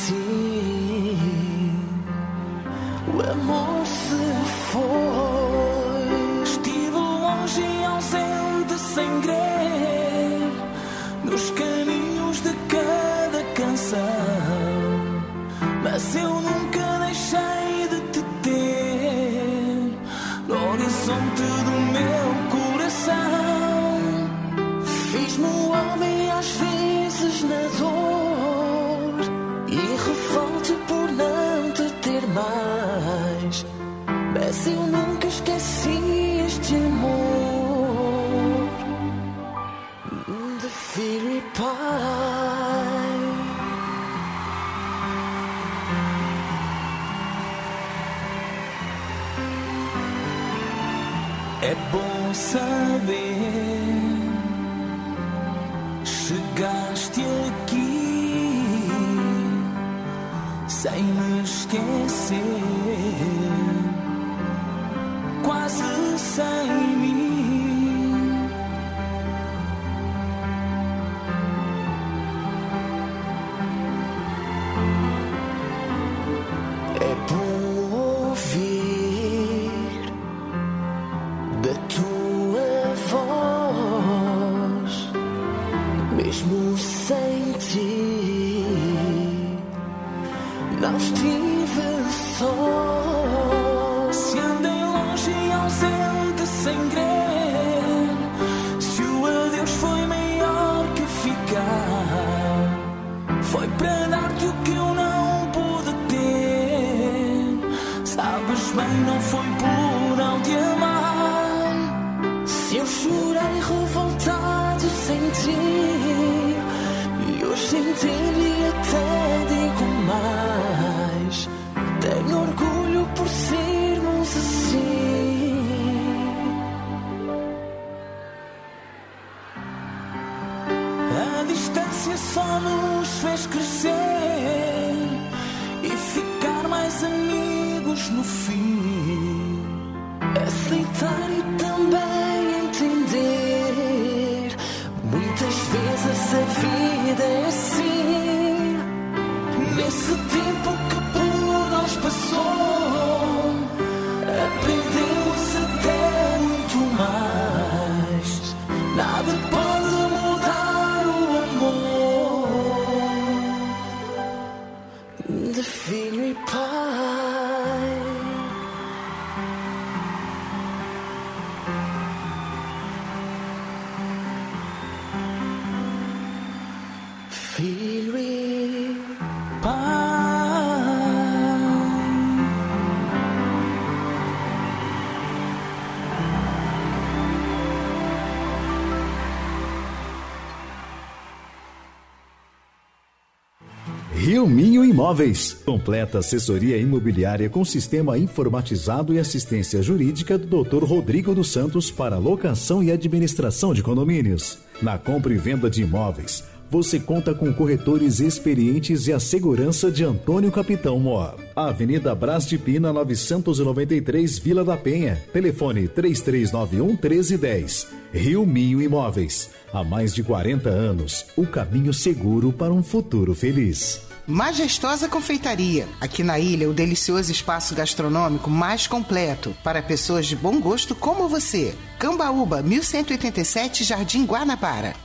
Rio 194.43 194.49
Minho 194.49 194.83
Imóveis. 194.83 195.53
Completa 195.53 196.19
assessoria 196.19 196.77
imobiliária 196.77 197.49
com 197.49 197.63
sistema 197.63 198.17
informatizado 198.17 199.13
e 199.13 199.19
assistência 199.19 199.81
jurídica 199.81 200.37
do 200.37 200.65
Dr. 200.65 200.83
Rodrigo 200.83 201.33
dos 201.33 201.49
Santos 201.49 201.89
para 201.89 202.17
locação 202.17 202.83
e 202.83 202.91
administração 202.91 203.73
de 203.73 203.81
condomínios. 203.81 204.57
Na 204.81 204.97
compra 204.97 205.33
e 205.33 205.37
venda 205.37 205.69
de 205.69 205.83
imóveis, 205.83 206.43
você 206.69 206.99
conta 206.99 207.33
com 207.33 207.53
corretores 207.53 208.19
experientes 208.19 209.07
e 209.07 209.13
a 209.13 209.19
segurança 209.19 209.89
de 209.89 210.03
Antônio 210.03 210.51
Capitão 210.51 210.99
Mó. 210.99 211.35
Avenida 211.55 212.13
Brás 212.13 212.45
de 212.45 212.57
Pina, 212.57 212.91
993, 212.91 214.39
Vila 214.39 214.65
da 214.65 214.75
Penha. 214.75 215.23
Telefone 215.31 215.87
3391 215.87 216.87
1310. 216.87 217.87
Rio 218.11 218.45
Minho 218.45 218.81
Imóveis. 218.81 219.51
Há 219.71 219.85
mais 219.85 220.13
de 220.13 220.21
40 220.21 220.69
anos, 220.69 221.27
o 221.37 221.47
caminho 221.47 221.93
seguro 221.93 222.51
para 222.51 222.73
um 222.73 222.83
futuro 222.83 223.33
feliz. 223.33 224.01
Majestosa 224.25 225.09
Confeitaria. 225.09 225.85
Aqui 225.99 226.23
na 226.23 226.39
ilha, 226.39 226.69
o 226.69 226.73
delicioso 226.73 227.29
espaço 227.29 227.75
gastronômico 227.75 228.49
mais 228.49 228.87
completo 228.87 229.53
para 229.61 229.81
pessoas 229.81 230.25
de 230.25 230.33
bom 230.33 230.61
gosto 230.61 230.95
como 230.95 231.27
você. 231.27 231.75
Cambaúba, 231.99 232.61
1187, 232.61 233.83
Jardim 233.83 234.23
Guanabara. 234.23 234.95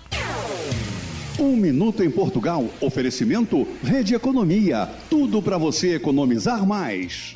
Um 1.37 1.57
minuto 1.57 2.05
em 2.05 2.11
Portugal. 2.13 2.69
Oferecimento 2.81 3.67
Rede 3.83 4.15
Economia. 4.15 4.89
Tudo 5.11 5.43
para 5.43 5.59
você 5.59 5.97
economizar 5.97 6.65
mais. 6.65 7.35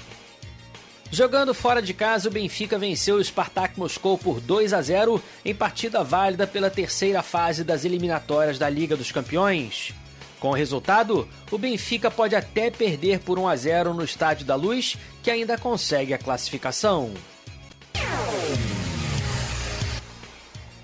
Jogando 1.11 1.53
fora 1.53 1.83
de 1.83 1.93
casa, 1.93 2.29
o 2.29 2.33
Benfica 2.33 2.79
venceu 2.79 3.17
o 3.17 3.25
Spartak 3.25 3.77
Moscou 3.77 4.17
por 4.17 4.41
2 4.41 4.73
a 4.73 4.81
0 4.81 5.21
em 5.45 5.55
partida 5.55 6.05
válida 6.05 6.47
pela 6.47 6.71
terceira 6.71 7.23
fase 7.23 7.65
das 7.65 7.85
eliminatórias 7.85 8.57
da 8.57 8.71
Liga 8.71 8.97
dos 8.97 9.11
Campeões. 9.11 9.93
Com 10.43 10.49
o 10.49 10.55
resultado, 10.55 11.29
o 11.53 11.57
Benfica 11.57 12.11
pode 12.11 12.35
até 12.35 12.69
perder 12.69 13.21
por 13.21 13.39
1 13.39 13.47
a 13.47 13.55
0 13.55 13.95
no 13.95 14.03
Estádio 14.03 14.45
da 14.45 14.57
Luz, 14.57 14.99
que 15.23 15.31
ainda 15.31 15.57
consegue 15.57 16.13
a 16.13 16.19
classificação. 16.19 17.13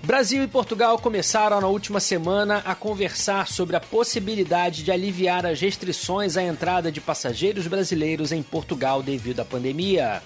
Brasil 0.01 0.41
e 0.45 0.47
Portugal 0.47 0.97
começaram 0.97 1.59
na 1.59 1.67
última 1.67 1.99
semana 1.99 2.63
a 2.65 2.73
conversar 2.73 3.49
sobre 3.49 3.75
a 3.75 3.81
possibilidade 3.81 4.81
de 4.81 4.93
aliviar 4.93 5.45
as 5.45 5.59
restrições 5.59 6.37
à 6.37 6.41
entrada 6.41 6.89
de 6.89 7.01
passageiros 7.01 7.67
brasileiros 7.67 8.31
em 8.31 8.41
Portugal 8.41 9.03
devido 9.03 9.41
à 9.41 9.45
pandemia. 9.45 10.23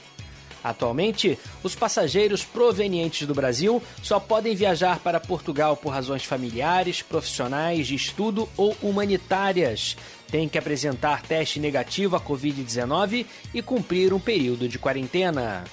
Atualmente, 0.63 1.37
os 1.61 1.75
passageiros 1.75 2.43
provenientes 2.43 3.27
do 3.27 3.33
Brasil 3.33 3.83
só 4.01 4.19
podem 4.19 4.55
viajar 4.55 4.99
para 4.99 5.19
Portugal 5.19 5.75
por 5.75 5.89
razões 5.89 6.23
familiares, 6.23 7.01
profissionais, 7.01 7.87
de 7.87 7.95
estudo 7.95 8.47
ou 8.55 8.75
humanitárias. 8.81 9.97
Tem 10.31 10.47
que 10.47 10.57
apresentar 10.57 11.21
teste 11.21 11.59
negativo 11.59 12.15
à 12.15 12.21
Covid-19 12.21 13.25
e 13.53 13.61
cumprir 13.61 14.13
um 14.13 14.19
período 14.19 14.69
de 14.69 14.79
quarentena. 14.79 15.65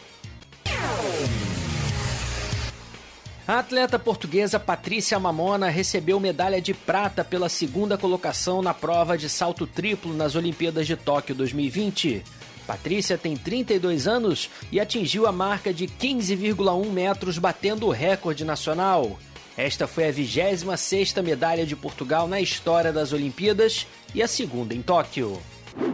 A 3.51 3.59
atleta 3.59 3.99
portuguesa 3.99 4.61
Patrícia 4.61 5.19
Mamona 5.19 5.69
recebeu 5.69 6.21
medalha 6.21 6.61
de 6.61 6.73
prata 6.73 7.25
pela 7.25 7.49
segunda 7.49 7.99
colocação 7.99 8.63
na 8.63 8.73
prova 8.73 9.19
de 9.19 9.29
salto 9.29 9.67
triplo 9.67 10.15
nas 10.15 10.37
Olimpíadas 10.37 10.87
de 10.87 10.95
Tóquio 10.97 11.35
2020. 11.35 12.23
Patrícia 12.71 13.19
tem 13.19 13.37
32 13.37 14.07
anos 14.07 14.49
e 14.71 14.79
atingiu 14.79 15.27
a 15.27 15.33
marca 15.33 15.75
de 15.75 15.89
15,1 15.89 16.87
metros, 16.87 17.37
batendo 17.37 17.89
o 17.89 17.91
recorde 17.91 18.45
nacional. 18.45 19.19
Esta 19.57 19.89
foi 19.89 20.07
a 20.07 20.13
26ª 20.13 21.21
medalha 21.21 21.67
de 21.67 21.75
Portugal 21.75 22.29
na 22.29 22.41
história 22.41 22.93
das 22.93 23.13
Olimpíadas 23.13 23.89
e 24.15 24.23
a 24.23 24.29
segunda 24.29 24.73
em 24.73 24.83
Tóquio. 24.83 25.43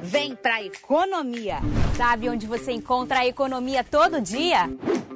Vem 0.02 0.36
pra 0.36 0.62
economia. 0.62 1.60
Sabe 1.96 2.28
onde 2.28 2.46
você 2.46 2.72
encontra 2.72 3.20
a 3.20 3.26
economia 3.26 3.82
todo 3.82 4.20
dia? 4.20 4.68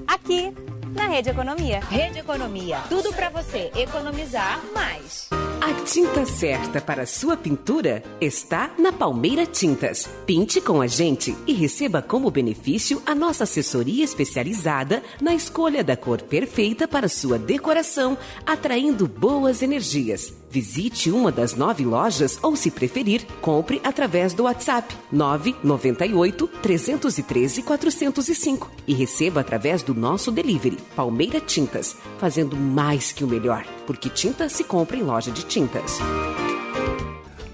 Aqui 0.07 0.55
na 0.95 1.09
Rede 1.09 1.29
Economia. 1.29 1.81
Rede 1.81 2.21
Economia, 2.21 2.79
tudo 2.89 3.13
para 3.13 3.29
você 3.29 3.71
economizar 3.77 4.63
mais. 4.73 5.29
A 5.61 5.75
tinta 5.85 6.25
certa 6.25 6.81
para 6.81 7.05
sua 7.05 7.37
pintura 7.37 8.03
está 8.19 8.71
na 8.79 8.91
Palmeira 8.91 9.45
Tintas. 9.45 10.09
Pinte 10.25 10.59
com 10.59 10.81
a 10.81 10.87
gente 10.87 11.37
e 11.47 11.53
receba 11.53 12.01
como 12.01 12.31
benefício 12.31 13.03
a 13.05 13.15
nossa 13.15 13.45
assessoria 13.45 14.03
especializada 14.03 15.03
na 15.21 15.35
escolha 15.35 15.85
da 15.85 15.99
cor 15.99 16.23
perfeita 16.23 16.89
para 16.89 17.11
sua 17.11 17.39
decoração, 17.39 18.17
atraindo 18.47 19.07
boas 19.07 19.61
energias. 19.61 20.33
Visite 20.51 21.11
uma 21.11 21.31
das 21.31 21.55
nove 21.55 21.85
lojas 21.85 22.39
ou, 22.43 22.57
se 22.57 22.71
preferir, 22.71 23.25
compre 23.43 23.83
através 23.85 24.33
do 24.33 24.45
WhatsApp 24.45 24.97
998 25.13 26.49
313 26.63 27.63
405 27.63 28.71
e 28.87 28.95
receba 28.95 29.43
através 29.43 29.83
do 29.83 29.95
nosso 29.95 30.33
delivery 30.33 30.79
Palmeira 30.97 31.39
Tintas, 31.39 31.97
fazendo 32.19 32.57
mais 32.57 33.13
que 33.13 33.23
o 33.23 33.29
melhor, 33.29 33.65
porque 33.91 34.09
tinta 34.09 34.49
se 34.49 34.63
compra 34.63 34.97
em 34.97 35.03
loja 35.03 35.33
de 35.33 35.45
tintas. 35.45 35.99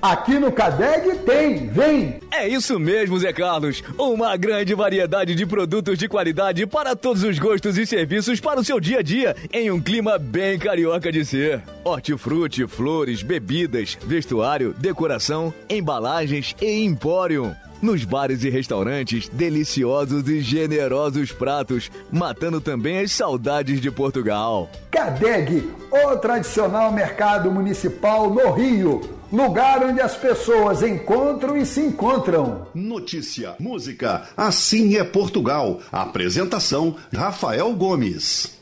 Aqui 0.02 0.38
no 0.38 0.52
Cadeg 0.52 1.20
tem, 1.20 1.68
vem! 1.68 2.20
É 2.30 2.46
isso 2.46 2.78
mesmo, 2.78 3.18
Zé 3.18 3.32
Carlos. 3.32 3.82
Uma 3.96 4.36
grande 4.36 4.74
variedade 4.74 5.34
de 5.34 5.46
produtos 5.46 5.96
de 5.98 6.06
qualidade 6.06 6.66
para 6.66 6.94
todos 6.94 7.22
os 7.22 7.38
gostos 7.38 7.78
e 7.78 7.86
serviços 7.86 8.38
para 8.38 8.60
o 8.60 8.64
seu 8.64 8.78
dia 8.78 8.98
a 8.98 9.02
dia, 9.02 9.34
em 9.50 9.70
um 9.70 9.80
clima 9.80 10.18
bem 10.18 10.58
carioca 10.58 11.10
de 11.10 11.24
ser. 11.24 11.62
Hortifruti, 11.82 12.66
flores, 12.66 13.22
bebidas, 13.22 13.96
vestuário, 14.04 14.74
decoração, 14.78 15.54
embalagens 15.70 16.54
e 16.60 16.84
empório. 16.84 17.56
Nos 17.80 18.04
bares 18.04 18.42
e 18.42 18.50
restaurantes, 18.50 19.28
deliciosos 19.28 20.28
e 20.28 20.40
generosos 20.40 21.30
pratos, 21.32 21.90
matando 22.10 22.60
também 22.60 23.00
as 23.00 23.12
saudades 23.12 23.80
de 23.80 23.90
Portugal. 23.90 24.70
Cadeg, 24.90 25.68
o 25.90 26.16
tradicional 26.16 26.90
mercado 26.90 27.50
municipal 27.50 28.30
no 28.30 28.52
Rio. 28.52 29.16
Lugar 29.32 29.84
onde 29.84 30.00
as 30.00 30.16
pessoas 30.16 30.82
encontram 30.82 31.56
e 31.56 31.66
se 31.66 31.80
encontram. 31.80 32.66
Notícia, 32.72 33.56
música, 33.58 34.22
assim 34.36 34.96
é 34.96 35.04
Portugal. 35.04 35.80
Apresentação: 35.90 36.96
Rafael 37.12 37.72
Gomes. 37.74 38.55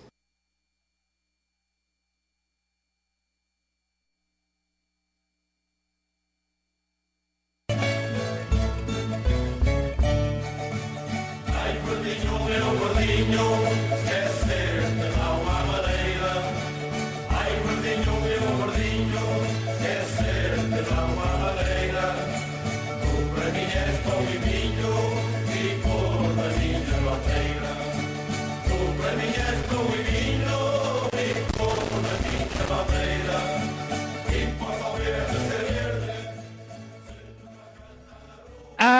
Gordinho, 11.85 12.35
meu 12.45 12.69
gordinho, 12.79 13.47
esquece-te 13.95 15.09
não 15.19 15.37
há 15.49 15.61
maneira. 15.73 16.33
Ai, 17.31 17.53
gordinho, 17.63 18.15
meu 18.25 18.45
gordinho, 18.59 19.25
esquece-te 19.73 20.81
não 20.91 21.09
há 21.21 21.31
maneira. 21.45 22.07
Tu 23.03 23.13
para 23.35 23.49
mim 23.51 23.69
és 23.83 23.97
pão 24.05 24.21
e 24.23 24.39
vinho, 24.47 24.95
e 25.53 25.81
cor 25.83 26.21
da 26.35 26.49
minha 26.59 26.97
bandeira. 27.05 27.73
Tu 28.67 28.77
para 28.99 29.13
mim 29.19 29.35
és 29.49 29.59
pão 29.69 29.87
e 29.93 30.03
vinho, 30.11 30.61
e 31.13 31.27
cor 31.57 31.81
da 32.05 32.15
minha 32.25 32.63
bandeira. 32.69 33.54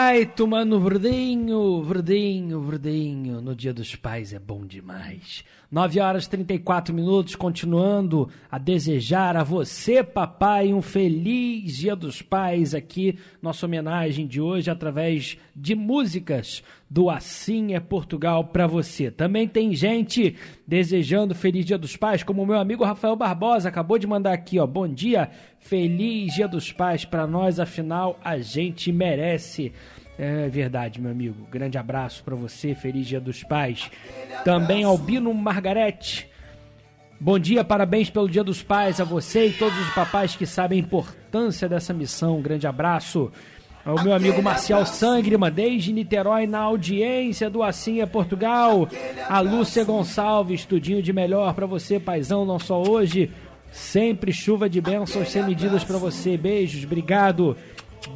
Ai, 0.07 0.23
tomando 0.23 0.79
verdinho, 0.79 1.81
verdinho, 1.81 2.61
verdinho. 2.61 3.41
No 3.41 3.55
dia 3.55 3.73
dos 3.73 3.95
pais 3.95 4.33
é 4.33 4.37
bom 4.37 4.63
demais. 4.63 5.43
9 5.71 5.99
horas 5.99 6.25
e 6.25 6.29
34 6.29 6.93
minutos, 6.93 7.35
continuando 7.35 8.29
a 8.51 8.59
desejar 8.59 9.35
a 9.35 9.43
você, 9.43 10.03
papai, 10.03 10.71
um 10.71 10.81
feliz 10.81 11.77
dia 11.77 11.95
dos 11.95 12.21
pais 12.21 12.75
aqui. 12.75 13.17
Nossa 13.41 13.65
homenagem 13.65 14.27
de 14.27 14.39
hoje 14.39 14.69
através 14.69 15.39
de 15.55 15.73
músicas 15.73 16.63
do 16.87 17.09
Assim 17.09 17.73
é 17.73 17.79
Portugal 17.79 18.43
para 18.45 18.67
você. 18.67 19.09
Também 19.09 19.47
tem 19.47 19.73
gente 19.73 20.35
desejando 20.67 21.33
feliz 21.33 21.65
dia 21.65 21.79
dos 21.79 21.97
pais, 21.97 22.21
como 22.21 22.43
o 22.43 22.45
meu 22.45 22.59
amigo 22.59 22.83
Rafael 22.83 23.15
Barbosa 23.15 23.69
acabou 23.69 23.97
de 23.97 24.05
mandar 24.05 24.33
aqui, 24.33 24.59
ó. 24.59 24.67
Bom 24.67 24.87
dia, 24.87 25.29
feliz 25.59 26.35
dia 26.35 26.47
dos 26.47 26.71
pais 26.71 27.05
para 27.05 27.25
nós, 27.25 27.59
afinal 27.59 28.19
a 28.23 28.37
gente 28.37 28.91
merece. 28.91 29.73
É 30.17 30.47
verdade, 30.47 31.01
meu 31.01 31.11
amigo. 31.11 31.45
Grande 31.51 31.77
abraço 31.77 32.23
para 32.23 32.35
você, 32.35 32.73
feliz 32.73 33.05
dia 33.05 33.19
dos 33.19 33.43
pais. 33.43 33.89
Também 34.43 34.83
Albino 34.83 35.33
Margarete. 35.33 36.29
Bom 37.19 37.39
dia, 37.39 37.63
parabéns 37.63 38.09
pelo 38.09 38.29
Dia 38.29 38.43
dos 38.43 38.61
Pais 38.61 38.99
a 38.99 39.05
você 39.05 39.47
e 39.47 39.53
todos 39.53 39.77
os 39.79 39.93
papais 39.93 40.35
que 40.35 40.45
sabem 40.45 40.79
a 40.79 40.81
importância 40.81 41.67
dessa 41.67 41.93
missão. 41.93 42.41
Grande 42.41 42.67
abraço. 42.67 43.31
Ao 43.85 44.03
meu 44.03 44.13
amigo 44.13 44.41
Marcial 44.41 44.85
Sangrima, 44.85 45.49
desde 45.49 45.93
Niterói, 45.93 46.45
na 46.45 46.59
audiência 46.59 47.49
do 47.49 47.63
Assim 47.63 48.01
é 48.01 48.05
Portugal. 48.05 48.89
A 49.29 49.39
Lúcia 49.39 49.83
Gonçalves, 49.85 50.65
tudinho 50.65 51.01
de 51.01 51.13
melhor 51.13 51.53
para 51.53 51.65
você, 51.65 51.99
paizão, 51.99 52.45
não 52.45 52.59
só 52.59 52.81
hoje. 52.81 53.31
Sempre 53.71 54.33
chuva 54.33 54.69
de 54.69 54.81
bênçãos 54.81 55.29
sem 55.29 55.43
medidas 55.43 55.83
para 55.83 55.97
você. 55.97 56.35
Beijos, 56.35 56.83
obrigado. 56.83 57.55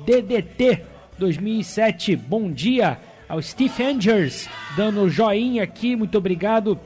DDT 0.06 0.82
2007. 1.20 2.16
Bom 2.16 2.50
dia 2.50 2.98
ao 3.28 3.42
Steve 3.42 3.84
Angers, 3.84 4.50
dando 4.76 5.08
joinha 5.10 5.62
aqui, 5.62 5.96
muito 5.96 6.18
obrigado 6.18 6.80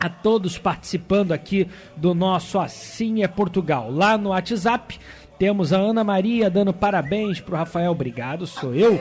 a 0.00 0.08
todos 0.08 0.58
participando 0.58 1.30
aqui 1.30 1.68
do 1.96 2.14
nosso 2.14 2.58
Assim 2.58 3.22
é 3.22 3.28
Portugal. 3.28 3.90
Lá 3.90 4.18
no 4.18 4.30
WhatsApp 4.30 4.98
temos 5.38 5.72
a 5.72 5.78
Ana 5.78 6.02
Maria 6.02 6.50
dando 6.50 6.72
parabéns 6.72 7.40
pro 7.40 7.56
Rafael, 7.56 7.92
obrigado, 7.92 8.46
sou 8.46 8.74
eu. 8.74 9.00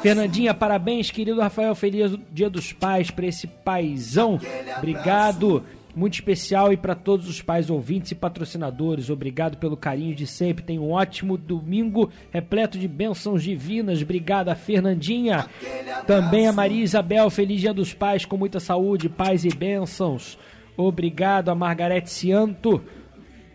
Fernandinha, 0.00 0.52
parabéns, 0.52 1.10
querido 1.10 1.40
Rafael, 1.40 1.74
feliz 1.74 2.16
Dia 2.32 2.50
dos 2.50 2.72
Pais 2.72 3.10
para 3.10 3.26
esse 3.26 3.46
paizão. 3.46 4.40
Obrigado 4.78 5.62
muito 5.94 6.14
especial 6.14 6.72
e 6.72 6.76
para 6.76 6.94
todos 6.94 7.28
os 7.28 7.42
pais 7.42 7.70
ouvintes 7.70 8.12
e 8.12 8.14
patrocinadores. 8.14 9.10
Obrigado 9.10 9.56
pelo 9.58 9.76
carinho 9.76 10.14
de 10.14 10.26
sempre. 10.26 10.64
Tenha 10.64 10.80
um 10.80 10.90
ótimo 10.90 11.36
domingo 11.36 12.10
repleto 12.30 12.78
de 12.78 12.88
bênçãos 12.88 13.42
divinas. 13.42 14.02
Obrigada, 14.02 14.54
Fernandinha. 14.54 15.46
Também 16.06 16.46
a 16.46 16.52
Maria 16.52 16.82
Isabel. 16.82 17.28
Feliz 17.30 17.60
Dia 17.60 17.74
dos 17.74 17.92
Pais 17.92 18.24
com 18.24 18.36
muita 18.36 18.58
saúde, 18.58 19.08
paz 19.08 19.44
e 19.44 19.48
bênçãos. 19.48 20.38
Obrigado 20.76 21.50
a 21.50 21.54
Margarete 21.54 22.10
Cianto. 22.10 22.82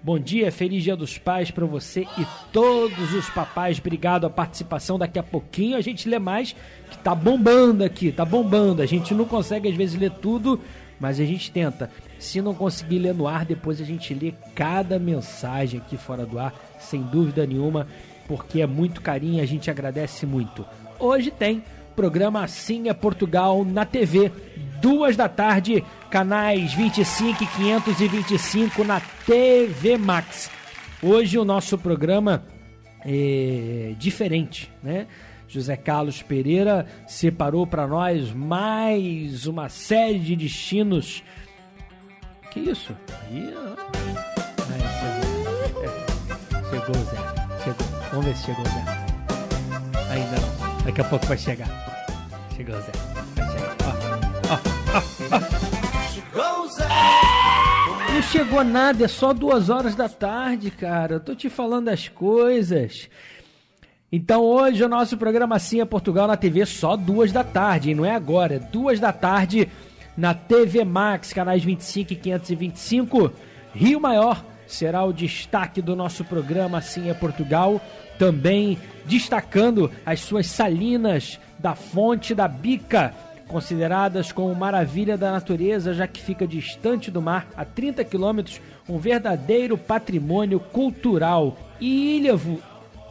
Bom 0.04 0.20
dia, 0.20 0.52
feliz 0.52 0.84
Dia 0.84 0.96
dos 0.96 1.18
Pais 1.18 1.52
para 1.52 1.66
você 1.66 2.08
e 2.18 2.26
todos 2.54 3.14
os 3.14 3.30
papais. 3.32 3.80
Obrigado 3.80 4.26
a 4.26 4.30
participação. 4.30 4.98
Daqui 4.98 5.20
a 5.20 5.24
pouquinho 5.24 5.76
a 5.76 5.82
gente 5.82 6.08
lê 6.08 6.20
mais, 6.20 6.56
que 6.90 6.98
tá 7.00 7.14
bombando 7.14 7.84
aqui, 7.84 8.12
tá 8.12 8.24
bombando. 8.24 8.82
A 8.82 8.86
gente 8.86 9.14
não 9.14 9.26
consegue 9.26 9.68
às 9.68 9.76
vezes 9.76 10.00
ler 10.00 10.12
tudo, 10.12 10.62
mas 11.00 11.20
a 11.20 11.26
gente 11.26 11.52
tenta. 11.52 11.92
Se 12.20 12.42
não 12.42 12.54
conseguir 12.54 13.00
ler 13.00 13.14
no 13.14 13.28
ar, 13.28 13.46
depois 13.46 13.82
a 13.82 13.86
gente 13.86 14.14
lê 14.14 14.34
cada 14.56 14.98
mensagem 14.98 15.80
aqui 15.80 15.98
fora 15.98 16.26
do 16.26 16.40
ar, 16.40 16.54
sem 16.80 17.02
dúvida 17.02 17.46
nenhuma, 17.46 17.88
porque 18.28 18.62
é 18.62 18.68
muito 18.68 19.02
carinho 19.02 19.38
e 19.38 19.42
a 19.42 19.46
gente 19.46 19.70
agradece 19.70 20.26
muito. 20.26 20.66
Hoje 21.00 21.32
tem 21.32 21.64
programa 21.96 22.44
Assim 22.44 22.90
é 22.90 22.94
Portugal 22.94 23.66
na 23.66 23.84
TV, 23.84 24.32
duas 24.82 25.16
da 25.16 25.28
tarde, 25.28 25.84
canais 26.12 26.74
25 26.74 27.44
e 27.44 27.48
525 27.48 28.84
na 28.84 29.02
TV 29.26 29.98
Max. 29.98 30.50
Hoje 31.02 31.38
o 31.40 31.46
nosso 31.46 31.78
programa 31.78 32.44
é 33.04 33.94
diferente, 33.98 34.72
né? 34.84 35.08
José 35.48 35.78
Carlos 35.78 36.22
Pereira 36.22 36.86
separou 37.08 37.66
para 37.66 37.88
nós 37.88 38.34
mais 38.34 39.48
uma 39.48 39.70
série 39.70 40.20
de 40.20 40.36
destinos 40.36 41.24
que 42.58 42.70
isso? 42.72 42.96
Aí, 43.28 43.54
chegou. 45.00 45.84
É, 45.84 46.70
chegou 46.70 46.96
o 46.96 47.06
Zé. 47.06 47.18
Chegou. 47.64 47.88
Vamos 48.12 48.26
ver 48.26 48.36
se 48.36 48.46
chegou 48.46 48.64
o 48.64 48.70
Zé. 48.70 48.84
Ainda 50.10 50.36
não. 50.42 50.86
Daqui 50.86 51.02
a 51.02 51.04
pouco 51.04 51.26
vai 51.26 51.38
chegar. 51.38 51.68
Chegou 52.56 52.76
o 52.76 52.82
Zé. 52.82 52.92
Vai 53.36 53.50
chegar. 53.52 53.76
Ó, 53.84 54.54
ó, 54.54 54.60
ó, 54.94 55.38
ó. 55.38 55.42
Chegou 56.14 56.64
o 56.64 56.68
Zé! 56.70 56.88
Não 58.14 58.22
chegou 58.24 58.64
nada, 58.64 59.06
é 59.06 59.08
só 59.08 59.34
duas 59.34 59.70
horas 59.70 59.96
da 59.96 60.10
tarde, 60.10 60.72
cara. 60.72 61.16
Eu 61.16 61.20
tô 61.20 61.36
te 61.36 61.50
falando 61.50 61.90
as 61.90 62.08
coisas. 62.08 63.10
Então 64.12 64.42
hoje 64.42 64.84
o 64.84 64.90
nosso 64.90 65.18
programa 65.18 65.60
Sim 65.60 65.82
é 65.82 65.86
Portugal 65.86 66.28
na 66.28 66.38
TV 66.38 66.66
só 66.66 66.96
duas 66.96 67.32
da 67.32 67.44
tarde, 67.44 67.92
e 67.92 67.96
não 67.96 68.06
é 68.06 68.16
agora, 68.16 68.56
é 68.56 68.60
duas 68.60 69.02
da 69.02 69.12
tarde 69.12 69.70
na 70.18 70.34
TV 70.34 70.84
Max, 70.84 71.32
canais 71.32 71.64
25 71.64 72.14
e 72.14 72.16
525. 72.16 73.32
Rio 73.74 74.02
Maior 74.02 74.44
será 74.66 75.04
o 75.06 75.14
destaque 75.14 75.82
do 75.82 75.96
nosso 75.96 76.26
programa 76.26 76.80
Assim 76.80 77.10
é 77.10 77.14
Portugal, 77.14 77.80
também 78.18 78.78
destacando 79.06 79.92
as 80.06 80.22
suas 80.22 80.48
salinas 80.48 81.40
da 81.60 81.76
Fonte 81.76 82.34
da 82.34 82.48
Bica, 82.48 83.14
consideradas 83.48 84.32
como 84.32 84.54
maravilha 84.54 85.18
da 85.18 85.32
natureza, 85.32 85.94
já 85.94 86.08
que 86.08 86.22
fica 86.22 86.46
distante 86.46 87.10
do 87.10 87.22
mar, 87.22 87.48
a 87.56 87.64
30 87.64 88.04
quilômetros, 88.04 88.60
um 88.90 88.98
verdadeiro 88.98 89.78
patrimônio 89.78 90.60
cultural. 90.60 91.58
E 91.80 92.18
Ilhavo, 92.18 92.60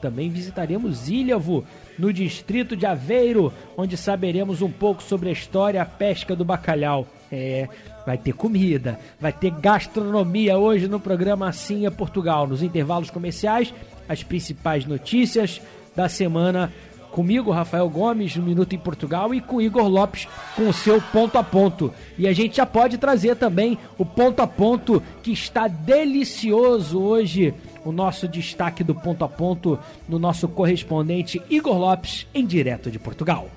também 0.02 0.28
visitaremos 0.28 1.08
Ilhavo, 1.08 1.64
no 1.98 2.12
distrito 2.12 2.76
de 2.76 2.86
Aveiro, 2.86 3.52
onde 3.76 3.96
saberemos 3.96 4.62
um 4.62 4.70
pouco 4.70 5.02
sobre 5.02 5.28
a 5.28 5.32
história 5.32 5.78
e 5.78 5.80
a 5.80 5.86
pesca 5.86 6.36
do 6.36 6.44
bacalhau. 6.44 7.06
É, 7.30 7.68
vai 8.06 8.16
ter 8.16 8.32
comida, 8.32 9.00
vai 9.20 9.32
ter 9.32 9.50
gastronomia 9.50 10.56
hoje 10.56 10.86
no 10.86 11.00
programa 11.00 11.48
Assim 11.48 11.86
é 11.86 11.90
Portugal. 11.90 12.46
Nos 12.46 12.62
intervalos 12.62 13.10
comerciais, 13.10 13.74
as 14.08 14.22
principais 14.22 14.86
notícias 14.86 15.60
da 15.94 16.08
semana 16.08 16.72
comigo, 17.16 17.50
Rafael 17.50 17.88
Gomes, 17.88 18.36
no 18.36 18.42
Minuto 18.42 18.74
em 18.74 18.78
Portugal, 18.78 19.32
e 19.32 19.40
com 19.40 19.58
Igor 19.58 19.88
Lopes 19.88 20.28
com 20.54 20.68
o 20.68 20.72
seu 20.72 21.00
ponto 21.00 21.38
a 21.38 21.42
ponto. 21.42 21.90
E 22.18 22.28
a 22.28 22.32
gente 22.34 22.58
já 22.58 22.66
pode 22.66 22.98
trazer 22.98 23.36
também 23.36 23.78
o 23.96 24.04
ponto 24.04 24.40
a 24.40 24.46
ponto 24.46 25.02
que 25.22 25.32
está 25.32 25.66
delicioso 25.66 27.00
hoje 27.00 27.54
o 27.86 27.92
nosso 27.92 28.26
destaque 28.26 28.82
do 28.82 28.94
ponto 28.94 29.24
a 29.24 29.28
ponto 29.28 29.78
no 30.08 30.18
nosso 30.18 30.48
correspondente 30.48 31.40
Igor 31.48 31.78
Lopes, 31.78 32.26
em 32.34 32.44
direto 32.44 32.90
de 32.90 32.98
Portugal. 32.98 33.48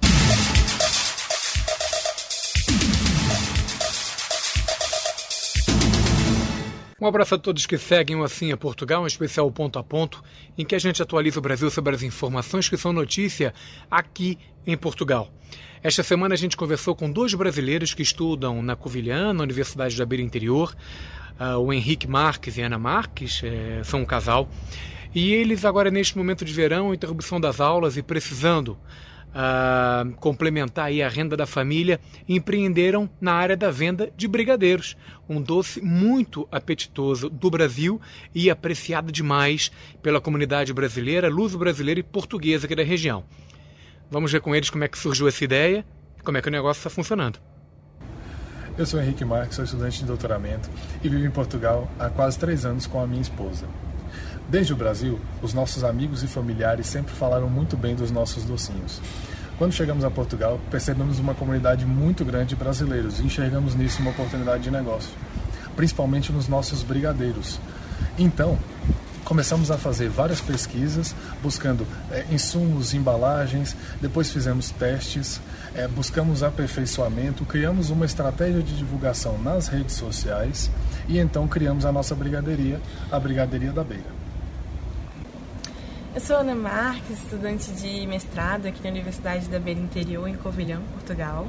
Um 7.01 7.07
abraço 7.07 7.33
a 7.33 7.37
todos 7.39 7.65
que 7.65 7.77
seguem 7.77 8.17
o 8.17 8.23
Assim 8.23 8.51
é 8.51 8.55
Portugal, 8.55 9.01
um 9.01 9.07
especial 9.07 9.49
ponto 9.51 9.79
a 9.79 9.83
ponto, 9.83 10.21
em 10.57 10.65
que 10.65 10.75
a 10.75 10.79
gente 10.79 11.01
atualiza 11.01 11.39
o 11.39 11.41
Brasil 11.41 11.71
sobre 11.71 11.95
as 11.95 12.03
informações 12.03 12.69
que 12.69 12.77
são 12.77 12.93
notícia 12.93 13.53
aqui 13.89 14.37
em 14.67 14.77
Portugal. 14.77 15.31
Esta 15.81 16.03
semana 16.03 16.35
a 16.35 16.37
gente 16.37 16.57
conversou 16.57 16.93
com 16.93 17.09
dois 17.09 17.33
brasileiros 17.33 17.93
que 17.93 18.03
estudam 18.03 18.61
na 18.61 18.75
Covilhã, 18.75 19.33
na 19.33 19.43
Universidade 19.43 19.97
da 19.97 20.05
Beira 20.05 20.21
Interior, 20.21 20.75
o 21.59 21.71
Henrique 21.71 22.07
Marques 22.07 22.57
e 22.57 22.61
Ana 22.61 22.77
Marques, 22.77 23.41
é, 23.43 23.81
são 23.83 24.01
um 24.01 24.05
casal, 24.05 24.49
e 25.13 25.33
eles 25.33 25.65
agora 25.65 25.89
neste 25.89 26.17
momento 26.17 26.45
de 26.45 26.53
verão, 26.53 26.93
interrupção 26.93 27.39
das 27.39 27.59
aulas 27.59 27.97
e 27.97 28.03
precisando 28.03 28.77
uh, 29.29 30.13
complementar 30.17 30.85
aí 30.85 31.01
a 31.01 31.09
renda 31.09 31.35
da 31.35 31.45
família, 31.45 31.99
empreenderam 32.27 33.09
na 33.19 33.33
área 33.33 33.57
da 33.57 33.71
venda 33.71 34.11
de 34.15 34.27
brigadeiros, 34.27 34.95
um 35.27 35.41
doce 35.41 35.81
muito 35.81 36.47
apetitoso 36.51 37.29
do 37.29 37.49
Brasil 37.49 37.99
e 38.35 38.49
apreciado 38.49 39.11
demais 39.11 39.71
pela 40.01 40.21
comunidade 40.21 40.73
brasileira, 40.73 41.29
luso-brasileira 41.29 41.99
e 41.99 42.03
portuguesa 42.03 42.65
aqui 42.65 42.75
da 42.75 42.83
região. 42.83 43.23
Vamos 44.11 44.31
ver 44.31 44.41
com 44.41 44.55
eles 44.55 44.69
como 44.69 44.83
é 44.83 44.87
que 44.87 44.97
surgiu 44.97 45.27
essa 45.27 45.43
ideia 45.43 45.85
como 46.23 46.37
é 46.37 46.41
que 46.41 46.47
o 46.47 46.51
negócio 46.51 46.79
está 46.79 46.89
funcionando. 46.89 47.39
Eu 48.79 48.85
sou 48.85 49.01
Henrique 49.01 49.25
Marques, 49.25 49.57
sou 49.57 49.65
estudante 49.65 49.99
de 49.99 50.05
doutoramento 50.05 50.69
e 51.03 51.09
vivo 51.09 51.25
em 51.25 51.29
Portugal 51.29 51.85
há 51.99 52.09
quase 52.09 52.39
três 52.39 52.63
anos 52.63 52.87
com 52.87 53.03
a 53.03 53.05
minha 53.05 53.21
esposa. 53.21 53.65
Desde 54.47 54.71
o 54.71 54.75
Brasil, 54.77 55.19
os 55.41 55.53
nossos 55.53 55.83
amigos 55.83 56.23
e 56.23 56.27
familiares 56.27 56.87
sempre 56.87 57.13
falaram 57.13 57.49
muito 57.49 57.75
bem 57.75 57.93
dos 57.93 58.09
nossos 58.09 58.45
docinhos. 58.45 59.01
Quando 59.57 59.73
chegamos 59.73 60.05
a 60.05 60.09
Portugal, 60.09 60.61
percebemos 60.71 61.19
uma 61.19 61.35
comunidade 61.35 61.85
muito 61.85 62.23
grande 62.23 62.51
de 62.51 62.55
brasileiros 62.55 63.19
e 63.19 63.23
enxergamos 63.23 63.75
nisso 63.75 64.01
uma 64.01 64.11
oportunidade 64.11 64.63
de 64.63 64.71
negócio, 64.71 65.11
principalmente 65.75 66.31
nos 66.31 66.47
nossos 66.47 66.81
brigadeiros. 66.81 67.59
Então, 68.17 68.57
começamos 69.25 69.69
a 69.71 69.77
fazer 69.77 70.07
várias 70.07 70.39
pesquisas, 70.39 71.13
buscando 71.43 71.85
é, 72.11 72.23
insumos, 72.31 72.93
embalagens, 72.93 73.75
depois 73.99 74.31
fizemos 74.31 74.71
testes, 74.71 75.41
é, 75.75 75.87
buscamos 75.87 76.43
aperfeiçoamento, 76.43 77.45
criamos 77.45 77.89
uma 77.89 78.05
estratégia 78.05 78.61
de 78.61 78.75
divulgação 78.77 79.37
nas 79.37 79.67
redes 79.67 79.95
sociais 79.95 80.69
e 81.07 81.17
então 81.19 81.47
criamos 81.47 81.85
a 81.85 81.91
nossa 81.91 82.15
brigadeiria, 82.15 82.79
a 83.11 83.19
Brigadeiria 83.19 83.71
da 83.71 83.83
Beira. 83.83 84.19
Eu 86.13 86.21
sou 86.21 86.37
Ana 86.37 86.55
Marques, 86.55 87.21
estudante 87.23 87.71
de 87.71 88.07
mestrado 88.07 88.65
aqui 88.65 88.83
na 88.83 88.89
Universidade 88.89 89.47
da 89.47 89.59
Beira 89.59 89.79
Interior, 89.79 90.27
em 90.27 90.35
Covilhão, 90.35 90.81
Portugal. 90.93 91.47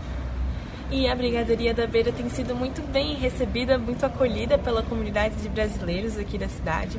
E 0.91 1.09
a 1.09 1.15
Brigaderia 1.15 1.73
da 1.73 1.87
Beira 1.87 2.13
tem 2.13 2.29
sido 2.29 2.55
muito 2.55 2.83
bem 2.83 3.15
recebida, 3.15 3.79
muito 3.79 4.05
acolhida 4.05 4.59
pela 4.59 4.83
comunidade 4.83 5.37
de 5.37 5.49
brasileiros 5.49 6.19
aqui 6.19 6.37
da 6.37 6.49
cidade. 6.49 6.99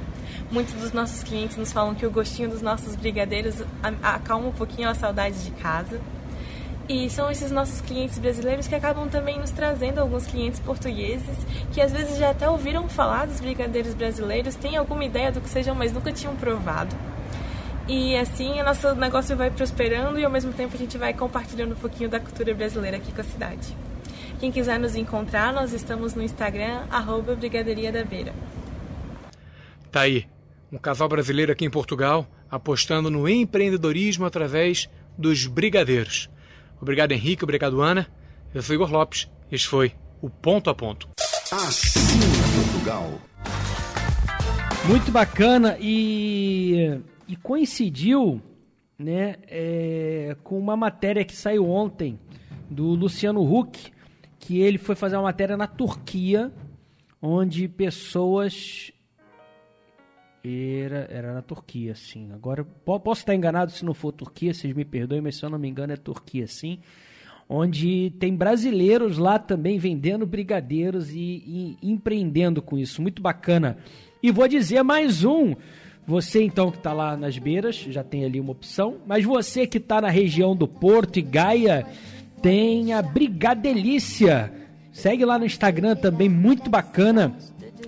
Muitos 0.50 0.74
dos 0.76 0.94
nossos 0.94 1.24
clientes 1.24 1.58
nos 1.58 1.74
falam 1.74 1.94
que 1.94 2.06
o 2.06 2.10
gostinho 2.10 2.50
dos 2.50 2.62
nossos 2.62 2.96
brigadeiros 2.96 3.62
acalma 4.02 4.48
um 4.48 4.54
pouquinho 4.54 4.90
a 4.90 4.96
saudade 4.96 5.44
de 5.44 5.52
casa. 5.52 6.00
E 6.92 7.10
são 7.10 7.32
esses 7.32 7.50
nossos 7.52 7.80
clientes 7.80 8.20
brasileiros 8.20 8.68
que 8.68 8.76
acabam 8.76 9.08
também 9.08 9.40
nos 9.40 9.50
trazendo 9.50 10.00
alguns 10.00 10.28
clientes 10.28 10.60
portugueses 10.60 11.38
que 11.72 11.80
às 11.80 11.90
vezes 11.90 12.18
já 12.18 12.32
até 12.32 12.50
ouviram 12.50 12.90
falar 12.90 13.28
dos 13.28 13.40
brigadeiros 13.40 13.94
brasileiros, 13.94 14.56
têm 14.56 14.76
alguma 14.76 15.06
ideia 15.06 15.32
do 15.32 15.40
que 15.40 15.48
sejam, 15.48 15.74
mas 15.74 15.94
nunca 15.94 16.12
tinham 16.12 16.36
provado. 16.36 16.94
E 17.88 18.18
assim 18.18 18.60
o 18.60 18.64
nosso 18.66 18.94
negócio 18.94 19.38
vai 19.38 19.50
prosperando 19.50 20.20
e 20.20 20.26
ao 20.26 20.30
mesmo 20.30 20.52
tempo 20.52 20.76
a 20.76 20.78
gente 20.78 20.98
vai 20.98 21.14
compartilhando 21.14 21.72
um 21.72 21.78
pouquinho 21.78 22.10
da 22.10 22.20
cultura 22.20 22.54
brasileira 22.54 22.98
aqui 22.98 23.14
com 23.14 23.22
a 23.22 23.24
cidade. 23.24 23.74
Quem 24.42 24.52
quiser 24.52 24.78
nos 24.78 24.94
encontrar, 24.94 25.54
nós 25.54 25.72
estamos 25.72 26.14
no 26.14 26.22
Instagram, 26.22 26.82
arroba 26.92 27.36
Brigaderia 27.36 27.90
da 27.90 28.04
Beira. 28.04 28.34
Tá 29.90 30.02
aí, 30.02 30.28
um 30.70 30.78
casal 30.78 31.08
brasileiro 31.08 31.54
aqui 31.54 31.64
em 31.64 31.72
Portugal, 31.72 32.28
apostando 32.50 33.10
no 33.10 33.30
empreendedorismo 33.30 34.26
através 34.26 34.90
dos 35.18 35.48
brigadeiros. 35.48 36.30
Obrigado, 36.82 37.12
Henrique. 37.12 37.44
Obrigado, 37.44 37.82
Ana. 37.82 38.08
Eu 38.54 38.62
sou 38.62 38.74
Igor 38.74 38.92
Lopes. 38.92 39.30
Este 39.52 39.68
foi 39.68 39.94
o 40.22 40.30
Ponto 40.30 40.70
a 40.70 40.74
Ponto. 40.74 41.08
Assim 41.52 42.00
Portugal. 42.56 43.22
Muito 44.88 45.12
bacana 45.12 45.78
e, 45.80 47.00
e 47.28 47.36
coincidiu 47.36 48.42
né, 48.98 49.36
é, 49.48 50.36
com 50.44 50.58
uma 50.58 50.76
matéria 50.76 51.24
que 51.24 51.36
saiu 51.36 51.70
ontem 51.70 52.20
do 52.70 52.88
Luciano 52.96 53.42
Huck, 53.42 53.92
que 54.40 54.60
ele 54.60 54.78
foi 54.78 54.96
fazer 54.96 55.18
uma 55.18 55.24
matéria 55.24 55.56
na 55.56 55.68
Turquia, 55.68 56.52
onde 57.22 57.68
pessoas. 57.68 58.92
Era, 60.44 61.08
era 61.12 61.34
na 61.34 61.42
Turquia, 61.42 61.94
sim. 61.94 62.30
Agora, 62.34 62.64
po- 62.64 63.00
posso 63.00 63.22
estar 63.22 63.36
enganado 63.36 63.72
se 63.72 63.86
não 63.86 63.94
for 63.94 64.12
Turquia, 64.12 64.54
vocês 64.54 64.74
me 64.74 64.84
perdoem, 64.84 65.22
mas 65.22 65.36
se 65.38 65.44
eu 65.46 65.50
não 65.50 65.60
me 65.60 65.70
engano 65.70 65.94
é 65.94 65.96
Turquia, 65.98 66.48
sim. 66.48 66.80
Onde 67.48 68.12
tem 68.18 68.36
brasileiros 68.36 69.18
lá 69.18 69.38
também 69.38 69.78
vendendo 69.78 70.26
brigadeiros 70.26 71.12
e, 71.12 71.18
e 71.46 71.78
empreendendo 71.84 72.62
com 72.62 72.78
isso. 72.78 73.02
Muito 73.02 73.22
bacana. 73.22 73.78
E 74.24 74.32
vou 74.32 74.48
dizer 74.48 74.82
mais 74.84 75.24
um. 75.26 75.54
Você 76.08 76.42
então 76.44 76.72
que 76.72 76.78
está 76.78 76.94
lá 76.94 77.16
nas 77.16 77.38
beiras, 77.38 77.76
já 77.76 78.04
tem 78.04 78.26
ali 78.26 78.40
uma 78.40 78.54
opção. 78.54 78.98
Mas 79.06 79.26
você 79.26 79.68
que 79.68 79.78
está 79.78 80.02
na 80.02 80.10
região 80.10 80.56
do 80.56 80.68
Porto 80.68 81.20
e 81.20 81.22
Gaia, 81.22 81.86
tem 82.42 82.94
a 82.94 83.02
Brigadelícia. 83.02 84.52
Segue 84.92 85.24
lá 85.26 85.38
no 85.38 85.46
Instagram 85.46 85.96
também, 85.96 86.28
muito 86.30 86.70
bacana. 86.70 87.36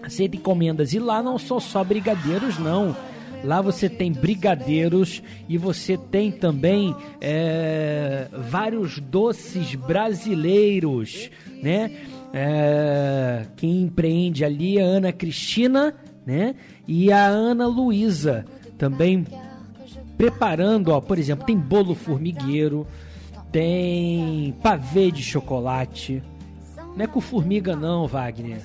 Aceita 0.03 0.35
encomendas. 0.35 0.93
E 0.93 0.99
lá 0.99 1.23
não 1.23 1.39
são 1.39 1.59
só 1.59 1.83
brigadeiros, 1.83 2.59
não. 2.59 2.95
Lá 3.43 3.61
você 3.61 3.89
tem 3.89 4.11
brigadeiros 4.11 5.21
e 5.49 5.57
você 5.57 5.97
tem 5.97 6.31
também 6.31 6.95
é, 7.19 8.27
vários 8.49 8.99
doces 8.99 9.75
brasileiros, 9.75 11.29
né? 11.61 11.91
É, 12.33 13.45
quem 13.57 13.81
empreende 13.81 14.45
ali 14.45 14.77
é 14.77 14.81
a 14.81 14.85
Ana 14.85 15.11
Cristina, 15.11 15.93
né? 16.25 16.55
E 16.87 17.11
a 17.11 17.27
Ana 17.27 17.67
Luísa 17.67 18.45
também 18.77 19.25
preparando, 20.17 20.89
ó, 20.89 21.01
por 21.01 21.19
exemplo, 21.19 21.45
tem 21.45 21.57
bolo 21.57 21.93
formigueiro, 21.93 22.87
tem 23.51 24.53
pavê 24.63 25.11
de 25.11 25.21
chocolate. 25.21 26.23
Não 26.95 27.03
é 27.03 27.07
com 27.07 27.19
formiga 27.19 27.75
não, 27.75 28.07
Wagner. 28.07 28.61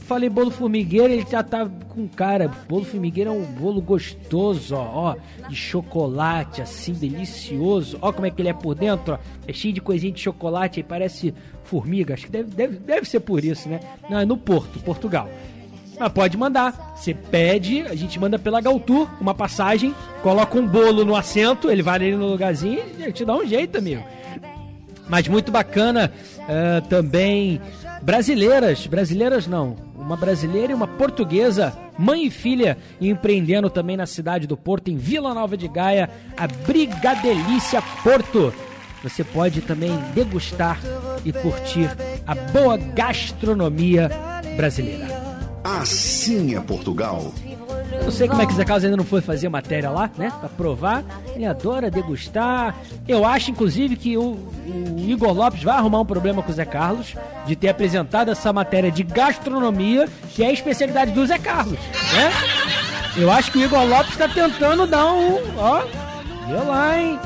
Falei 0.00 0.28
bolo 0.28 0.50
formigueiro, 0.50 1.12
ele 1.12 1.26
já 1.28 1.42
tá 1.42 1.68
com 1.88 2.08
cara. 2.08 2.48
Bolo 2.68 2.84
formigueiro 2.84 3.30
é 3.30 3.32
um 3.32 3.44
bolo 3.44 3.80
gostoso, 3.80 4.74
ó, 4.74 5.14
ó, 5.14 5.48
de 5.48 5.54
chocolate, 5.54 6.62
assim, 6.62 6.92
delicioso. 6.92 7.98
Ó 8.00 8.12
como 8.12 8.26
é 8.26 8.30
que 8.30 8.42
ele 8.42 8.48
é 8.48 8.52
por 8.52 8.74
dentro, 8.74 9.14
ó. 9.14 9.18
É 9.46 9.52
cheio 9.52 9.74
de 9.74 9.80
coisinha 9.80 10.12
de 10.12 10.20
chocolate, 10.20 10.80
aí 10.80 10.84
parece 10.84 11.34
formiga. 11.64 12.14
Acho 12.14 12.26
que 12.26 12.32
deve, 12.32 12.50
deve, 12.50 12.76
deve 12.78 13.08
ser 13.08 13.20
por 13.20 13.44
isso, 13.44 13.68
né? 13.68 13.80
Não, 14.08 14.18
é 14.18 14.24
no 14.24 14.36
Porto, 14.36 14.78
Portugal. 14.80 15.28
Mas 15.98 16.12
pode 16.12 16.36
mandar. 16.36 16.94
Você 16.96 17.14
pede, 17.14 17.82
a 17.82 17.94
gente 17.94 18.18
manda 18.18 18.38
pela 18.38 18.60
Galtour 18.60 19.08
uma 19.20 19.34
passagem, 19.34 19.94
coloca 20.22 20.58
um 20.58 20.66
bolo 20.66 21.04
no 21.04 21.14
assento, 21.14 21.70
ele 21.70 21.82
vai 21.82 21.96
ali 21.96 22.16
no 22.16 22.26
lugarzinho 22.26 22.82
e 22.98 23.12
te 23.12 23.24
dá 23.24 23.34
um 23.36 23.46
jeito, 23.46 23.78
amigo. 23.78 24.04
Mas 25.08 25.26
muito 25.26 25.50
bacana 25.50 26.12
eh, 26.48 26.82
também 26.88 27.60
brasileiras, 28.02 28.86
brasileiras 28.86 29.46
não, 29.46 29.76
uma 29.96 30.16
brasileira 30.16 30.72
e 30.72 30.74
uma 30.74 30.86
portuguesa, 30.86 31.76
mãe 31.98 32.26
e 32.26 32.30
filha, 32.30 32.78
empreendendo 33.00 33.68
também 33.68 33.96
na 33.96 34.06
cidade 34.06 34.46
do 34.46 34.56
Porto, 34.56 34.88
em 34.88 34.96
Vila 34.96 35.34
Nova 35.34 35.56
de 35.56 35.68
Gaia, 35.68 36.08
a 36.36 36.46
Brigadelícia 36.46 37.82
Porto. 38.02 38.52
Você 39.02 39.22
pode 39.22 39.60
também 39.60 39.96
degustar 40.14 40.80
e 41.24 41.32
curtir 41.32 41.90
a 42.26 42.34
boa 42.34 42.76
gastronomia 42.76 44.10
brasileira. 44.56 45.06
Assim 45.62 46.54
é 46.54 46.60
Portugal. 46.60 47.32
Eu 47.92 48.10
sei 48.10 48.28
como 48.28 48.42
é 48.42 48.46
que 48.46 48.52
o 48.52 48.56
Zé 48.56 48.64
Carlos 48.64 48.84
ainda 48.84 48.96
não 48.96 49.04
foi 49.04 49.20
fazer 49.20 49.48
matéria 49.48 49.90
lá, 49.90 50.10
né? 50.16 50.32
Pra 50.40 50.48
provar. 50.48 51.04
Ele 51.34 51.46
adora 51.46 51.90
degustar. 51.90 52.74
Eu 53.06 53.24
acho, 53.24 53.50
inclusive, 53.50 53.96
que 53.96 54.16
o, 54.16 54.38
o 54.66 55.04
Igor 55.06 55.32
Lopes 55.32 55.62
vai 55.62 55.76
arrumar 55.76 56.00
um 56.00 56.06
problema 56.06 56.42
com 56.42 56.50
o 56.50 56.54
Zé 56.54 56.64
Carlos 56.64 57.14
de 57.46 57.56
ter 57.56 57.68
apresentado 57.68 58.30
essa 58.30 58.52
matéria 58.52 58.90
de 58.90 59.02
gastronomia, 59.02 60.08
que 60.34 60.42
é 60.42 60.48
a 60.48 60.52
especialidade 60.52 61.12
do 61.12 61.26
Zé 61.26 61.38
Carlos, 61.38 61.78
né? 62.12 62.30
Eu 63.16 63.30
acho 63.30 63.50
que 63.50 63.58
o 63.58 63.64
Igor 63.64 63.84
Lopes 63.84 64.16
tá 64.16 64.28
tentando 64.28 64.86
dar 64.86 65.12
um. 65.12 65.38
Ó, 65.56 65.82
viu 66.46 66.66
lá, 66.66 66.98
hein? 66.98 67.18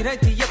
I. 0.05 0.17
to. 0.17 0.42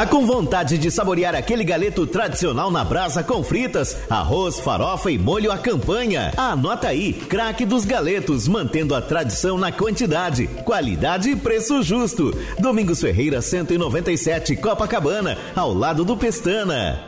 Tá 0.00 0.06
com 0.06 0.24
vontade 0.24 0.78
de 0.78 0.90
saborear 0.90 1.34
aquele 1.34 1.62
galeto 1.62 2.06
tradicional 2.06 2.70
na 2.70 2.82
brasa 2.82 3.22
com 3.22 3.44
fritas, 3.44 3.94
arroz, 4.08 4.58
farofa 4.58 5.10
e 5.10 5.18
molho 5.18 5.52
à 5.52 5.58
campanha? 5.58 6.32
Anota 6.38 6.88
aí, 6.88 7.12
craque 7.12 7.66
dos 7.66 7.84
galetos, 7.84 8.48
mantendo 8.48 8.94
a 8.94 9.02
tradição 9.02 9.58
na 9.58 9.70
quantidade, 9.70 10.46
qualidade 10.64 11.28
e 11.28 11.36
preço 11.36 11.82
justo. 11.82 12.34
Domingos 12.58 12.98
Ferreira 12.98 13.42
197, 13.42 14.56
Copacabana, 14.56 15.36
ao 15.54 15.74
lado 15.74 16.02
do 16.02 16.16
Pestana. 16.16 16.98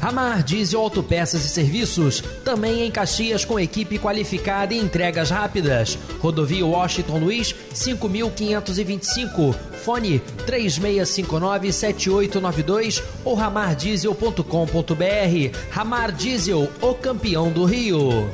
Ramar 0.00 0.42
Diesel 0.42 0.80
Autopeças 0.80 1.44
e 1.44 1.48
Serviços, 1.50 2.24
também 2.42 2.86
em 2.86 2.90
Caxias 2.90 3.44
com 3.44 3.60
equipe 3.60 3.98
qualificada 3.98 4.72
e 4.72 4.78
entregas 4.78 5.28
rápidas. 5.28 5.98
Rodovia 6.20 6.64
Washington 6.64 7.18
Luiz, 7.18 7.54
5525. 7.74 9.71
Fone 9.82 10.22
36597892 10.46 13.02
ou 13.24 13.34
ramardiesel.com.br. 13.34 15.58
Ramar 15.70 16.12
Diesel, 16.12 16.70
o 16.80 16.94
campeão 16.94 17.50
do 17.50 17.64
Rio. 17.64 18.30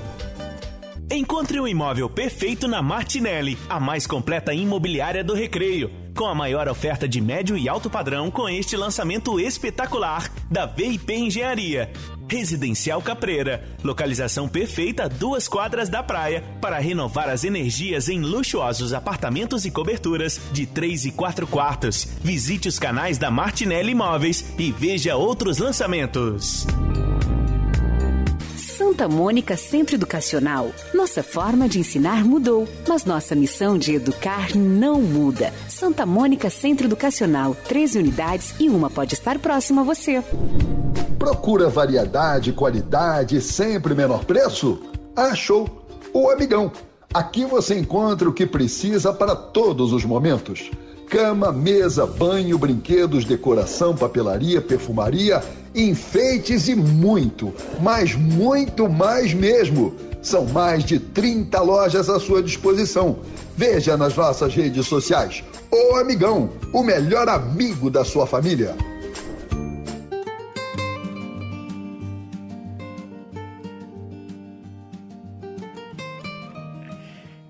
Encontre 1.10 1.58
um 1.58 1.66
imóvel 1.66 2.10
perfeito 2.10 2.68
na 2.68 2.82
Martinelli, 2.82 3.56
a 3.66 3.80
mais 3.80 4.06
completa 4.06 4.52
imobiliária 4.52 5.24
do 5.24 5.32
Recreio. 5.32 5.90
Com 6.14 6.26
a 6.26 6.34
maior 6.34 6.68
oferta 6.68 7.08
de 7.08 7.18
médio 7.18 7.56
e 7.56 7.66
alto 7.66 7.88
padrão 7.88 8.30
com 8.30 8.46
este 8.46 8.76
lançamento 8.76 9.40
espetacular 9.40 10.30
da 10.50 10.66
VIP 10.66 11.14
Engenharia. 11.14 11.90
Residencial 12.28 13.00
Capreira, 13.00 13.64
localização 13.82 14.48
perfeita 14.48 15.04
a 15.04 15.08
duas 15.08 15.48
quadras 15.48 15.88
da 15.88 16.02
praia 16.02 16.44
para 16.60 16.78
renovar 16.78 17.28
as 17.28 17.44
energias 17.44 18.08
em 18.08 18.20
luxuosos 18.20 18.92
apartamentos 18.92 19.64
e 19.64 19.70
coberturas 19.70 20.40
de 20.52 20.66
3 20.66 21.06
e 21.06 21.12
4 21.12 21.46
quartos. 21.46 22.06
Visite 22.20 22.68
os 22.68 22.78
canais 22.78 23.18
da 23.18 23.30
Martinelli 23.30 23.92
Imóveis 23.92 24.44
e 24.58 24.70
veja 24.70 25.16
outros 25.16 25.58
lançamentos. 25.58 26.66
Santa 28.98 29.08
Mônica 29.08 29.56
Centro 29.56 29.96
Educacional. 29.96 30.72
Nossa 30.94 31.22
forma 31.22 31.68
de 31.68 31.80
ensinar 31.80 32.24
mudou, 32.24 32.68
mas 32.86 33.04
nossa 33.04 33.34
missão 33.34 33.76
de 33.76 33.94
educar 33.94 34.54
não 34.56 35.00
muda. 35.00 35.52
Santa 35.68 36.06
Mônica 36.06 36.48
Centro 36.48 36.86
Educacional, 36.86 37.54
13 37.54 37.98
unidades 37.98 38.54
e 38.58 38.68
uma 38.68 38.88
pode 38.88 39.14
estar 39.14 39.38
próxima 39.38 39.82
a 39.82 39.84
você. 39.84 40.22
Procura 41.18 41.68
variedade, 41.68 42.52
qualidade 42.52 43.40
sempre 43.40 43.92
menor 43.92 44.24
preço? 44.24 44.78
Achou! 45.16 45.84
O 46.14 46.30
Amigão. 46.30 46.70
Aqui 47.12 47.44
você 47.44 47.76
encontra 47.76 48.28
o 48.28 48.32
que 48.32 48.46
precisa 48.46 49.12
para 49.12 49.34
todos 49.34 49.92
os 49.92 50.04
momentos. 50.04 50.70
Cama, 51.10 51.50
mesa, 51.50 52.06
banho, 52.06 52.56
brinquedos, 52.56 53.24
decoração, 53.24 53.96
papelaria, 53.96 54.60
perfumaria, 54.60 55.42
enfeites 55.74 56.68
e 56.68 56.76
muito, 56.76 57.52
mas 57.80 58.14
muito 58.14 58.88
mais 58.88 59.34
mesmo. 59.34 59.94
São 60.22 60.44
mais 60.46 60.84
de 60.84 61.00
30 61.00 61.60
lojas 61.62 62.08
à 62.08 62.20
sua 62.20 62.42
disposição. 62.42 63.16
Veja 63.56 63.96
nas 63.96 64.14
nossas 64.14 64.54
redes 64.54 64.86
sociais. 64.86 65.42
O 65.72 65.96
Amigão, 65.96 66.50
o 66.72 66.82
melhor 66.82 67.28
amigo 67.28 67.90
da 67.90 68.04
sua 68.04 68.26
família. 68.26 68.76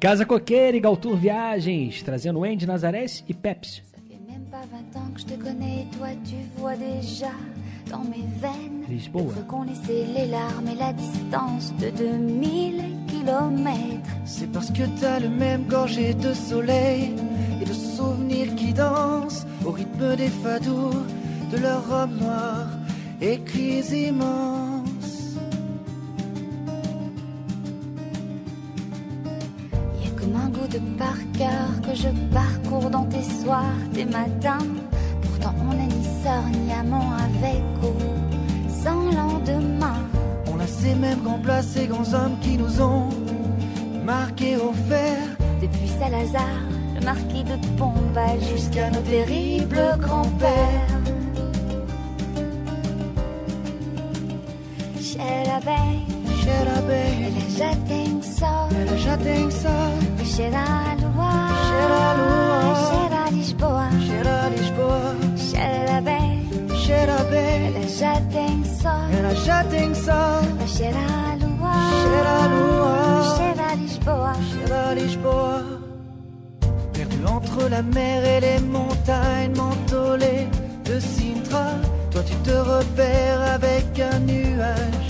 Casa 0.01 0.25
Coqueira 0.25 0.77
e 0.77 0.81
Galtour 0.81 1.17
Viagens, 1.17 2.03
trazendo 2.05 2.45
Andy 2.45 2.67
Nazarés 2.67 3.25
e 3.29 3.35
Pepsi. 3.35 3.83
Même 4.29 4.45
pas 4.49 4.63
20 4.95 5.01
ans 5.01 5.11
que 5.13 5.21
je 5.21 5.27
te 5.27 5.35
connais, 5.35 5.87
toi 5.99 6.11
tu 6.25 6.37
vois 6.57 6.77
déjà 6.77 7.33
dans 7.91 8.05
mes 8.05 8.25
veines 8.41 8.85
Lisboa. 8.89 9.35
laissait 9.67 10.07
les 10.15 10.27
larmes 10.27 10.69
et 10.69 10.77
la 10.77 10.93
distance 10.93 11.75
de 11.81 11.91
2000 11.91 12.75
kilomètres. 13.09 14.11
C'est 14.25 14.53
parce 14.53 14.71
que 14.71 14.85
t'as 15.01 15.19
le 15.19 15.31
même 15.31 15.65
gorgé 15.65 16.15
de 16.15 16.33
soleil 16.33 17.15
et 17.61 17.65
de 17.65 17.73
souvenirs 17.73 18.55
qui 18.55 18.73
dansent 18.73 19.47
au 19.67 19.73
rythme 19.73 20.15
des 20.15 20.29
fados 20.29 20.93
de 21.51 21.57
leurs 21.57 21.89
robes 21.89 22.21
noires, 22.21 22.71
écrits 23.21 24.07
immenses. 24.07 24.78
Comme 30.29 30.41
un 30.41 30.49
goût 30.49 30.67
de 30.67 30.79
par 30.99 31.17
cœur 31.37 31.81
que 31.83 31.95
je 31.95 32.09
parcours 32.33 32.91
dans 32.91 33.05
tes 33.05 33.23
soirs, 33.23 33.63
tes 33.93 34.05
matins. 34.05 34.67
Pourtant 35.23 35.55
on 35.63 35.75
n'a 35.75 35.85
ni 35.85 36.05
sœur 36.23 36.43
ni 36.51 36.73
amant 36.73 37.13
avec 37.13 37.63
ou 37.83 38.83
sans 38.83 39.05
lendemain. 39.11 40.03
On 40.53 40.61
a 40.61 40.67
ces 40.67 40.95
mêmes 40.95 41.21
grands 41.23 41.39
plats, 41.39 41.63
ces 41.63 41.87
grands 41.87 42.13
hommes 42.15 42.39
qui 42.41 42.57
nous 42.57 42.81
ont 42.81 43.09
marqués 44.05 44.57
au 44.57 44.73
fer. 44.89 45.17
Depuis 45.61 45.89
Salazar, 45.89 46.59
le 46.95 47.05
marquis 47.05 47.45
de 47.45 47.57
Pombal 47.77 48.39
jusqu'à 48.53 48.91
nos 48.91 49.01
terribles 49.01 49.99
grands-pères. 50.01 50.99
Xerabé, 54.97 56.18
Xerabé, 56.49 57.05
ela 57.27 57.51
já 57.51 57.77
tem 57.87 58.23
sol, 58.23 58.69
ela 58.81 58.97
já 58.97 59.17
tem 59.19 59.51
sol. 59.51 59.93
Cheira 60.25 60.59
a 60.59 60.95
lua, 60.95 61.49
Cheira 61.69 61.99
a 62.09 62.13
lua. 62.15 62.89
cheira 62.89 63.25
a 63.27 63.31
Lisboa, 63.31 63.89
Cheira 64.07 64.45
a 64.45 64.49
Lisboa, 64.49 65.17
Xerabé, 65.37 66.21
Xerabé, 66.75 67.67
ela 67.67 67.89
já 67.89 68.21
tem 68.33 68.65
sol, 68.65 69.05
ela 69.19 69.35
já 69.35 69.65
tem 69.65 69.95
sol. 69.95 70.67
cheira 70.67 70.99
a 70.99 71.35
lua, 71.43 71.75
Cheira 72.01 72.31
a 72.31 72.47
lua. 72.47 73.37
cheira 73.37 73.67
a 73.71 73.75
Lisboa, 73.75 74.33
Cheira 74.51 74.89
a 74.89 74.95
Lisboa. 74.95 75.65
entre 77.37 77.69
la 77.69 77.83
mer 77.83 78.25
et 78.25 78.41
les 78.41 78.61
montagnes 78.61 79.55
mentolées 79.57 80.49
de 80.85 80.99
Sintra. 80.99 81.67
Toi 82.11 82.23
tu 82.23 82.35
te 82.37 82.51
repères 82.51 83.43
avec 83.55 83.87
un 84.01 84.19
nuage 84.21 85.08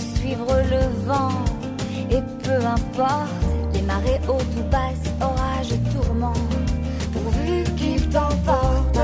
suivre 0.00 0.54
le 0.70 1.06
vent. 1.06 1.44
Et 2.10 2.22
peu 2.42 2.64
importe, 2.66 3.28
les 3.72 3.82
marées 3.82 4.20
hautes 4.28 4.56
ou 4.58 4.62
basses, 4.70 5.10
orages, 5.20 5.74
tourments. 5.92 6.32
Pourvu 7.12 7.64
qu'il 7.76 8.08
t'emporte. 8.08 8.94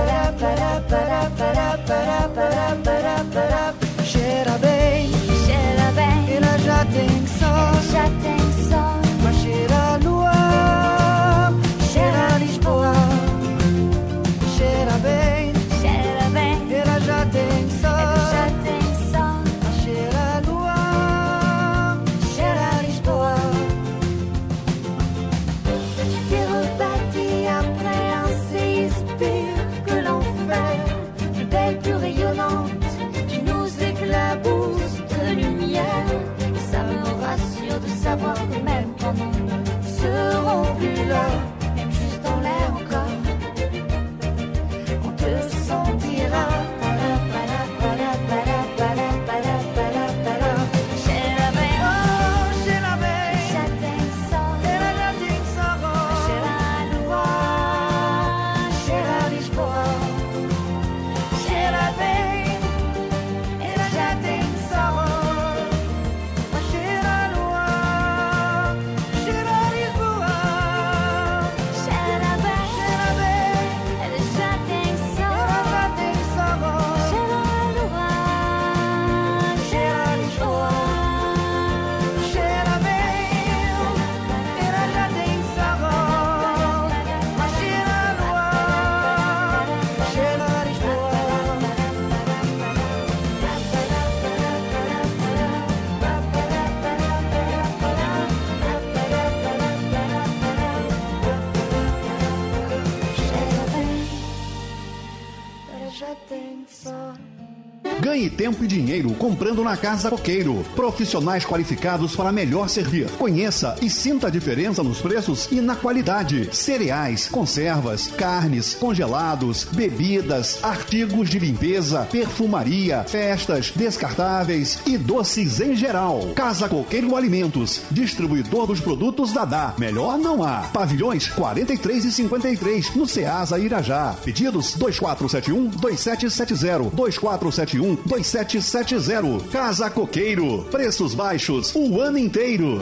Ganhe 108.21 108.29
tempo 108.29 108.63
e 108.63 108.67
dinheiro 108.67 109.15
comprando 109.15 109.65
na 109.65 109.79
Casa 109.79 110.11
Coqueiro. 110.11 110.63
Profissionais 110.77 111.47
qualificados 111.47 112.15
para 112.15 112.31
melhor 112.31 112.69
servir. 112.69 113.09
Conheça 113.13 113.75
e 113.81 113.89
sinta 113.89 114.27
a 114.27 114.31
diferença 114.31 114.83
nos 114.83 115.01
preços 115.01 115.49
e 115.51 115.59
na 115.59 115.75
qualidade. 115.75 116.55
Cereais, 116.55 117.29
conservas, 117.29 118.09
carnes, 118.09 118.75
congelados, 118.75 119.65
bebidas, 119.65 120.63
artigos 120.63 121.31
de 121.31 121.39
limpeza, 121.39 122.07
perfumaria, 122.13 123.05
festas, 123.05 123.73
descartáveis 123.75 124.81
e 124.85 124.99
doces 124.99 125.59
em 125.59 125.75
geral. 125.75 126.21
Casa 126.35 126.69
Coqueiro 126.69 127.17
Alimentos, 127.17 127.81
distribuidor 127.91 128.67
dos 128.67 128.81
produtos 128.81 129.33
Dadá. 129.33 129.73
Melhor 129.79 130.19
não 130.19 130.45
há. 130.45 130.69
Pavilhões 130.75 131.29
43 131.29 132.05
e 132.05 132.13
53 132.13 132.95
no 132.97 133.09
Ceasa 133.09 133.59
Irajá. 133.59 134.15
Pedidos 134.23 134.75
2471 134.75 135.71
2770 135.71 136.91
2471 136.95 138.10
2770. 138.11 139.51
Casa 139.53 139.89
Coqueiro. 139.89 140.65
Preços 140.65 141.15
baixos 141.15 141.73
o 141.77 142.01
ano 142.01 142.19
inteiro. 142.19 142.81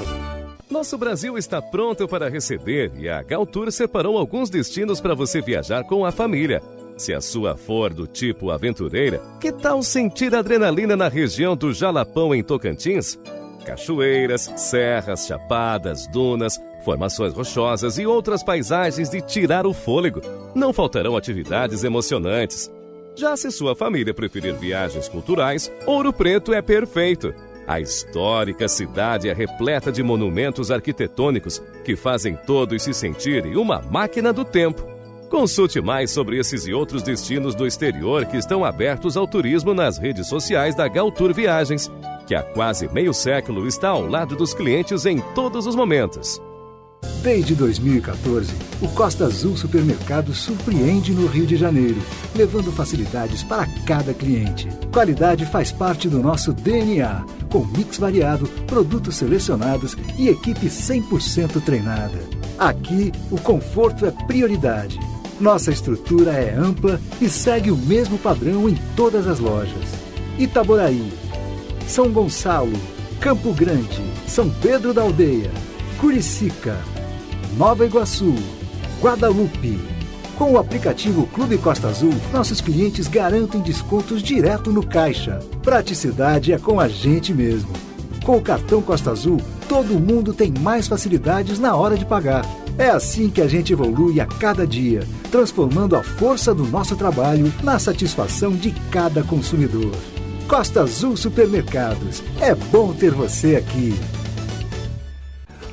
Nosso 0.70 0.96
Brasil 0.96 1.36
está 1.36 1.60
pronto 1.60 2.08
para 2.08 2.30
receber 2.30 2.92
e 2.96 3.10
a 3.10 3.22
Galtour 3.22 3.70
separou 3.70 4.16
alguns 4.16 4.48
destinos 4.48 5.02
para 5.02 5.14
você 5.14 5.42
viajar 5.42 5.84
com 5.84 6.06
a 6.06 6.10
família. 6.10 6.62
Se 6.96 7.12
a 7.12 7.20
sua 7.20 7.58
for 7.58 7.92
do 7.92 8.06
tipo 8.06 8.50
aventureira, 8.50 9.20
que 9.38 9.52
tal 9.52 9.82
sentir 9.82 10.34
adrenalina 10.34 10.96
na 10.96 11.08
região 11.08 11.54
do 11.54 11.74
Jalapão 11.74 12.34
em 12.34 12.42
Tocantins? 12.42 13.18
Cachoeiras, 13.66 14.50
serras, 14.56 15.26
chapadas, 15.26 16.06
dunas, 16.06 16.58
formações 16.86 17.34
rochosas 17.34 17.98
e 17.98 18.06
outras 18.06 18.42
paisagens 18.42 19.10
de 19.10 19.20
tirar 19.20 19.66
o 19.66 19.74
fôlego. 19.74 20.22
Não 20.54 20.72
faltarão 20.72 21.18
atividades 21.18 21.84
emocionantes. 21.84 22.70
Já 23.18 23.36
se 23.36 23.50
sua 23.50 23.74
família 23.74 24.14
preferir 24.14 24.54
viagens 24.54 25.08
culturais, 25.08 25.72
Ouro 25.84 26.12
Preto 26.12 26.54
é 26.54 26.62
perfeito. 26.62 27.34
A 27.66 27.80
histórica 27.80 28.68
cidade 28.68 29.28
é 29.28 29.32
repleta 29.32 29.90
de 29.90 30.04
monumentos 30.04 30.70
arquitetônicos 30.70 31.60
que 31.84 31.96
fazem 31.96 32.36
todos 32.46 32.80
se 32.80 32.94
sentirem 32.94 33.56
uma 33.56 33.82
máquina 33.82 34.32
do 34.32 34.44
tempo. 34.44 34.86
Consulte 35.28 35.80
mais 35.80 36.12
sobre 36.12 36.38
esses 36.38 36.64
e 36.68 36.72
outros 36.72 37.02
destinos 37.02 37.56
do 37.56 37.66
exterior 37.66 38.24
que 38.24 38.36
estão 38.36 38.64
abertos 38.64 39.16
ao 39.16 39.26
turismo 39.26 39.74
nas 39.74 39.98
redes 39.98 40.28
sociais 40.28 40.76
da 40.76 40.86
Galtour 40.86 41.34
Viagens, 41.34 41.90
que 42.24 42.36
há 42.36 42.42
quase 42.44 42.88
meio 42.92 43.12
século 43.12 43.66
está 43.66 43.88
ao 43.88 44.06
lado 44.06 44.36
dos 44.36 44.54
clientes 44.54 45.04
em 45.04 45.20
todos 45.34 45.66
os 45.66 45.74
momentos. 45.74 46.40
Desde 47.22 47.54
2014, 47.54 48.52
o 48.80 48.88
Costa 48.88 49.24
Azul 49.24 49.56
Supermercado 49.56 50.32
surpreende 50.32 51.12
no 51.12 51.26
Rio 51.26 51.46
de 51.46 51.56
Janeiro, 51.56 52.00
levando 52.34 52.70
facilidades 52.70 53.42
para 53.42 53.66
cada 53.84 54.14
cliente. 54.14 54.68
Qualidade 54.92 55.44
faz 55.44 55.72
parte 55.72 56.08
do 56.08 56.20
nosso 56.20 56.52
DNA, 56.52 57.24
com 57.50 57.64
mix 57.64 57.98
variado, 57.98 58.46
produtos 58.66 59.16
selecionados 59.16 59.96
e 60.16 60.28
equipe 60.28 60.66
100% 60.66 61.60
treinada. 61.62 62.18
Aqui, 62.56 63.12
o 63.30 63.40
conforto 63.40 64.06
é 64.06 64.10
prioridade. 64.10 64.98
Nossa 65.40 65.70
estrutura 65.70 66.32
é 66.32 66.54
ampla 66.54 67.00
e 67.20 67.28
segue 67.28 67.70
o 67.70 67.76
mesmo 67.76 68.16
padrão 68.18 68.68
em 68.68 68.76
todas 68.96 69.26
as 69.26 69.38
lojas. 69.38 69.88
Itaboraí, 70.38 71.12
São 71.86 72.10
Gonçalo, 72.10 72.78
Campo 73.20 73.52
Grande, 73.52 74.02
São 74.26 74.48
Pedro 74.50 74.94
da 74.94 75.02
Aldeia, 75.02 75.50
Curicica, 75.98 76.78
Nova 77.56 77.84
Iguaçu, 77.84 78.32
Guadalupe. 79.02 79.80
Com 80.36 80.52
o 80.52 80.58
aplicativo 80.58 81.26
Clube 81.26 81.58
Costa 81.58 81.88
Azul, 81.88 82.12
nossos 82.32 82.60
clientes 82.60 83.08
garantem 83.08 83.60
descontos 83.60 84.22
direto 84.22 84.70
no 84.70 84.86
caixa. 84.86 85.40
Praticidade 85.60 86.52
é 86.52 86.58
com 86.58 86.78
a 86.78 86.86
gente 86.86 87.34
mesmo. 87.34 87.70
Com 88.24 88.36
o 88.36 88.40
cartão 88.40 88.80
Costa 88.80 89.10
Azul, 89.10 89.40
todo 89.68 89.98
mundo 89.98 90.32
tem 90.32 90.54
mais 90.60 90.86
facilidades 90.86 91.58
na 91.58 91.74
hora 91.74 91.96
de 91.96 92.06
pagar. 92.06 92.46
É 92.78 92.90
assim 92.90 93.28
que 93.28 93.40
a 93.40 93.48
gente 93.48 93.72
evolui 93.72 94.20
a 94.20 94.26
cada 94.26 94.64
dia, 94.64 95.02
transformando 95.32 95.96
a 95.96 96.02
força 96.04 96.54
do 96.54 96.64
nosso 96.64 96.94
trabalho 96.94 97.52
na 97.64 97.76
satisfação 97.76 98.52
de 98.52 98.70
cada 98.92 99.24
consumidor. 99.24 99.90
Costa 100.46 100.82
Azul 100.82 101.16
Supermercados. 101.16 102.22
É 102.40 102.54
bom 102.54 102.92
ter 102.92 103.10
você 103.10 103.56
aqui. 103.56 103.98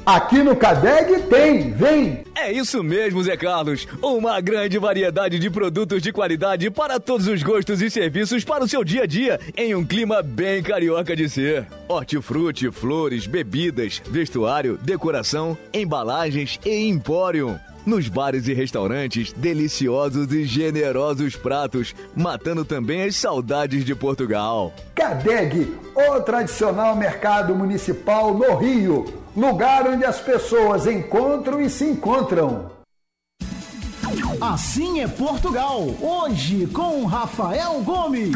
Aqui 0.05 0.43
no 0.43 0.55
Cadeg 0.55 1.23
tem, 1.23 1.71
vem! 1.71 2.23
É 2.35 2.51
isso 2.51 2.83
mesmo, 2.83 3.23
Zé 3.23 3.35
Carlos. 3.35 3.87
Uma 4.03 4.39
grande 4.39 4.77
variedade 4.77 5.39
de 5.39 5.49
produtos 5.49 5.99
de 5.99 6.11
qualidade 6.11 6.69
para 6.69 6.99
todos 6.99 7.27
os 7.27 7.41
gostos 7.41 7.81
e 7.81 7.89
serviços 7.89 8.43
para 8.43 8.63
o 8.63 8.67
seu 8.67 8.83
dia 8.83 9.01
a 9.01 9.05
dia, 9.07 9.39
em 9.57 9.73
um 9.73 9.83
clima 9.83 10.21
bem 10.21 10.61
carioca 10.61 11.15
de 11.15 11.27
ser. 11.27 11.65
Hortifruti, 11.87 12.69
flores, 12.69 13.25
bebidas, 13.25 13.99
vestuário, 14.05 14.77
decoração, 14.79 15.57
embalagens 15.73 16.59
e 16.63 16.87
empório. 16.87 17.59
Nos 17.85 18.07
bares 18.07 18.47
e 18.47 18.53
restaurantes, 18.53 19.31
deliciosos 19.31 20.33
e 20.33 20.43
generosos 20.43 21.35
pratos, 21.35 21.93
matando 22.15 22.65
também 22.65 23.03
as 23.03 23.15
saudades 23.15 23.85
de 23.85 23.93
Portugal. 23.93 24.73
Cadeg, 24.95 25.71
o 25.95 26.19
tradicional 26.21 26.95
mercado 26.95 27.53
municipal 27.53 28.33
no 28.33 28.55
Rio. 28.57 29.05
lugar 29.35 29.87
onde 29.87 30.05
as 30.05 30.19
pessoas 30.19 30.87
encontram 30.87 31.61
e 31.61 31.69
se 31.69 31.83
encontram. 31.85 32.71
Assim 34.39 35.01
é 35.01 35.07
Portugal, 35.07 35.81
hoje 36.01 36.67
com 36.67 37.05
Rafael 37.05 37.81
Gomes. 37.81 38.31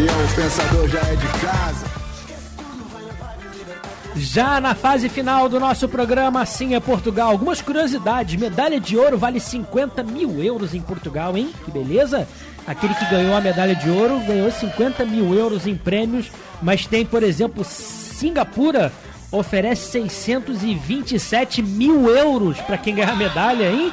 Gabriel, 0.00 0.24
o 0.24 0.34
pensador 0.34 0.88
já 0.88 1.00
é 1.00 1.16
de 1.16 1.28
casa. 1.40 1.86
Já 4.16 4.60
na 4.60 4.74
fase 4.74 5.08
final 5.08 5.48
do 5.48 5.60
nosso 5.60 5.88
programa 5.88 6.40
Assim 6.40 6.74
é 6.74 6.80
Portugal, 6.80 7.30
algumas 7.30 7.60
curiosidades. 7.60 8.40
Medalha 8.40 8.80
de 8.80 8.96
ouro 8.96 9.18
vale 9.18 9.38
50 9.38 10.02
mil 10.02 10.42
euros 10.42 10.74
em 10.74 10.80
Portugal, 10.80 11.36
hein? 11.36 11.52
Que 11.64 11.70
beleza! 11.70 12.26
Aquele 12.66 12.94
que 12.94 13.04
ganhou 13.06 13.34
a 13.34 13.40
medalha 13.40 13.74
de 13.74 13.90
ouro 13.90 14.20
ganhou 14.20 14.50
50 14.50 15.04
mil 15.04 15.34
euros 15.34 15.66
em 15.66 15.76
prêmios, 15.76 16.30
mas 16.62 16.86
tem, 16.86 17.04
por 17.04 17.22
exemplo, 17.22 17.64
Singapura 17.64 18.92
oferece 19.30 19.90
627 19.90 21.62
mil 21.62 22.08
euros 22.08 22.58
para 22.60 22.78
quem 22.78 22.94
ganhar 22.94 23.12
a 23.12 23.16
medalha, 23.16 23.70
hein? 23.70 23.92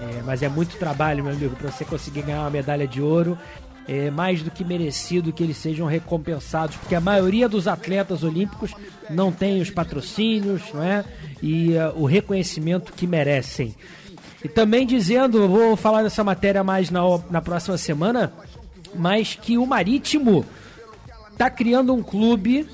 É, 0.00 0.22
mas 0.22 0.42
é 0.42 0.48
muito 0.48 0.76
trabalho, 0.76 1.24
meu 1.24 1.32
amigo, 1.32 1.56
para 1.56 1.70
você 1.70 1.84
conseguir 1.84 2.22
ganhar 2.22 2.40
uma 2.40 2.50
medalha 2.50 2.86
de 2.86 3.00
ouro. 3.00 3.38
É 3.86 4.10
mais 4.10 4.42
do 4.42 4.50
que 4.50 4.64
merecido 4.64 5.32
que 5.32 5.42
eles 5.42 5.58
sejam 5.58 5.86
recompensados, 5.86 6.76
porque 6.76 6.94
a 6.94 7.00
maioria 7.00 7.48
dos 7.48 7.68
atletas 7.68 8.22
olímpicos 8.22 8.72
não 9.10 9.30
tem 9.30 9.60
os 9.60 9.68
patrocínios 9.70 10.62
não 10.72 10.82
é? 10.82 11.04
e 11.42 11.72
uh, 11.72 11.92
o 11.94 12.06
reconhecimento 12.06 12.92
que 12.94 13.06
merecem. 13.06 13.74
E 14.42 14.48
também 14.48 14.86
dizendo, 14.86 15.48
vou 15.48 15.76
falar 15.76 16.02
dessa 16.02 16.24
matéria 16.24 16.64
mais 16.64 16.90
na, 16.90 17.00
na 17.30 17.42
próxima 17.42 17.76
semana, 17.76 18.32
mas 18.94 19.34
que 19.34 19.58
o 19.58 19.66
Marítimo 19.66 20.44
está 21.32 21.50
criando 21.50 21.92
um 21.92 22.02
clube 22.02 22.66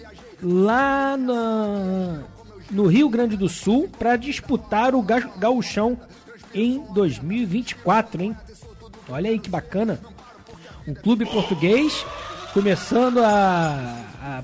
lá 0.43 1.17
na, 1.17 2.23
no 2.71 2.87
Rio 2.87 3.09
Grande 3.09 3.37
do 3.37 3.49
Sul 3.49 3.89
para 3.99 4.17
disputar 4.17 4.95
o 4.95 5.03
ga, 5.03 5.21
gauchão 5.39 5.99
em 6.55 6.83
2024, 6.93 8.23
hein? 8.23 8.37
Olha 9.09 9.31
aí 9.31 9.39
que 9.39 9.51
bacana. 9.51 10.01
Um 10.91 10.95
clube 10.95 11.25
português 11.25 12.05
começando 12.53 13.19
a, 13.19 13.97
a 14.21 14.43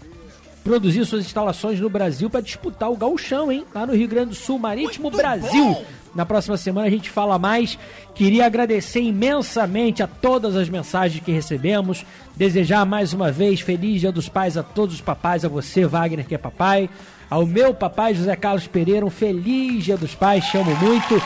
produzir 0.62 1.04
suas 1.04 1.24
instalações 1.24 1.80
no 1.80 1.90
Brasil 1.90 2.30
para 2.30 2.40
disputar 2.40 2.88
o 2.88 2.96
gauchão, 2.96 3.50
hein? 3.50 3.64
Lá 3.74 3.84
no 3.84 3.92
Rio 3.92 4.06
Grande 4.06 4.28
do 4.28 4.34
Sul, 4.36 4.56
Marítimo 4.56 5.10
Brasil. 5.10 5.76
Na 6.14 6.24
próxima 6.24 6.56
semana 6.56 6.86
a 6.86 6.90
gente 6.90 7.10
fala 7.10 7.36
mais. 7.36 7.76
Queria 8.14 8.46
agradecer 8.46 9.00
imensamente 9.00 10.04
a 10.04 10.06
todas 10.06 10.54
as 10.54 10.68
mensagens 10.68 11.20
que 11.20 11.32
recebemos. 11.32 12.06
Desejar 12.36 12.86
mais 12.86 13.12
uma 13.12 13.32
vez 13.32 13.60
feliz 13.60 14.00
Dia 14.00 14.12
dos 14.12 14.28
Pais 14.28 14.56
a 14.56 14.62
todos 14.62 14.94
os 14.94 15.00
papais, 15.00 15.44
a 15.44 15.48
você, 15.48 15.84
Wagner, 15.84 16.24
que 16.24 16.34
é 16.36 16.38
papai. 16.38 16.88
Ao 17.28 17.44
meu 17.44 17.74
papai, 17.74 18.14
José 18.14 18.36
Carlos 18.36 18.66
Pereira, 18.66 19.04
um 19.04 19.10
feliz 19.10 19.84
Dia 19.84 19.96
dos 19.96 20.14
Pais, 20.14 20.44
chamo 20.44 20.74
muito. 20.76 21.20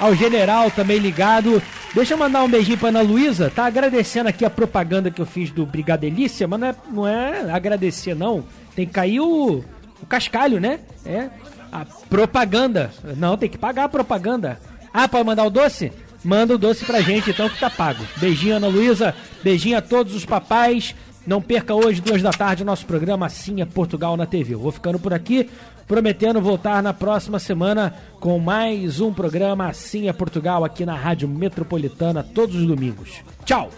Ao 0.00 0.14
general 0.14 0.70
também 0.70 0.98
ligado. 0.98 1.62
Deixa 1.94 2.14
eu 2.14 2.18
mandar 2.18 2.42
um 2.42 2.48
beijinho 2.48 2.76
pra 2.76 2.88
Ana 2.88 3.00
Luísa. 3.00 3.52
Tá 3.54 3.66
agradecendo 3.66 4.28
aqui 4.28 4.44
a 4.44 4.50
propaganda 4.50 5.10
que 5.10 5.20
eu 5.20 5.26
fiz 5.26 5.50
do 5.50 5.64
Brigadelícia, 5.64 6.48
mas 6.48 6.58
não 6.58 6.66
é, 6.66 6.74
não 6.90 7.08
é 7.08 7.52
agradecer, 7.52 8.16
não. 8.16 8.44
Tem 8.74 8.84
que 8.84 8.92
cair 8.92 9.20
o, 9.20 9.64
o 10.02 10.06
cascalho, 10.08 10.60
né? 10.60 10.80
É. 11.06 11.28
A 11.70 11.84
propaganda. 12.10 12.90
Não, 13.16 13.36
tem 13.36 13.48
que 13.48 13.56
pagar 13.56 13.84
a 13.84 13.88
propaganda. 13.88 14.58
Ah, 14.92 15.06
pode 15.08 15.24
mandar 15.24 15.44
o 15.44 15.50
doce? 15.50 15.92
Manda 16.24 16.54
o 16.54 16.58
doce 16.58 16.84
pra 16.84 17.00
gente, 17.00 17.30
então, 17.30 17.48
que 17.48 17.60
tá 17.60 17.70
pago. 17.70 18.04
Beijinho, 18.16 18.56
Ana 18.56 18.66
Luísa. 18.66 19.14
Beijinho 19.42 19.78
a 19.78 19.82
todos 19.82 20.14
os 20.14 20.24
papais. 20.24 20.94
Não 21.26 21.40
perca 21.40 21.74
hoje, 21.74 22.02
duas 22.02 22.20
da 22.20 22.30
tarde, 22.30 22.62
o 22.62 22.66
nosso 22.66 22.84
programa 22.84 23.26
Assim 23.26 23.62
é 23.62 23.64
Portugal 23.64 24.14
na 24.16 24.26
TV. 24.26 24.54
Eu 24.54 24.58
vou 24.58 24.70
ficando 24.70 24.98
por 24.98 25.14
aqui, 25.14 25.48
prometendo 25.86 26.38
voltar 26.40 26.82
na 26.82 26.92
próxima 26.92 27.38
semana 27.38 27.94
com 28.20 28.38
mais 28.38 29.00
um 29.00 29.12
programa 29.12 29.68
Assim 29.68 30.06
é 30.06 30.12
Portugal 30.12 30.64
aqui 30.64 30.84
na 30.84 30.94
Rádio 30.94 31.26
Metropolitana, 31.26 32.22
todos 32.22 32.56
os 32.56 32.66
domingos. 32.66 33.22
Tchau! 33.46 33.70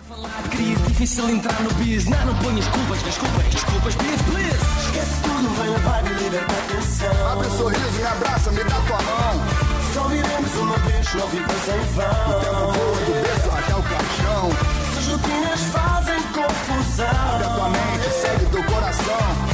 Crise, 0.51 0.83
difícil 0.89 1.31
entrar 1.31 1.63
no 1.63 1.73
bis. 1.75 2.07
Não, 2.07 2.27
não 2.27 2.35
ponhas 2.39 2.67
culpas, 2.67 3.03
desculpas, 3.03 3.45
desculpas, 3.45 3.95
please, 3.95 4.25
please. 4.25 4.57
Esquece 4.87 5.23
tudo, 5.23 5.49
vem 5.55 5.71
levar 5.71 6.03
liberta 6.03 6.53
a 6.53 6.75
tensão. 6.75 7.33
Abre 7.33 7.51
sorriso, 7.51 7.93
me 7.97 8.07
abraça, 8.07 8.51
me 8.51 8.65
dá 8.65 8.81
tua 8.81 9.03
mão. 9.03 9.67
Só 9.95 10.09
viremos 10.09 10.57
uma 10.57 10.79
vez, 10.79 11.15
não 11.15 11.27
vivas 11.29 11.69
em 11.69 11.95
vão. 11.95 12.07
O 12.07 12.41
tempo 12.41 12.73
voa 12.73 13.05
do 13.07 13.23
berço 13.23 13.51
até 13.51 13.75
o 13.77 13.83
caixão. 13.83 14.51
Se 14.93 14.99
as 14.99 15.07
rotinas 15.07 15.61
fazem 15.73 16.06
confusão. 16.97 17.07
Abre 17.07 17.45
a 17.45 17.51
tua 17.51 17.69
mente, 17.69 18.11
segue 18.11 18.47
teu 18.47 18.65
coração. 18.65 19.46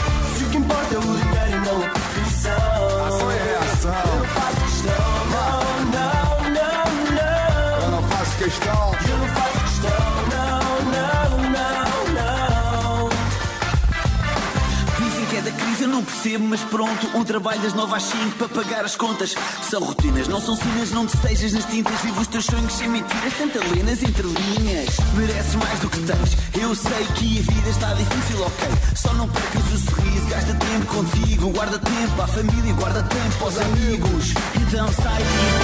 Não 16.02 16.04
percebo, 16.04 16.44
mas 16.44 16.60
pronto. 16.64 17.06
Um 17.16 17.24
trabalho 17.24 17.60
das 17.60 17.74
nove 17.74 17.94
às 17.94 18.02
cinco 18.02 18.36
para 18.36 18.48
pagar 18.48 18.84
as 18.84 18.96
contas. 18.96 19.34
São 19.70 19.80
rotinas, 19.82 20.26
não 20.26 20.40
são 20.40 20.56
sinas, 20.56 20.90
não 20.90 21.06
te 21.06 21.14
estejas 21.14 21.52
nas 21.52 21.64
tintas. 21.66 22.00
Viva 22.00 22.20
os 22.20 22.26
teus 22.26 22.44
sonhos 22.44 22.72
sem 22.72 22.88
mentiras, 22.88 23.32
tanta 23.38 23.60
lenas 23.60 24.02
entre 24.02 24.22
linhas. 24.26 24.96
Mereces 25.14 25.54
mais 25.54 25.78
do 25.80 25.88
que 25.88 26.00
tens. 26.00 26.36
Eu 26.60 26.74
sei 26.74 27.06
que 27.14 27.38
a 27.38 27.42
vida 27.52 27.70
está 27.70 27.94
difícil, 27.94 28.42
ok. 28.42 28.68
Só 28.96 29.12
não 29.14 29.28
percas 29.28 29.62
o 29.72 29.78
sorriso, 29.78 30.26
gasta 30.28 30.54
tempo 30.54 30.86
contigo. 30.86 31.50
Guarda 31.50 31.78
tempo 31.78 32.22
à 32.22 32.26
família 32.26 32.72
guarda 32.74 33.02
tempo 33.02 33.44
aos 33.44 33.58
amigos. 33.58 34.34
Então 34.60 34.88
sai 34.92 35.22
disso. 35.22 35.62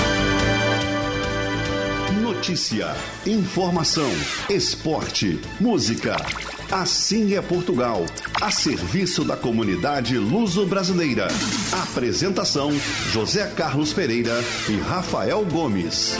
Notícia, 2.23 2.94
informação, 3.27 4.10
esporte, 4.48 5.40
música. 5.59 6.16
Assim 6.70 7.34
é 7.34 7.40
Portugal, 7.40 8.04
a 8.42 8.50
serviço 8.50 9.24
da 9.24 9.34
comunidade 9.34 10.18
luso-brasileira. 10.18 11.28
Apresentação: 11.72 12.70
José 13.10 13.46
Carlos 13.56 13.94
Pereira 13.94 14.34
e 14.68 14.76
Rafael 14.76 15.46
Gomes. 15.46 16.18